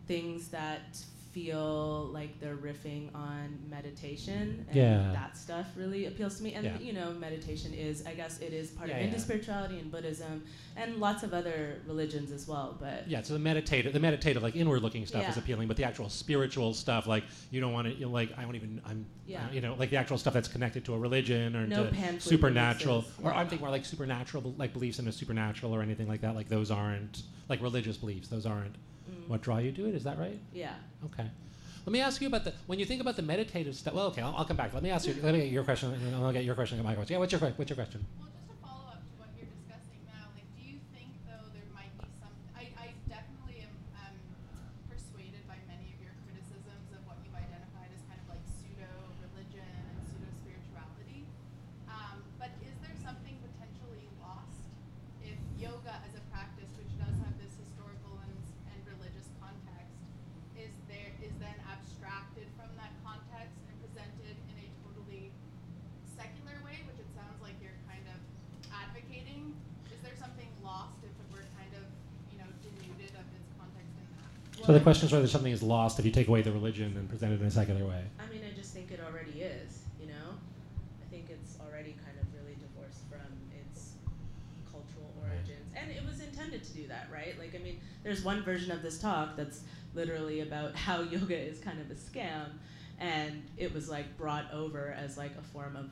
things 0.08 0.50
that 0.50 1.00
feel 1.32 2.10
like 2.12 2.40
they're 2.40 2.56
riffing 2.58 3.14
on 3.14 3.58
meditation 3.70 4.66
and 4.68 4.76
Yeah. 4.76 5.12
that 5.14 5.38
stuff 5.38 5.68
really 5.76 6.06
appeals 6.08 6.38
to 6.38 6.44
me 6.44 6.54
and 6.54 6.66
Yeah. 6.66 6.80
you 6.80 6.94
know 6.94 7.12
meditation 7.14 7.74
is 7.74 8.04
i 8.06 8.14
guess 8.14 8.40
it 8.40 8.52
is 8.54 8.72
part 8.72 8.90
Yeah, 8.90 8.96
of 8.96 9.02
Hindu 9.02 9.18
yeah. 9.18 9.22
spirituality 9.24 9.80
and 9.80 9.92
buddhism 9.92 10.44
and 10.76 10.98
lots 10.98 11.24
of 11.24 11.34
other 11.34 11.82
religions 11.88 12.32
as 12.32 12.48
well 12.48 12.78
but 12.80 13.08
Yeah, 13.08 13.22
so 13.22 13.34
the 13.34 13.40
meditative, 13.40 13.94
the 13.94 14.00
meditative, 14.00 14.42
like 14.44 14.56
inward-looking 14.56 15.06
stuff 15.06 15.28
is 15.30 15.38
appealing, 15.38 15.68
but 15.68 15.78
the 15.78 15.84
actual 15.84 16.10
spiritual 16.10 16.74
stuff, 16.74 17.06
like 17.08 17.24
you 17.52 17.60
don't 17.60 17.74
want 17.74 17.88
to, 17.88 17.94
you 17.94 18.06
know, 18.06 18.12
like 18.12 18.30
I 18.38 18.44
don't 18.44 18.56
even, 18.56 18.82
I'm, 18.86 19.06
Yeah. 19.28 19.46
uh, 19.46 19.52
you 19.52 19.62
know, 19.62 19.76
like 19.78 19.90
the 19.90 19.98
actual 19.98 20.18
stuff 20.18 20.34
that's 20.34 20.48
connected 20.48 20.86
to 20.86 20.94
a 20.94 20.98
religion 20.98 21.56
or 21.56 21.68
No 21.68 21.90
to 21.90 22.20
supernatural, 22.20 23.06
or. 23.24 23.34
I'm 23.34 23.48
thinking 23.48 23.66
more 23.66 23.72
like 23.72 23.86
supernatural, 23.86 24.54
like 24.58 24.74
beliefs 24.74 25.00
in 25.00 25.08
a 25.08 25.12
supernatural 25.12 25.74
or 25.76 25.82
anything 25.82 26.08
like 26.08 26.22
that. 26.22 26.36
Like 26.36 26.48
those 26.50 26.72
aren't 26.72 27.24
like 27.50 27.62
religious 27.62 27.98
beliefs. 27.98 28.28
Those 28.30 28.46
aren't. 28.46 28.76
What 29.30 29.42
draw 29.42 29.60
you 29.60 29.72
to 29.72 29.86
it. 29.88 29.94
Is 29.96 30.04
that 30.04 30.18
right? 30.18 30.40
yeah 30.54 30.74
Okay. 31.06 31.26
Let 31.86 31.94
me 31.94 32.02
ask 32.02 32.20
you 32.22 32.28
about 32.28 32.44
the 32.44 32.54
when 32.68 32.78
you 32.78 32.86
think 32.86 33.00
about 33.00 33.16
the 33.16 33.22
meditative 33.22 33.76
stuff. 33.76 33.94
Well, 33.94 34.08
okay, 34.08 34.22
I'll, 34.22 34.36
I'll 34.38 34.46
come 34.46 34.58
back. 34.58 34.74
Let 34.74 34.84
me 34.84 34.90
ask 34.90 35.08
you. 35.08 35.16
Let 35.24 35.34
me 35.34 35.40
get 35.42 35.52
your 35.52 35.64
question, 35.64 35.94
and 35.94 36.02
then 36.06 36.14
I'll 36.14 36.34
get 36.34 36.44
your 36.44 36.56
question 36.56 36.78
and 36.78 36.86
my 36.86 36.94
question. 36.94 37.14
Yeah, 37.14 37.20
what's 37.20 37.32
your 37.32 37.40
what's 37.42 37.70
your 37.70 37.80
question? 37.82 38.06
Well, 38.20 38.30
just 38.36 38.46
to 38.52 38.56
follow 38.62 38.94
up 38.94 39.02
to 39.02 39.14
what 39.18 39.30
you're 39.38 39.50
discussing 39.50 40.02
now, 40.06 40.28
like, 40.36 40.46
do 40.54 40.62
you 40.70 40.78
think 40.94 41.10
though 41.26 41.46
there 41.56 41.66
might 41.74 41.90
be 41.98 42.06
some? 42.20 42.34
I, 42.54 42.68
I 42.78 42.88
definitely 43.10 43.64
am 43.66 43.74
um, 44.06 44.14
persuaded 44.92 45.42
by 45.50 45.58
many 45.72 45.88
of 45.96 45.98
your 46.04 46.14
criticisms 46.28 46.94
of 46.94 47.02
what 47.10 47.18
you've 47.26 47.34
identified 47.34 47.90
as 47.96 48.02
kind 48.06 48.20
of 48.22 48.28
like 48.38 48.44
pseudo 48.46 48.92
religion 49.24 49.66
and 49.66 49.98
pseudo 50.04 50.30
spirituality. 50.46 51.26
Um, 51.90 52.22
but 52.38 52.52
is 52.62 52.76
there 52.86 52.98
something 53.02 53.40
potentially 53.56 54.06
lost 54.22 54.62
if 55.26 55.40
yoga 55.58 55.96
as 56.06 56.14
a 56.14 56.24
practice, 56.30 56.70
which 56.78 56.92
does 57.02 57.16
have 57.24 57.34
this 57.40 57.56
historical 57.58 58.20
and, 58.22 58.36
and 58.76 58.78
religious 58.86 59.32
context, 59.42 59.96
is 60.60 60.70
there 60.92 61.12
is 61.24 61.32
then 61.40 61.56
abstracted 61.68 62.48
from 62.56 62.68
that 62.80 62.92
context 63.04 63.56
and 63.68 63.76
presented 63.84 64.36
in 64.52 64.56
a 64.60 64.68
totally 64.84 65.32
secular 66.16 66.56
way, 66.64 66.84
which 66.88 67.00
it 67.00 67.08
sounds 67.16 67.40
like 67.44 67.56
you're 67.64 67.76
kind 67.88 68.04
of 68.12 68.20
advocating, 68.72 69.56
is 69.92 70.00
there 70.04 70.16
something 70.20 70.48
lost 70.64 71.00
if 71.04 71.12
it 71.12 71.28
were 71.32 71.44
kind 71.56 71.72
of, 71.80 71.84
you 72.32 72.40
know, 72.40 72.48
denuded 72.64 73.12
of 73.16 73.28
its 73.36 73.50
context 73.60 73.94
in 74.00 74.08
that? 74.20 74.32
So 74.70 74.74
the 74.74 74.82
question 74.82 75.08
is 75.08 75.12
whether 75.12 75.26
something 75.26 75.52
is 75.52 75.64
lost 75.64 75.98
if 75.98 76.06
you 76.06 76.12
take 76.12 76.28
away 76.28 76.44
the 76.44 76.52
religion 76.52 76.96
and 76.96 77.10
present 77.10 77.34
it 77.34 77.42
in 77.42 77.48
a 77.48 77.50
secular 77.50 77.84
way. 77.88 78.04
I 78.20 78.32
mean, 78.32 78.44
I 78.48 78.56
just 78.56 78.72
think 78.72 78.92
it 78.92 79.00
already 79.04 79.42
is, 79.42 79.80
you 80.00 80.06
know? 80.06 80.38
I 81.02 81.10
think 81.10 81.26
it's 81.32 81.58
already 81.60 81.96
kind 82.06 82.16
of 82.22 82.28
really 82.36 82.56
divorced 82.60 83.02
from 83.10 83.34
its 83.52 83.94
cultural 84.72 85.12
origins. 85.24 85.74
And 85.76 85.90
it 85.90 86.06
was 86.08 86.22
intended 86.22 86.64
to 86.66 86.74
do 86.74 86.88
that, 86.88 87.08
right? 87.12 87.34
Like, 87.40 87.56
I 87.56 87.64
mean, 87.64 87.80
there's 88.04 88.24
one 88.24 88.44
version 88.44 88.70
of 88.70 88.84
this 88.84 89.00
talk 89.00 89.36
that's 89.36 89.62
literally 89.96 90.42
about 90.42 90.76
how 90.86 91.02
yoga 91.02 91.36
is 91.36 91.58
kind 91.58 91.82
of 91.82 91.90
a 91.90 91.96
scam. 91.96 92.52
And 93.00 93.42
it 93.58 93.74
was 93.74 93.90
like 93.90 94.16
brought 94.18 94.54
over 94.54 94.96
as 95.04 95.18
like 95.18 95.32
a 95.36 95.42
form 95.42 95.78
of 95.78 95.90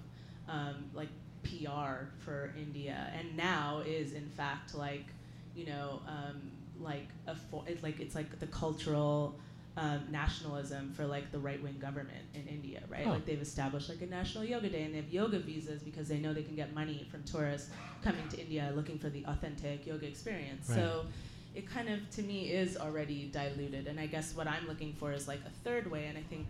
um, 0.48 0.92
like 0.94 1.10
PR 1.42 2.12
for 2.20 2.54
India. 2.56 3.12
And 3.18 3.36
now 3.36 3.82
is 3.88 4.13
in 4.13 4.30
fact 4.30 4.76
like, 4.76 5.08
you 5.56 5.66
know, 5.66 6.00
um, 6.08 6.52
like 6.82 7.08
a 7.28 7.36
fo- 7.36 7.66
it's 7.68 7.84
like 7.84 8.00
it's 8.00 8.16
like 8.16 8.40
the 8.40 8.48
cultural 8.48 9.40
um, 9.78 10.02
nationalism 10.10 10.92
for 10.92 11.06
like 11.06 11.32
the 11.32 11.38
right 11.38 11.62
wing 11.62 11.78
government 11.80 12.26
in 12.34 12.48
India, 12.48 12.82
right? 12.90 13.06
Oh. 13.06 13.12
Like 13.12 13.26
they've 13.26 13.42
established 13.42 13.90
like 13.90 14.02
a 14.02 14.08
national 14.08 14.44
yoga 14.44 14.70
day 14.70 14.84
and 14.84 14.94
they 14.94 14.98
have 14.98 15.13
yoga 15.13 15.40
visas 15.40 15.84
because 15.84 16.08
they 16.08 16.18
know 16.18 16.34
they 16.34 16.42
can 16.42 16.56
get 16.56 16.74
money 16.74 17.08
from 17.12 17.24
tourists 17.24 17.70
coming 18.04 18.28
to 18.30 18.40
India 18.40 18.72
looking 18.76 18.98
for 18.98 19.10
the 19.10 19.24
authentic 19.26 19.86
yoga 19.86 20.08
experience. 20.08 20.68
Right. 20.70 20.80
So 20.80 21.06
it 21.54 21.70
kind 21.70 21.90
of 21.90 22.10
to 22.12 22.24
me 22.24 22.52
is 22.52 22.76
already 22.78 23.30
diluted 23.32 23.88
and 23.88 24.00
I 24.00 24.08
guess 24.08 24.36
what 24.36 24.48
I'm 24.48 24.68
looking 24.68 24.94
for 24.94 25.12
is 25.12 25.28
like 25.28 25.42
a 25.46 25.52
third 25.63 25.90
way 25.90 26.06
and 26.08 26.18
I 26.18 26.24
think 26.24 26.48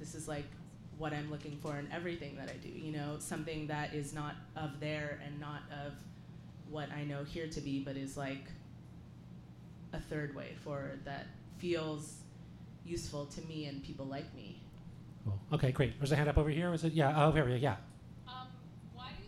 this 0.00 0.14
is 0.16 0.26
like 0.26 0.46
what 0.98 1.12
I'm 1.12 1.30
looking 1.30 1.56
for 1.62 1.76
in 1.76 1.88
everything 1.92 2.36
that 2.36 2.48
I 2.48 2.56
do, 2.56 2.68
you 2.68 2.92
know, 2.92 3.16
something 3.18 3.66
that 3.68 3.94
is 3.94 4.12
not 4.12 4.34
of 4.56 4.80
there 4.80 5.20
and 5.24 5.38
not 5.40 5.62
of 5.84 5.92
what 6.70 6.90
I 6.92 7.04
know 7.04 7.24
here 7.24 7.48
to 7.48 7.60
be, 7.60 7.80
but 7.80 7.96
is 7.96 8.16
like 8.16 8.46
a 9.94 10.00
third 10.00 10.34
way 10.34 10.54
forward 10.62 11.00
that 11.04 11.26
feels 11.58 12.14
useful 12.84 13.26
to 13.26 13.40
me 13.42 13.66
and 13.66 13.82
people 13.82 14.04
like 14.04 14.34
me. 14.34 14.60
Cool. 15.24 15.38
Okay, 15.54 15.72
great. 15.72 15.98
There's 15.98 16.12
a 16.12 16.16
hand 16.16 16.28
up 16.28 16.36
over 16.36 16.50
here. 16.50 16.70
Was 16.70 16.84
it? 16.84 16.92
Yeah. 16.92 17.14
Oh, 17.16 17.28
over 17.28 17.46
here. 17.46 17.56
Yeah. 17.56 17.76
Um, 18.28 18.48
why 18.92 19.10
do 19.16 19.24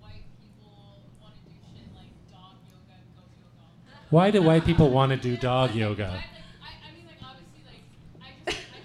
white 0.00 0.24
people 0.40 1.02
want 1.20 1.34
to 1.34 1.50
do 1.50 1.56
shit 1.74 1.92
like 1.94 2.30
dog 2.30 2.56
yoga 2.70 2.94
and 2.94 3.16
goat? 3.16 4.06
Why 4.10 4.30
do 4.30 4.42
white 4.42 4.64
people 4.64 4.90
want 4.90 5.10
to 5.10 5.18
do 5.18 5.36
dog 5.36 5.74
yoga? 5.74 6.06
I, 6.06 6.08
I 6.08 6.94
mean, 6.96 7.06
like, 7.06 7.20
obviously, 7.20 7.60
like, 7.66 7.82
I 8.22 8.50
just, 8.50 8.56
I 8.56 8.78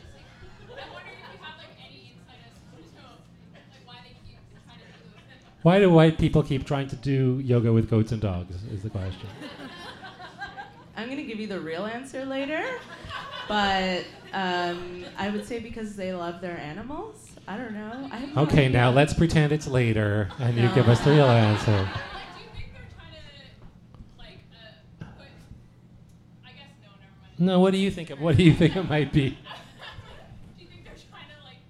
just, 0.43 0.69
like, 0.69 0.81
I'm 0.83 0.91
wondering 0.91 1.15
if 1.15 1.31
you 1.31 1.43
have, 1.45 1.57
like, 1.57 1.79
any 1.79 2.17
insight 2.17 2.41
as 2.47 2.91
to, 2.91 3.01
like, 3.53 3.85
why 3.85 3.97
they 4.03 4.15
keep 4.27 4.39
trying 4.65 4.79
to 4.79 4.85
do 4.85 5.07
those. 5.13 5.61
Why 5.61 5.79
do 5.79 5.89
white 5.89 6.17
people 6.17 6.43
keep 6.43 6.65
trying 6.65 6.89
to 6.89 6.97
do 6.97 7.39
yoga 7.45 7.71
with 7.71 7.89
goats 7.89 8.11
and 8.11 8.21
dogs? 8.21 8.55
Is 8.73 8.83
the 8.83 8.89
question. 8.89 9.29
I'm 10.97 11.09
gonna 11.09 11.23
give 11.23 11.39
you 11.39 11.47
the 11.47 11.59
real 11.59 11.85
answer 11.85 12.25
later. 12.25 12.63
but 13.47 14.05
um, 14.33 15.05
I 15.17 15.29
would 15.29 15.45
say 15.45 15.59
because 15.59 15.95
they 15.95 16.13
love 16.13 16.41
their 16.41 16.57
animals. 16.57 17.31
I 17.47 17.57
don't 17.57 17.73
know. 17.73 18.09
I 18.11 18.17
have 18.17 18.35
no 18.35 18.41
Okay, 18.43 18.65
idea. 18.65 18.69
now 18.77 18.89
let's 18.91 19.13
pretend 19.13 19.51
it's 19.51 19.67
later 19.67 20.29
and 20.39 20.57
you 20.57 20.67
give 20.73 20.87
us 20.89 20.99
the 21.01 21.11
real 21.11 21.25
answer. 21.25 21.65
Do 21.65 21.79
you 22.41 22.49
think 22.55 22.71
they're 22.73 22.87
trying 22.97 23.13
to, 23.13 24.17
like, 24.17 24.39
uh, 25.01 25.05
put, 25.17 25.27
I 26.43 26.49
guess, 26.53 26.71
no, 26.81 26.87
never 26.89 27.11
mind. 27.21 27.39
No, 27.39 27.59
what 27.59 27.71
do 27.71 27.77
you 27.77 27.91
think? 27.91 28.09
Of, 28.09 28.19
what 28.19 28.35
do 28.37 28.43
you 28.43 28.53
think 28.53 28.75
it 28.75 28.89
might 28.89 29.11
be? 29.13 29.37
Do 30.57 30.63
you 30.63 30.67
think 30.67 30.85
they're 30.85 30.93
trying 31.11 31.29
to, 31.29 31.37
like, 31.45 31.61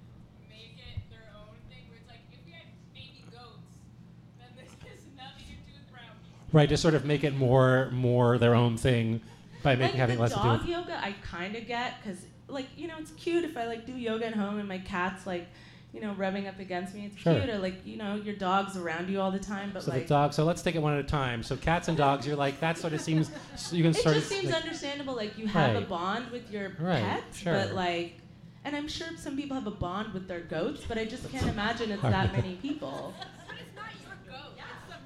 make 0.49 0.77
it 0.79 1.03
their 1.11 1.27
own 1.35 1.51
thing 1.67 1.83
where 1.91 1.99
it's 1.99 2.07
like, 2.07 2.23
if 2.31 2.39
we 2.45 2.53
had 2.53 2.71
baby 2.93 3.25
goats, 3.27 3.83
then 4.39 4.47
this 4.55 4.71
has 4.87 5.03
nothing 5.19 5.43
to 5.51 5.55
do 5.67 5.75
with 5.75 5.91
brown 5.91 6.15
people? 6.23 6.44
Right, 6.55 6.69
to 6.69 6.77
sort 6.77 6.93
of 6.93 7.03
make 7.03 7.25
it 7.25 7.35
more 7.35 7.89
more 7.91 8.37
their 8.37 8.55
own 8.55 8.77
thing 8.77 9.19
by 9.61 9.75
making 9.75 9.97
having 9.97 10.17
less 10.17 10.31
to 10.31 10.37
do 10.37 10.43
dog 10.43 10.59
with. 10.61 10.69
yoga, 10.69 10.97
I 11.03 11.13
kind 11.21 11.53
of 11.57 11.67
get 11.67 11.95
because, 12.01 12.25
like, 12.47 12.67
you 12.77 12.87
know, 12.87 12.95
it's 12.97 13.11
cute 13.11 13.43
if 13.43 13.57
I 13.57 13.65
like 13.65 13.85
do 13.85 13.91
yoga 13.91 14.27
at 14.27 14.33
home 14.35 14.57
and 14.59 14.69
my 14.69 14.77
cat's 14.77 15.27
like, 15.27 15.47
you 15.91 15.99
know, 15.99 16.13
rubbing 16.13 16.47
up 16.47 16.57
against 16.59 16.95
me. 16.95 17.07
It's 17.07 17.17
Sure. 17.17 17.33
cute. 17.37 17.49
Or 17.49 17.57
like, 17.57 17.85
you 17.85 17.97
know, 17.97 18.15
your 18.15 18.35
dog's 18.35 18.77
around 18.77 19.09
you 19.09 19.19
all 19.19 19.31
the 19.31 19.39
time, 19.39 19.71
but 19.73 19.83
So 19.83 19.91
like, 19.91 20.03
the 20.03 20.07
dog. 20.13 20.33
So 20.33 20.45
let's 20.45 20.61
take 20.61 20.75
it 20.75 20.81
one 20.81 20.93
at 20.93 20.99
a 20.99 21.03
time. 21.03 21.43
So 21.43 21.57
cats 21.57 21.89
and 21.89 21.97
dogs. 21.97 22.25
You're 22.25 22.37
like 22.37 22.57
that. 22.61 22.77
Sort 22.77 22.93
of 22.93 23.01
seems. 23.01 23.31
You 23.73 23.83
can 23.83 23.91
it 23.91 23.95
sort 23.95 24.15
just 24.15 24.31
of. 24.31 24.37
seems 24.37 24.45
like- 24.53 24.63
understandable. 24.63 25.15
Like 25.15 25.37
you 25.37 25.47
have 25.47 25.73
Right. 25.75 25.83
a 25.83 25.85
bond 25.85 26.31
with 26.31 26.49
your 26.51 26.69
Right, 26.79 27.03
pet, 27.03 27.23
sure. 27.33 27.51
but 27.53 27.73
like, 27.73 28.13
and 28.63 28.77
I'm 28.77 28.87
sure 28.87 29.07
some 29.17 29.35
people 29.35 29.55
have 29.55 29.67
a 29.67 29.71
bond 29.71 30.13
with 30.13 30.29
their 30.29 30.39
goats, 30.39 30.83
but 30.87 30.97
I 30.97 31.03
just 31.03 31.29
can't 31.33 31.47
imagine 31.47 31.91
it's 31.91 32.01
that 32.01 32.31
many 32.31 32.55
people. 32.61 33.13
But 33.45 33.57
it's 33.59 33.75
not 33.75 33.91
your 34.01 34.33
goat. 34.37 34.53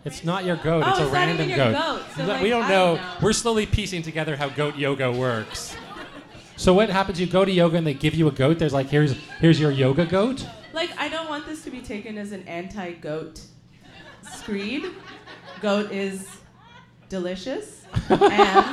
It's 0.05 0.23
not 0.23 0.45
your 0.45 0.55
goat. 0.55 0.83
Oh, 0.85 0.89
it's 0.89 0.99
a 0.99 1.03
it's 1.03 1.11
not 1.11 1.13
random 1.13 1.47
goat. 1.49 1.73
goat, 1.73 2.01
so, 2.15 2.25
like, 2.25 2.41
we 2.41 2.49
don't 2.49 2.61
know. 2.69 2.95
don't 2.95 3.03
know. 3.03 3.17
We're 3.21 3.33
slowly 3.33 3.65
piecing 3.65 4.01
together 4.01 4.35
how 4.35 4.49
goat 4.49 4.77
yoga 4.77 5.11
works. 5.11 5.75
So 6.55 6.73
what 6.73 6.89
happens? 6.89 7.19
You 7.19 7.27
go 7.27 7.45
to 7.45 7.51
yoga 7.51 7.77
and 7.77 7.87
they 7.87 7.93
give 7.93 8.15
you 8.15 8.27
a 8.27 8.31
goat. 8.31 8.59
There's 8.59 8.73
like 8.73 8.87
here's 8.87 9.13
here's 9.39 9.59
your 9.59 9.71
yoga 9.71 10.05
goat. 10.05 10.45
Like, 10.73 10.91
I 10.97 11.09
don't 11.09 11.27
want 11.29 11.45
this 11.45 11.63
to 11.63 11.71
be 11.71 11.81
taken 11.81 12.17
as 12.17 12.31
an 12.31 12.47
anti-goat 12.47 13.41
screed. 14.33 14.85
Goat 15.61 15.91
is 15.91 16.27
delicious, 17.09 17.85
and 18.09 18.65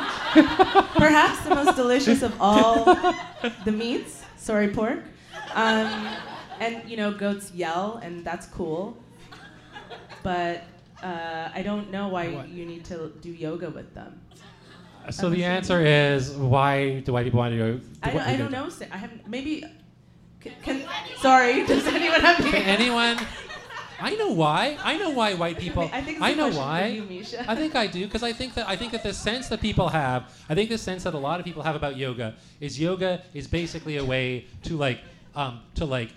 perhaps 0.96 1.40
the 1.40 1.54
most 1.54 1.74
delicious 1.74 2.22
of 2.22 2.34
all 2.40 2.84
the 3.64 3.72
meats. 3.72 4.22
Sorry, 4.36 4.68
pork. 4.68 5.00
Um, 5.54 6.08
and 6.60 6.88
you 6.88 6.96
know, 6.96 7.12
goats 7.12 7.52
yell, 7.52 8.00
and 8.02 8.24
that's 8.24 8.46
cool. 8.46 8.96
But 10.22 10.64
uh, 11.02 11.48
I 11.54 11.62
don't 11.62 11.90
know 11.90 12.08
why 12.08 12.24
you 12.26 12.64
need 12.66 12.84
to 12.86 13.12
do 13.20 13.30
yoga 13.30 13.70
with 13.70 13.94
them. 13.94 14.20
So 15.10 15.28
I'm 15.28 15.32
the 15.34 15.42
assuming- 15.42 15.42
answer 15.44 15.80
is 15.86 16.32
why 16.32 17.00
do 17.00 17.12
white 17.12 17.24
people 17.24 17.38
want 17.38 17.52
to 17.52 17.58
do? 17.58 17.80
I 18.02 18.10
don't, 18.10 18.20
I 18.22 18.36
don't 18.36 18.50
know. 18.52 18.68
Sa- 18.68 18.86
I 18.92 18.96
haven't. 18.96 19.26
Maybe. 19.28 19.64
Can, 20.40 20.52
can, 20.62 20.82
sorry. 21.18 21.64
Does 21.70 21.86
anyone 21.86 22.20
have 22.20 22.36
Can 22.38 22.62
anyone? 22.62 23.18
I 23.98 24.14
know 24.16 24.30
why. 24.32 24.76
I 24.82 24.98
know 24.98 25.10
why 25.10 25.34
white 25.34 25.58
people. 25.58 25.88
I 25.92 26.02
think 26.02 26.18
it's 26.18 26.26
a 26.26 26.36
know 26.36 26.44
question 26.44 26.52
for 26.52 26.58
why. 26.58 26.86
you, 26.86 27.02
Misha. 27.04 27.44
I 27.50 27.54
think 27.54 27.74
I 27.74 27.86
do 27.86 28.04
because 28.06 28.22
I 28.22 28.32
think 28.32 28.54
that 28.54 28.68
I 28.68 28.76
think 28.76 28.92
that 28.92 29.02
the 29.02 29.14
sense 29.14 29.48
that 29.48 29.60
people 29.60 29.88
have, 29.88 30.30
I 30.48 30.54
think 30.54 30.68
the 30.70 30.78
sense 30.78 31.04
that 31.04 31.14
a 31.14 31.18
lot 31.18 31.40
of 31.40 31.46
people 31.46 31.62
have 31.62 31.76
about 31.76 31.96
yoga 31.96 32.34
is 32.60 32.78
yoga 32.78 33.22
is 33.32 33.46
basically 33.46 33.96
a 33.96 34.04
way 34.04 34.46
to 34.64 34.76
like 34.76 35.00
um, 35.34 35.60
to 35.76 35.84
like 35.84 36.10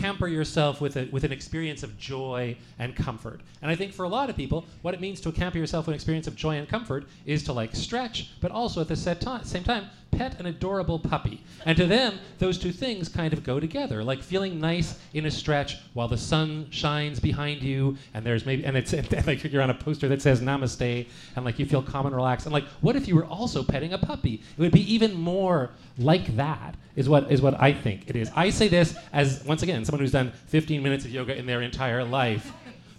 pamper 0.00 0.28
yourself 0.28 0.80
with 0.80 0.96
a, 0.96 1.08
with 1.10 1.24
an 1.24 1.32
experience 1.32 1.82
of 1.82 1.98
joy 1.98 2.56
and 2.78 2.94
comfort. 2.94 3.40
And 3.62 3.70
I 3.70 3.76
think 3.76 3.92
for 3.92 4.04
a 4.04 4.08
lot 4.08 4.30
of 4.30 4.36
people, 4.36 4.64
what 4.82 4.94
it 4.94 5.00
means 5.00 5.20
to 5.22 5.32
pamper 5.32 5.58
yourself 5.58 5.86
with 5.86 5.94
an 5.94 5.96
experience 5.96 6.26
of 6.26 6.36
joy 6.36 6.56
and 6.56 6.68
comfort 6.68 7.06
is 7.26 7.42
to 7.44 7.52
like 7.52 7.74
stretch, 7.74 8.30
but 8.40 8.50
also 8.50 8.80
at 8.80 8.88
the 8.88 8.96
set 8.96 9.22
same 9.44 9.64
time 9.64 9.86
pet 10.20 10.38
an 10.38 10.44
adorable 10.44 10.98
puppy. 10.98 11.42
And 11.64 11.78
to 11.78 11.86
them, 11.86 12.18
those 12.38 12.58
two 12.58 12.72
things 12.72 13.08
kind 13.08 13.32
of 13.32 13.42
go 13.42 13.58
together, 13.58 14.04
like 14.04 14.20
feeling 14.22 14.60
nice 14.60 14.98
in 15.14 15.24
a 15.24 15.30
stretch 15.30 15.78
while 15.94 16.08
the 16.08 16.18
sun 16.18 16.66
shines 16.68 17.18
behind 17.18 17.62
you, 17.62 17.96
and 18.12 18.22
there's 18.22 18.44
maybe 18.44 18.66
and 18.66 18.76
it's 18.76 18.92
and 18.92 19.26
like 19.26 19.42
you're 19.50 19.62
on 19.62 19.70
a 19.70 19.74
poster 19.74 20.08
that 20.08 20.20
says 20.20 20.42
Namaste, 20.42 21.06
and 21.36 21.44
like 21.46 21.58
you 21.58 21.64
feel 21.64 21.82
calm 21.82 22.04
and 22.04 22.14
relaxed. 22.14 22.44
And 22.44 22.52
like, 22.52 22.66
what 22.82 22.96
if 22.96 23.08
you 23.08 23.16
were 23.16 23.24
also 23.24 23.62
petting 23.62 23.94
a 23.94 23.98
puppy? 23.98 24.42
It 24.58 24.60
would 24.60 24.72
be 24.72 24.92
even 24.92 25.14
more 25.14 25.70
like 25.96 26.36
that. 26.36 26.74
Is 26.96 27.08
what 27.08 27.32
is 27.32 27.40
what 27.40 27.58
I 27.58 27.72
think 27.72 28.10
it 28.10 28.14
is. 28.14 28.30
I 28.36 28.50
say 28.50 28.68
this 28.68 28.94
as 29.14 29.42
once 29.44 29.62
again 29.62 29.86
someone 29.86 30.00
who's 30.00 30.12
done 30.12 30.32
15 30.48 30.82
minutes 30.82 31.06
of 31.06 31.12
yoga 31.12 31.34
in 31.34 31.46
their 31.46 31.62
entire 31.62 32.04
life. 32.04 32.52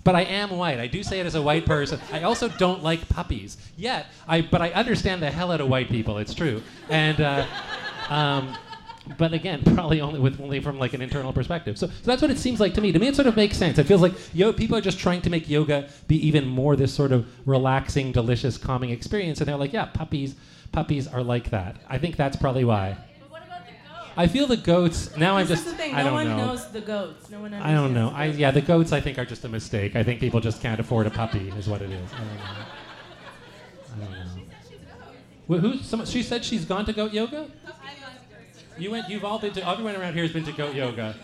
But 0.04 0.16
I 0.16 0.22
am 0.22 0.49
white. 0.52 0.80
I 0.80 0.88
do 0.88 1.04
say 1.04 1.20
it 1.20 1.26
as 1.26 1.36
a 1.36 1.41
white 1.41 1.66
person. 1.66 1.99
I 2.12 2.24
also 2.24 2.49
don't 2.49 2.82
like 2.82 3.08
puppies. 3.10 3.58
Yet, 3.78 4.08
I 4.28 4.41
but 4.41 4.62
I 4.62 4.72
understand 4.72 5.22
the 5.22 5.30
hell 5.30 5.52
out 5.52 5.62
of 5.62 5.70
white 5.70 5.89
people. 5.89 6.18
It's 6.18 6.34
true. 6.34 6.62
And 6.89 7.22
uh, 7.22 7.45
um, 8.10 8.58
but 9.18 9.34
again, 9.34 9.62
probably 9.76 10.02
only 10.02 10.20
with 10.20 10.39
only 10.41 10.60
from 10.60 10.80
like 10.80 10.93
an 10.93 11.02
internal 11.02 11.34
perspective. 11.34 11.78
So, 11.78 11.88
so 11.88 11.93
that's 12.04 12.22
what 12.22 12.32
it 12.32 12.39
seems 12.39 12.60
like 12.60 12.74
to 12.76 12.82
me. 12.82 12.91
To 12.91 12.99
me, 12.99 13.08
it 13.08 13.16
sort 13.16 13.28
of 13.28 13.36
makes 13.36 13.58
sense. 13.58 13.78
It 13.78 13.86
feels 13.86 14.02
like 14.02 14.14
yo, 14.34 14.54
people 14.54 14.78
are 14.78 14.82
just 14.82 14.99
trying 14.99 15.22
to 15.22 15.30
make 15.30 15.49
yoga 15.49 15.89
be 16.08 16.16
even 16.28 16.47
more 16.47 16.76
this 16.76 16.93
sort 16.93 17.12
of 17.12 17.28
relaxing, 17.47 18.12
delicious, 18.12 18.58
calming 18.58 18.89
experience. 18.89 19.39
And 19.39 19.47
they're 19.47 19.58
like, 19.58 19.74
yeah, 19.74 19.86
puppies, 19.86 20.36
puppies 20.72 21.08
are 21.08 21.24
like 21.24 21.49
that. 21.52 21.78
I 21.88 21.97
think 21.97 22.16
that's 22.16 22.38
probably 22.38 22.66
why. 22.66 22.97
I 24.18 24.28
feel 24.28 24.45
the 24.47 24.57
goats. 24.57 25.16
Now 25.18 25.38
I'm 25.38 25.47
just. 25.47 25.66
is 25.66 25.72
the 25.72 25.78
thing. 25.78 25.95
I 25.95 25.99
No 25.99 26.03
don't 26.05 26.14
one 26.14 26.28
know. 26.28 26.38
knows 26.47 26.72
the 26.72 26.82
goats. 26.82 27.30
No 27.30 27.41
one. 27.41 27.53
I 27.53 27.74
don't 27.74 27.93
know. 27.93 28.07
understands 28.07 28.38
I 28.38 28.39
yeah, 28.39 28.51
the 28.51 28.62
goats 28.62 28.91
I 28.91 28.99
think 29.01 29.18
are 29.18 29.26
just 29.26 29.45
a 29.45 29.49
mistake. 29.49 29.95
I 29.95 30.03
think 30.03 30.20
people 30.20 30.39
just 30.39 30.62
can't 30.62 30.80
afford 30.80 31.07
a 31.07 31.12
puppy, 31.12 31.49
is 31.57 31.68
what 31.68 31.82
it 31.82 31.91
is. 31.91 32.12
I 32.14 32.18
don't 32.18 32.28
know. 32.36 32.43
I 33.93 33.99
don't 33.99 34.12
know. 34.12 35.57
Wh- 35.57 35.59
who? 35.62 35.78
Some, 35.84 36.05
she 36.05 36.24
said 36.24 36.43
she's 36.43 36.66
gone 36.66 36.86
to 36.86 36.93
goat 36.93 37.14
yoga. 37.14 37.47
You 38.78 38.91
went. 38.91 39.09
You've 39.09 39.24
all 39.26 39.39
been 39.39 39.53
to. 39.53 39.68
Everyone 39.68 39.95
around 39.95 40.14
here 40.14 40.24
has 40.24 40.32
been 40.34 40.45
to 40.45 40.51
goat 40.51 40.76
yoga. 40.76 41.16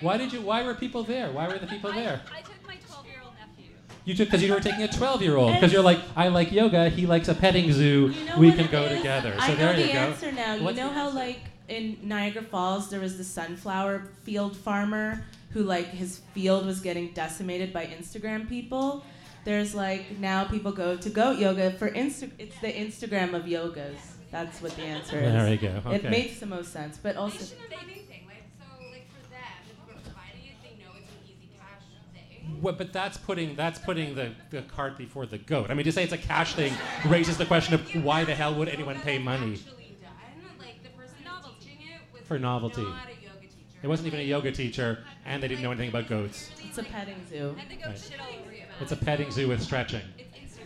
Why 0.00 0.16
did 0.16 0.32
you? 0.32 0.40
Why 0.42 0.62
were 0.62 0.74
people 0.74 1.04
there? 1.04 1.30
Why 1.30 1.48
were 1.48 1.58
the 1.58 1.66
people 1.66 1.92
there? 1.92 2.20
I 2.34 2.40
took 2.42 2.66
my 2.66 2.76
12 2.86 3.06
year 3.06 3.16
old 3.24 3.32
nephew. 3.38 3.72
You 4.04 4.14
took 4.14 4.28
because 4.28 4.42
you 4.42 4.52
were 4.52 4.60
taking 4.60 4.82
a 4.82 4.88
12 4.88 5.22
year 5.22 5.36
old 5.36 5.54
because 5.54 5.72
you're 5.72 5.82
like 5.82 6.00
I 6.16 6.28
like 6.28 6.52
yoga. 6.52 6.88
He 6.90 7.06
likes 7.06 7.28
a 7.28 7.34
petting 7.34 7.72
zoo. 7.72 8.08
You 8.14 8.24
know 8.26 8.38
we 8.38 8.52
can 8.52 8.66
go 8.70 8.82
is? 8.84 8.98
together. 8.98 9.32
So 9.32 9.40
I 9.40 9.48
know 9.50 9.54
there 9.56 9.72
the 9.74 9.80
you 9.86 9.92
go. 9.92 9.98
answer 9.98 10.32
now. 10.32 10.58
What's 10.62 10.76
you 10.78 10.84
know 10.84 10.90
how 10.90 11.06
answer? 11.06 11.18
like 11.18 11.40
in 11.68 11.98
Niagara 12.02 12.42
Falls 12.42 12.90
there 12.90 13.00
was 13.00 13.16
the 13.16 13.24
sunflower 13.24 14.10
field 14.22 14.56
farmer 14.56 15.24
who 15.50 15.62
like 15.62 15.86
his 15.86 16.20
field 16.34 16.66
was 16.66 16.80
getting 16.80 17.12
decimated 17.12 17.72
by 17.72 17.86
Instagram 17.86 18.48
people. 18.48 19.04
There's 19.44 19.74
like 19.74 20.18
now 20.18 20.44
people 20.44 20.72
go 20.72 20.96
to 20.96 21.10
goat 21.10 21.38
yoga 21.38 21.70
for 21.72 21.90
Insta. 21.90 22.30
It's 22.38 22.58
the 22.60 22.72
Instagram 22.72 23.34
of 23.34 23.44
yogas. 23.44 23.96
That's 24.30 24.60
what 24.60 24.74
the 24.76 24.82
answer 24.82 25.18
is. 25.18 25.32
There 25.32 25.50
we 25.50 25.56
go. 25.56 25.80
It 25.92 26.04
makes 26.04 26.40
the 26.40 26.46
most 26.46 26.72
sense, 26.72 26.98
but 27.00 27.16
also. 27.16 27.38
They 27.38 27.44
shouldn't 27.44 27.72
have 27.72 27.82
anything. 27.88 28.26
Like 28.26 28.42
so, 28.58 28.84
like 28.90 29.06
for 29.08 29.30
them, 29.30 29.40
if 29.70 29.78
we're 29.86 29.94
providing 30.02 30.42
it, 30.44 30.56
they 30.62 30.84
know 30.84 30.90
it's 30.98 31.08
an 31.08 31.18
easy 31.24 31.48
cash 31.56 31.84
thing. 32.12 32.60
What, 32.60 32.76
but 32.76 32.92
that's 32.92 33.16
putting 33.16 33.54
that's 33.54 33.78
putting 33.78 34.14
the, 34.14 34.32
the 34.50 34.62
cart 34.62 34.98
before 34.98 35.26
the 35.26 35.38
goat. 35.38 35.70
I 35.70 35.74
mean, 35.74 35.84
to 35.84 35.92
say 35.92 36.02
it's 36.02 36.12
a 36.12 36.18
cash 36.18 36.54
thing 36.54 36.72
raises 37.06 37.38
the 37.38 37.46
question 37.46 37.74
of 37.74 38.04
why 38.04 38.24
the 38.24 38.34
hell 38.34 38.54
would 38.56 38.68
anyone 38.68 39.00
pay 39.00 39.18
money 39.18 39.52
Actually 39.54 39.96
done. 40.02 40.58
Like 40.58 40.82
the 40.82 40.90
person 40.90 41.16
who's 41.24 41.54
teaching 41.60 41.78
it 41.86 42.00
was 42.12 42.15
for 42.26 42.38
novelty? 42.38 42.82
not 42.82 43.08
a 43.08 43.12
yoga 43.22 43.40
teacher. 43.40 43.52
It 43.82 43.88
wasn't 43.88 44.06
even 44.08 44.20
a 44.20 44.24
yoga 44.24 44.52
teacher, 44.52 44.98
and 45.24 45.42
they 45.42 45.48
didn't 45.48 45.62
know 45.62 45.70
anything 45.70 45.88
about 45.90 46.08
goats. 46.08 46.50
It's 46.64 46.78
a 46.78 46.82
petting 46.82 47.16
zoo. 47.28 47.56
And 47.58 47.80
Right. 47.84 47.98
shit 47.98 48.20
all 48.20 48.26
over 48.40 48.52
you. 48.52 48.62
It's 48.80 48.92
a 48.92 48.96
petting 48.96 49.30
zoo 49.30 49.48
with 49.48 49.62
stretching. 49.62 50.02
It's 50.18 50.28
Instagram. 50.36 50.60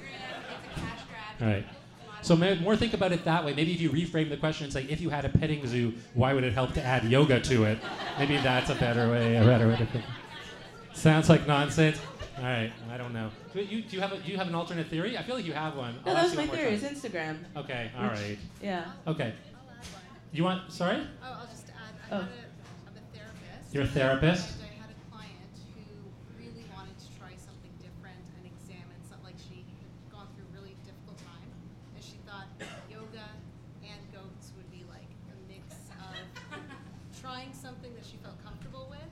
It's 0.74 0.76
a 0.76 0.80
cash 0.80 1.00
grab. 1.08 1.42
All 1.42 1.48
right. 1.48 1.64
So 2.22 2.36
more 2.36 2.76
think 2.76 2.92
about 2.92 3.12
it 3.12 3.24
that 3.24 3.44
way. 3.44 3.54
Maybe 3.54 3.72
if 3.72 3.80
you 3.80 3.90
reframe 3.90 4.28
the 4.28 4.36
question 4.36 4.64
and 4.64 4.72
say, 4.72 4.84
if 4.90 5.00
you 5.00 5.08
had 5.08 5.24
a 5.24 5.30
petting 5.30 5.66
zoo, 5.66 5.94
why 6.14 6.34
would 6.34 6.44
it 6.44 6.52
help 6.52 6.74
to 6.74 6.82
add 6.84 7.04
yoga 7.04 7.40
to 7.40 7.64
it? 7.64 7.78
Maybe 8.18 8.36
that's 8.36 8.68
a 8.68 8.74
better 8.74 9.11
way. 9.11 9.36
A 9.36 9.44
better 9.44 9.68
way 9.68 9.76
to 9.76 9.86
think. 9.86 10.04
Sounds 10.92 11.30
like 11.30 11.46
nonsense. 11.46 11.98
All 12.36 12.44
right. 12.44 12.70
I 12.92 12.96
don't 12.98 13.14
know. 13.14 13.30
Do 13.54 13.62
you, 13.62 13.82
do 13.82 13.96
you 13.96 14.02
have 14.02 14.12
a, 14.12 14.18
do 14.18 14.30
you 14.30 14.36
have 14.36 14.48
an 14.48 14.54
alternate 14.54 14.88
theory? 14.88 15.16
I 15.16 15.22
feel 15.22 15.34
like 15.36 15.46
you 15.46 15.52
have 15.54 15.76
one. 15.76 15.94
No, 16.04 16.11
I'll 16.12 16.14
that 16.16 16.24
was 16.24 16.36
my 16.36 16.46
theory. 16.46 16.76
time. 16.78 16.84
It's 16.92 17.04
Instagram. 17.04 17.36
Okay. 17.56 17.90
All 17.98 18.04
right. 18.08 18.38
Yeah. 18.62 18.84
Okay. 19.06 19.32
You 20.32 20.44
want? 20.44 20.70
Sorry. 20.72 21.02
Oh, 21.22 21.38
I'll 21.42 21.46
just 21.50 21.66
add. 21.70 21.94
I 22.06 22.14
Oh. 22.14 22.18
a, 22.18 22.22
I'm 22.22 22.94
a 22.96 23.04
therapist. 23.16 23.74
You're 23.74 23.82
a 23.84 23.86
therapist. 23.90 24.62
And 24.62 24.70
I 24.70 24.74
had 24.82 24.90
a 24.94 24.98
client 25.10 25.54
who 25.74 25.82
really 26.38 26.64
wanted 26.74 26.94
to 26.98 27.08
try 27.18 27.34
something 27.34 27.74
different 27.82 28.22
and 28.38 28.46
examine 28.46 28.98
something. 29.02 29.26
Like 29.26 29.38
she 29.42 29.66
had 29.66 29.90
gone 30.14 30.28
through 30.38 30.46
a 30.50 30.54
really 30.54 30.74
difficult 30.86 31.18
time, 31.26 31.50
and 31.94 32.02
she 32.02 32.18
thought 32.26 32.46
yoga 32.90 33.26
and 33.82 33.98
goats 34.14 34.54
would 34.54 34.70
be 34.70 34.86
like 34.86 35.10
a 35.34 35.36
mix 35.50 35.66
of 35.98 36.14
trying 37.18 37.50
something 37.54 37.90
that 37.98 38.06
she 38.06 38.16
felt 38.22 38.38
comfortable 38.46 38.86
with 38.90 39.10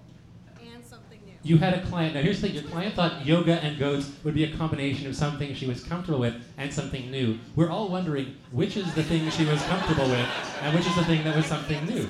and 0.63 0.85
something 0.87 1.19
new. 1.27 1.38
You 1.49 1.57
had 1.57 1.73
a 1.73 1.81
client. 1.87 2.15
Now 2.15 2.21
here's 2.21 2.43
the 2.43 2.49
thing: 2.49 2.57
your 2.57 2.65
client 2.65 2.95
thought 2.95 3.25
yoga 3.25 3.55
and 3.65 3.79
goats 3.79 4.11
would 4.23 4.35
be 4.35 4.45
a 4.45 4.55
combination 4.59 5.07
of 5.07 5.17
something 5.17 5.55
she 5.55 5.67
was 5.67 5.83
comfortable 5.83 6.19
with 6.19 6.35
and 6.59 6.71
something 6.71 7.11
new. 7.11 7.39
We're 7.57 7.71
all 7.71 7.89
wondering 7.89 8.37
which 8.53 8.77
is 8.77 8.93
the 8.95 9.03
thing 9.03 9.31
she 9.31 9.47
was 9.47 9.63
comfortable 9.63 10.07
with 10.11 10.29
and 10.61 10.77
which 10.77 10.87
is 10.87 10.95
the 10.95 11.07
thing 11.07 11.25
that 11.25 11.35
was 11.35 11.47
something 11.47 11.87
new. 11.87 12.07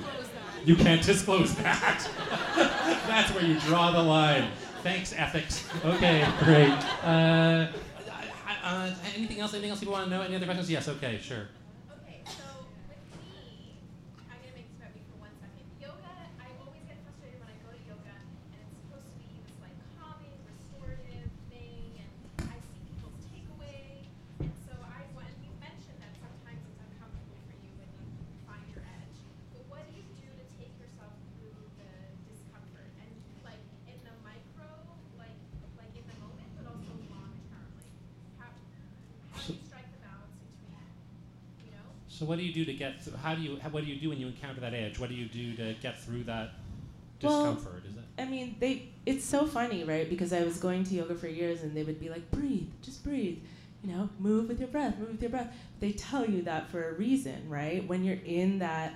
You 0.65 0.75
can't 0.75 1.01
disclose 1.01 1.55
that. 1.55 2.05
That's 3.07 3.33
where 3.33 3.45
you 3.45 3.57
draw 3.61 3.91
the 3.91 4.03
line. 4.03 4.49
Thanks, 4.83 5.13
ethics. 5.13 5.65
Okay, 5.85 6.27
great. 6.39 6.77
Uh, 7.01 7.67
uh, 8.61 8.93
anything 9.15 9.39
else? 9.39 9.53
Anything 9.53 9.69
else 9.69 9.79
people 9.79 9.93
want 9.93 10.03
to 10.03 10.09
know? 10.09 10.21
Any 10.21 10.35
other 10.35 10.47
questions? 10.47 10.69
Yes. 10.69 10.89
Okay, 10.89 11.17
sure. 11.23 11.47
Okay, 12.03 12.19
so 12.25 12.43
with 12.89 12.99
me, 13.15 13.77
I'm 14.29 14.41
gonna 14.41 14.53
make 14.53 14.65
So 42.18 42.18
what 42.29 42.37
do 42.37 42.43
you 42.45 42.53
do 42.53 42.63
to 42.63 42.73
get? 42.73 42.93
How 43.23 43.33
do 43.33 43.41
you? 43.41 43.55
What 43.71 43.83
do 43.83 43.89
you 43.89 43.99
do 43.99 44.09
when 44.09 44.19
you 44.19 44.27
encounter 44.27 44.61
that 44.61 44.75
edge? 44.75 44.99
What 44.99 45.09
do 45.09 45.15
you 45.15 45.25
do 45.25 45.55
to 45.55 45.73
get 45.81 45.99
through 45.99 46.25
that 46.25 46.51
Well, 47.23 47.55
discomfort? 47.55 47.81
Is 47.89 47.95
it? 47.95 48.03
I 48.19 48.25
mean, 48.25 48.55
they. 48.59 48.89
It's 49.07 49.25
so 49.25 49.47
funny, 49.47 49.83
right? 49.83 50.07
Because 50.07 50.31
I 50.31 50.43
was 50.43 50.59
going 50.59 50.83
to 50.83 50.93
yoga 50.93 51.15
for 51.15 51.27
years, 51.27 51.63
and 51.63 51.75
they 51.75 51.81
would 51.81 51.99
be 51.99 52.07
like, 52.07 52.29
"Breathe, 52.29 52.69
just 52.83 53.03
breathe." 53.03 53.39
You 53.83 53.91
know, 53.91 54.09
move 54.19 54.47
with 54.47 54.59
your 54.59 54.67
breath, 54.67 54.99
move 54.99 55.09
with 55.13 55.21
your 55.21 55.31
breath. 55.31 55.51
They 55.79 55.91
tell 55.93 56.29
you 56.29 56.43
that 56.43 56.69
for 56.69 56.89
a 56.89 56.93
reason, 56.93 57.49
right? 57.49 57.87
When 57.87 58.03
you're 58.03 58.23
in 58.23 58.59
that 58.59 58.93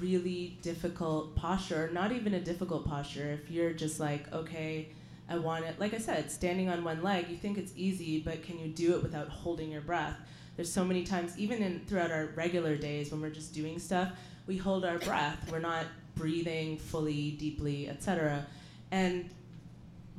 really 0.00 0.58
difficult 0.62 1.36
posture, 1.36 1.86
or 1.86 1.90
not 1.92 2.10
even 2.10 2.34
a 2.34 2.40
difficult 2.40 2.84
posture, 2.84 3.38
if 3.40 3.52
you're 3.52 3.72
just 3.72 4.00
like, 4.00 4.32
okay, 4.32 4.88
I 5.28 5.38
want 5.38 5.64
it, 5.66 5.78
like 5.78 5.94
I 5.94 5.98
said, 5.98 6.28
standing 6.32 6.68
on 6.68 6.82
one 6.82 7.04
leg, 7.04 7.28
you 7.28 7.36
think 7.36 7.56
it's 7.56 7.72
easy, 7.76 8.18
but 8.18 8.42
can 8.42 8.58
you 8.58 8.66
do 8.66 8.96
it 8.96 9.02
without 9.02 9.28
holding 9.28 9.70
your 9.70 9.82
breath? 9.82 10.16
There's 10.56 10.72
so 10.72 10.84
many 10.84 11.04
times, 11.04 11.38
even 11.38 11.62
in 11.62 11.80
throughout 11.86 12.10
our 12.10 12.26
regular 12.34 12.76
days 12.76 13.10
when 13.10 13.20
we're 13.20 13.30
just 13.30 13.54
doing 13.54 13.78
stuff, 13.78 14.10
we 14.46 14.56
hold 14.56 14.84
our 14.84 14.98
breath. 14.98 15.50
We're 15.50 15.60
not 15.60 15.86
breathing 16.14 16.76
fully, 16.76 17.32
deeply, 17.32 17.88
etc. 17.88 18.46
And 18.90 19.30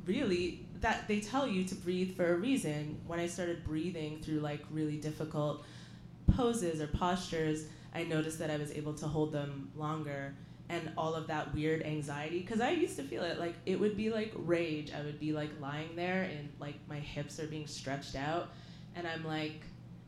really, 0.06 0.64
that 0.80 1.06
they 1.08 1.20
tell 1.20 1.46
you 1.46 1.64
to 1.64 1.74
breathe 1.74 2.16
for 2.16 2.34
a 2.34 2.36
reason. 2.36 3.00
When 3.06 3.18
I 3.18 3.26
started 3.26 3.64
breathing 3.64 4.20
through 4.20 4.40
like 4.40 4.60
really 4.70 4.96
difficult 4.96 5.64
poses 6.36 6.80
or 6.80 6.88
postures, 6.88 7.66
I 7.94 8.02
noticed 8.02 8.38
that 8.40 8.50
I 8.50 8.56
was 8.56 8.72
able 8.72 8.94
to 8.94 9.06
hold 9.06 9.32
them 9.32 9.70
longer 9.76 10.34
and 10.68 10.90
all 10.96 11.14
of 11.14 11.26
that 11.26 11.54
weird 11.54 11.82
anxiety 11.82 12.40
because 12.40 12.60
I 12.60 12.70
used 12.70 12.96
to 12.96 13.02
feel 13.02 13.22
it 13.22 13.38
like 13.38 13.54
it 13.66 13.78
would 13.78 13.96
be 13.96 14.10
like 14.10 14.32
rage. 14.36 14.92
I 14.92 15.02
would 15.02 15.20
be 15.20 15.32
like 15.32 15.50
lying 15.60 15.94
there 15.94 16.22
and 16.22 16.48
like 16.58 16.74
my 16.88 16.98
hips 16.98 17.38
are 17.38 17.46
being 17.46 17.66
stretched 17.66 18.16
out 18.16 18.50
and 18.96 19.06
I'm 19.06 19.24
like 19.24 19.60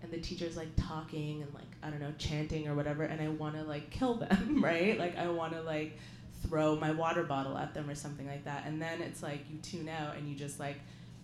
and 0.02 0.10
the 0.10 0.18
teacher's 0.18 0.56
like 0.56 0.68
talking 0.76 1.42
and 1.42 1.52
like 1.54 1.64
I 1.82 1.90
don't 1.90 2.00
know 2.00 2.12
chanting 2.18 2.68
or 2.68 2.74
whatever 2.74 3.04
and 3.04 3.20
I 3.20 3.28
want 3.28 3.56
to 3.56 3.62
like 3.62 3.90
kill 3.90 4.14
them, 4.14 4.60
right? 4.64 4.98
Like 4.98 5.16
I 5.16 5.28
want 5.28 5.52
to 5.54 5.62
like 5.62 5.98
throw 6.42 6.76
my 6.76 6.92
water 6.92 7.24
bottle 7.24 7.56
at 7.56 7.74
them 7.74 7.88
or 7.88 7.94
something 7.94 8.26
like 8.26 8.44
that. 8.44 8.64
And 8.66 8.80
then 8.80 9.00
it's 9.00 9.22
like 9.22 9.40
you 9.50 9.58
tune 9.58 9.88
out 9.88 10.16
and 10.16 10.28
you 10.28 10.34
just 10.34 10.60
like 10.60 10.76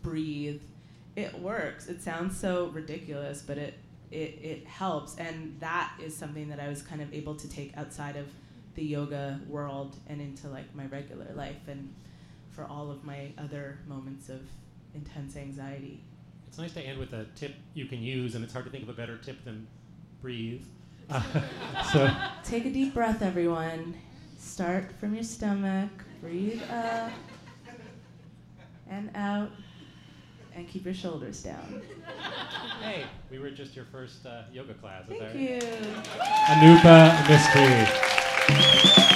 breathe. 0.02 0.60
It 1.14 1.38
works. 1.38 1.88
It 1.88 2.02
sounds 2.02 2.38
so 2.38 2.68
ridiculous, 2.68 3.42
but 3.42 3.58
it 3.58 3.74
it, 4.10 4.38
it 4.42 4.66
helps 4.66 5.16
and 5.16 5.56
that 5.60 5.94
is 6.02 6.14
something 6.14 6.48
that 6.50 6.60
I 6.60 6.68
was 6.68 6.82
kind 6.82 7.00
of 7.00 7.12
able 7.14 7.34
to 7.36 7.48
take 7.48 7.76
outside 7.78 8.16
of 8.16 8.26
the 8.74 8.84
yoga 8.84 9.40
world 9.48 9.96
and 10.06 10.20
into 10.20 10.48
like 10.48 10.74
my 10.74 10.86
regular 10.86 11.28
life 11.34 11.68
and 11.68 11.94
for 12.50 12.64
all 12.64 12.90
of 12.90 13.04
my 13.04 13.32
other 13.38 13.78
moments 13.86 14.28
of 14.28 14.40
intense 14.94 15.36
anxiety. 15.36 16.02
It's 16.52 16.58
nice 16.58 16.74
to 16.74 16.82
end 16.82 16.98
with 16.98 17.14
a 17.14 17.24
tip 17.34 17.54
you 17.72 17.86
can 17.86 18.02
use, 18.02 18.34
and 18.34 18.44
it's 18.44 18.52
hard 18.52 18.66
to 18.66 18.70
think 18.70 18.82
of 18.82 18.90
a 18.90 18.92
better 18.92 19.16
tip 19.16 19.42
than 19.42 19.66
breathe. 20.20 20.60
Uh, 21.08 21.22
so 21.94 22.14
Take 22.44 22.66
a 22.66 22.70
deep 22.70 22.92
breath, 22.92 23.22
everyone. 23.22 23.94
Start 24.36 24.92
from 25.00 25.14
your 25.14 25.24
stomach. 25.24 25.88
Breathe 26.20 26.60
up 26.70 27.10
and 28.90 29.08
out, 29.14 29.50
and 30.54 30.68
keep 30.68 30.84
your 30.84 30.92
shoulders 30.92 31.42
down. 31.42 31.80
hey, 32.82 33.04
we 33.30 33.38
were 33.38 33.48
just 33.50 33.74
your 33.74 33.86
first 33.86 34.26
uh, 34.26 34.42
yoga 34.52 34.74
class. 34.74 35.04
Is 35.08 35.18
Thank 35.18 35.32
that 35.32 35.34
you. 35.34 35.58
Anupa 36.50 37.16
Mistry. 37.28 39.08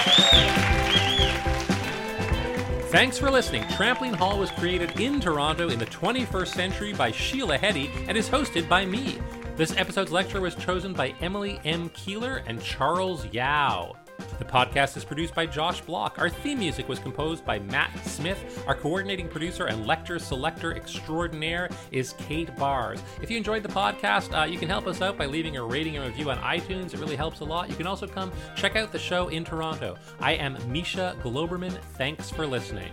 Thanks 2.96 3.18
for 3.18 3.30
listening. 3.30 3.62
Trampoline 3.64 4.14
Hall 4.14 4.38
was 4.38 4.50
created 4.52 4.98
in 4.98 5.20
Toronto 5.20 5.68
in 5.68 5.78
the 5.78 5.84
21st 5.84 6.46
century 6.48 6.94
by 6.94 7.12
Sheila 7.12 7.58
Heti 7.58 7.90
and 8.08 8.16
is 8.16 8.26
hosted 8.26 8.70
by 8.70 8.86
me. 8.86 9.18
This 9.54 9.76
episode's 9.76 10.12
lecture 10.12 10.40
was 10.40 10.54
chosen 10.54 10.94
by 10.94 11.14
Emily 11.20 11.60
M. 11.66 11.90
Keeler 11.90 12.42
and 12.46 12.58
Charles 12.62 13.26
Yao. 13.26 13.96
The 14.38 14.44
podcast 14.44 14.96
is 14.96 15.04
produced 15.04 15.34
by 15.34 15.46
Josh 15.46 15.80
Block. 15.80 16.18
Our 16.18 16.28
theme 16.28 16.58
music 16.58 16.88
was 16.88 16.98
composed 16.98 17.44
by 17.44 17.58
Matt 17.58 17.90
Smith. 18.06 18.62
Our 18.66 18.74
coordinating 18.74 19.28
producer 19.28 19.66
and 19.66 19.86
lecture 19.86 20.18
selector 20.18 20.74
extraordinaire 20.74 21.70
is 21.90 22.12
Kate 22.14 22.54
Bars. 22.56 23.00
If 23.22 23.30
you 23.30 23.36
enjoyed 23.36 23.62
the 23.62 23.68
podcast, 23.68 24.38
uh, 24.38 24.44
you 24.44 24.58
can 24.58 24.68
help 24.68 24.86
us 24.86 25.00
out 25.00 25.16
by 25.16 25.26
leaving 25.26 25.56
a 25.56 25.64
rating 25.64 25.96
and 25.96 26.06
review 26.06 26.30
on 26.30 26.38
iTunes. 26.38 26.92
It 26.92 27.00
really 27.00 27.16
helps 27.16 27.40
a 27.40 27.44
lot. 27.44 27.70
You 27.70 27.76
can 27.76 27.86
also 27.86 28.06
come 28.06 28.30
check 28.54 28.76
out 28.76 28.92
the 28.92 28.98
show 28.98 29.28
in 29.28 29.44
Toronto. 29.44 29.96
I 30.20 30.32
am 30.32 30.58
Misha 30.70 31.16
Glouberman. 31.22 31.72
Thanks 31.96 32.30
for 32.30 32.46
listening. 32.46 32.92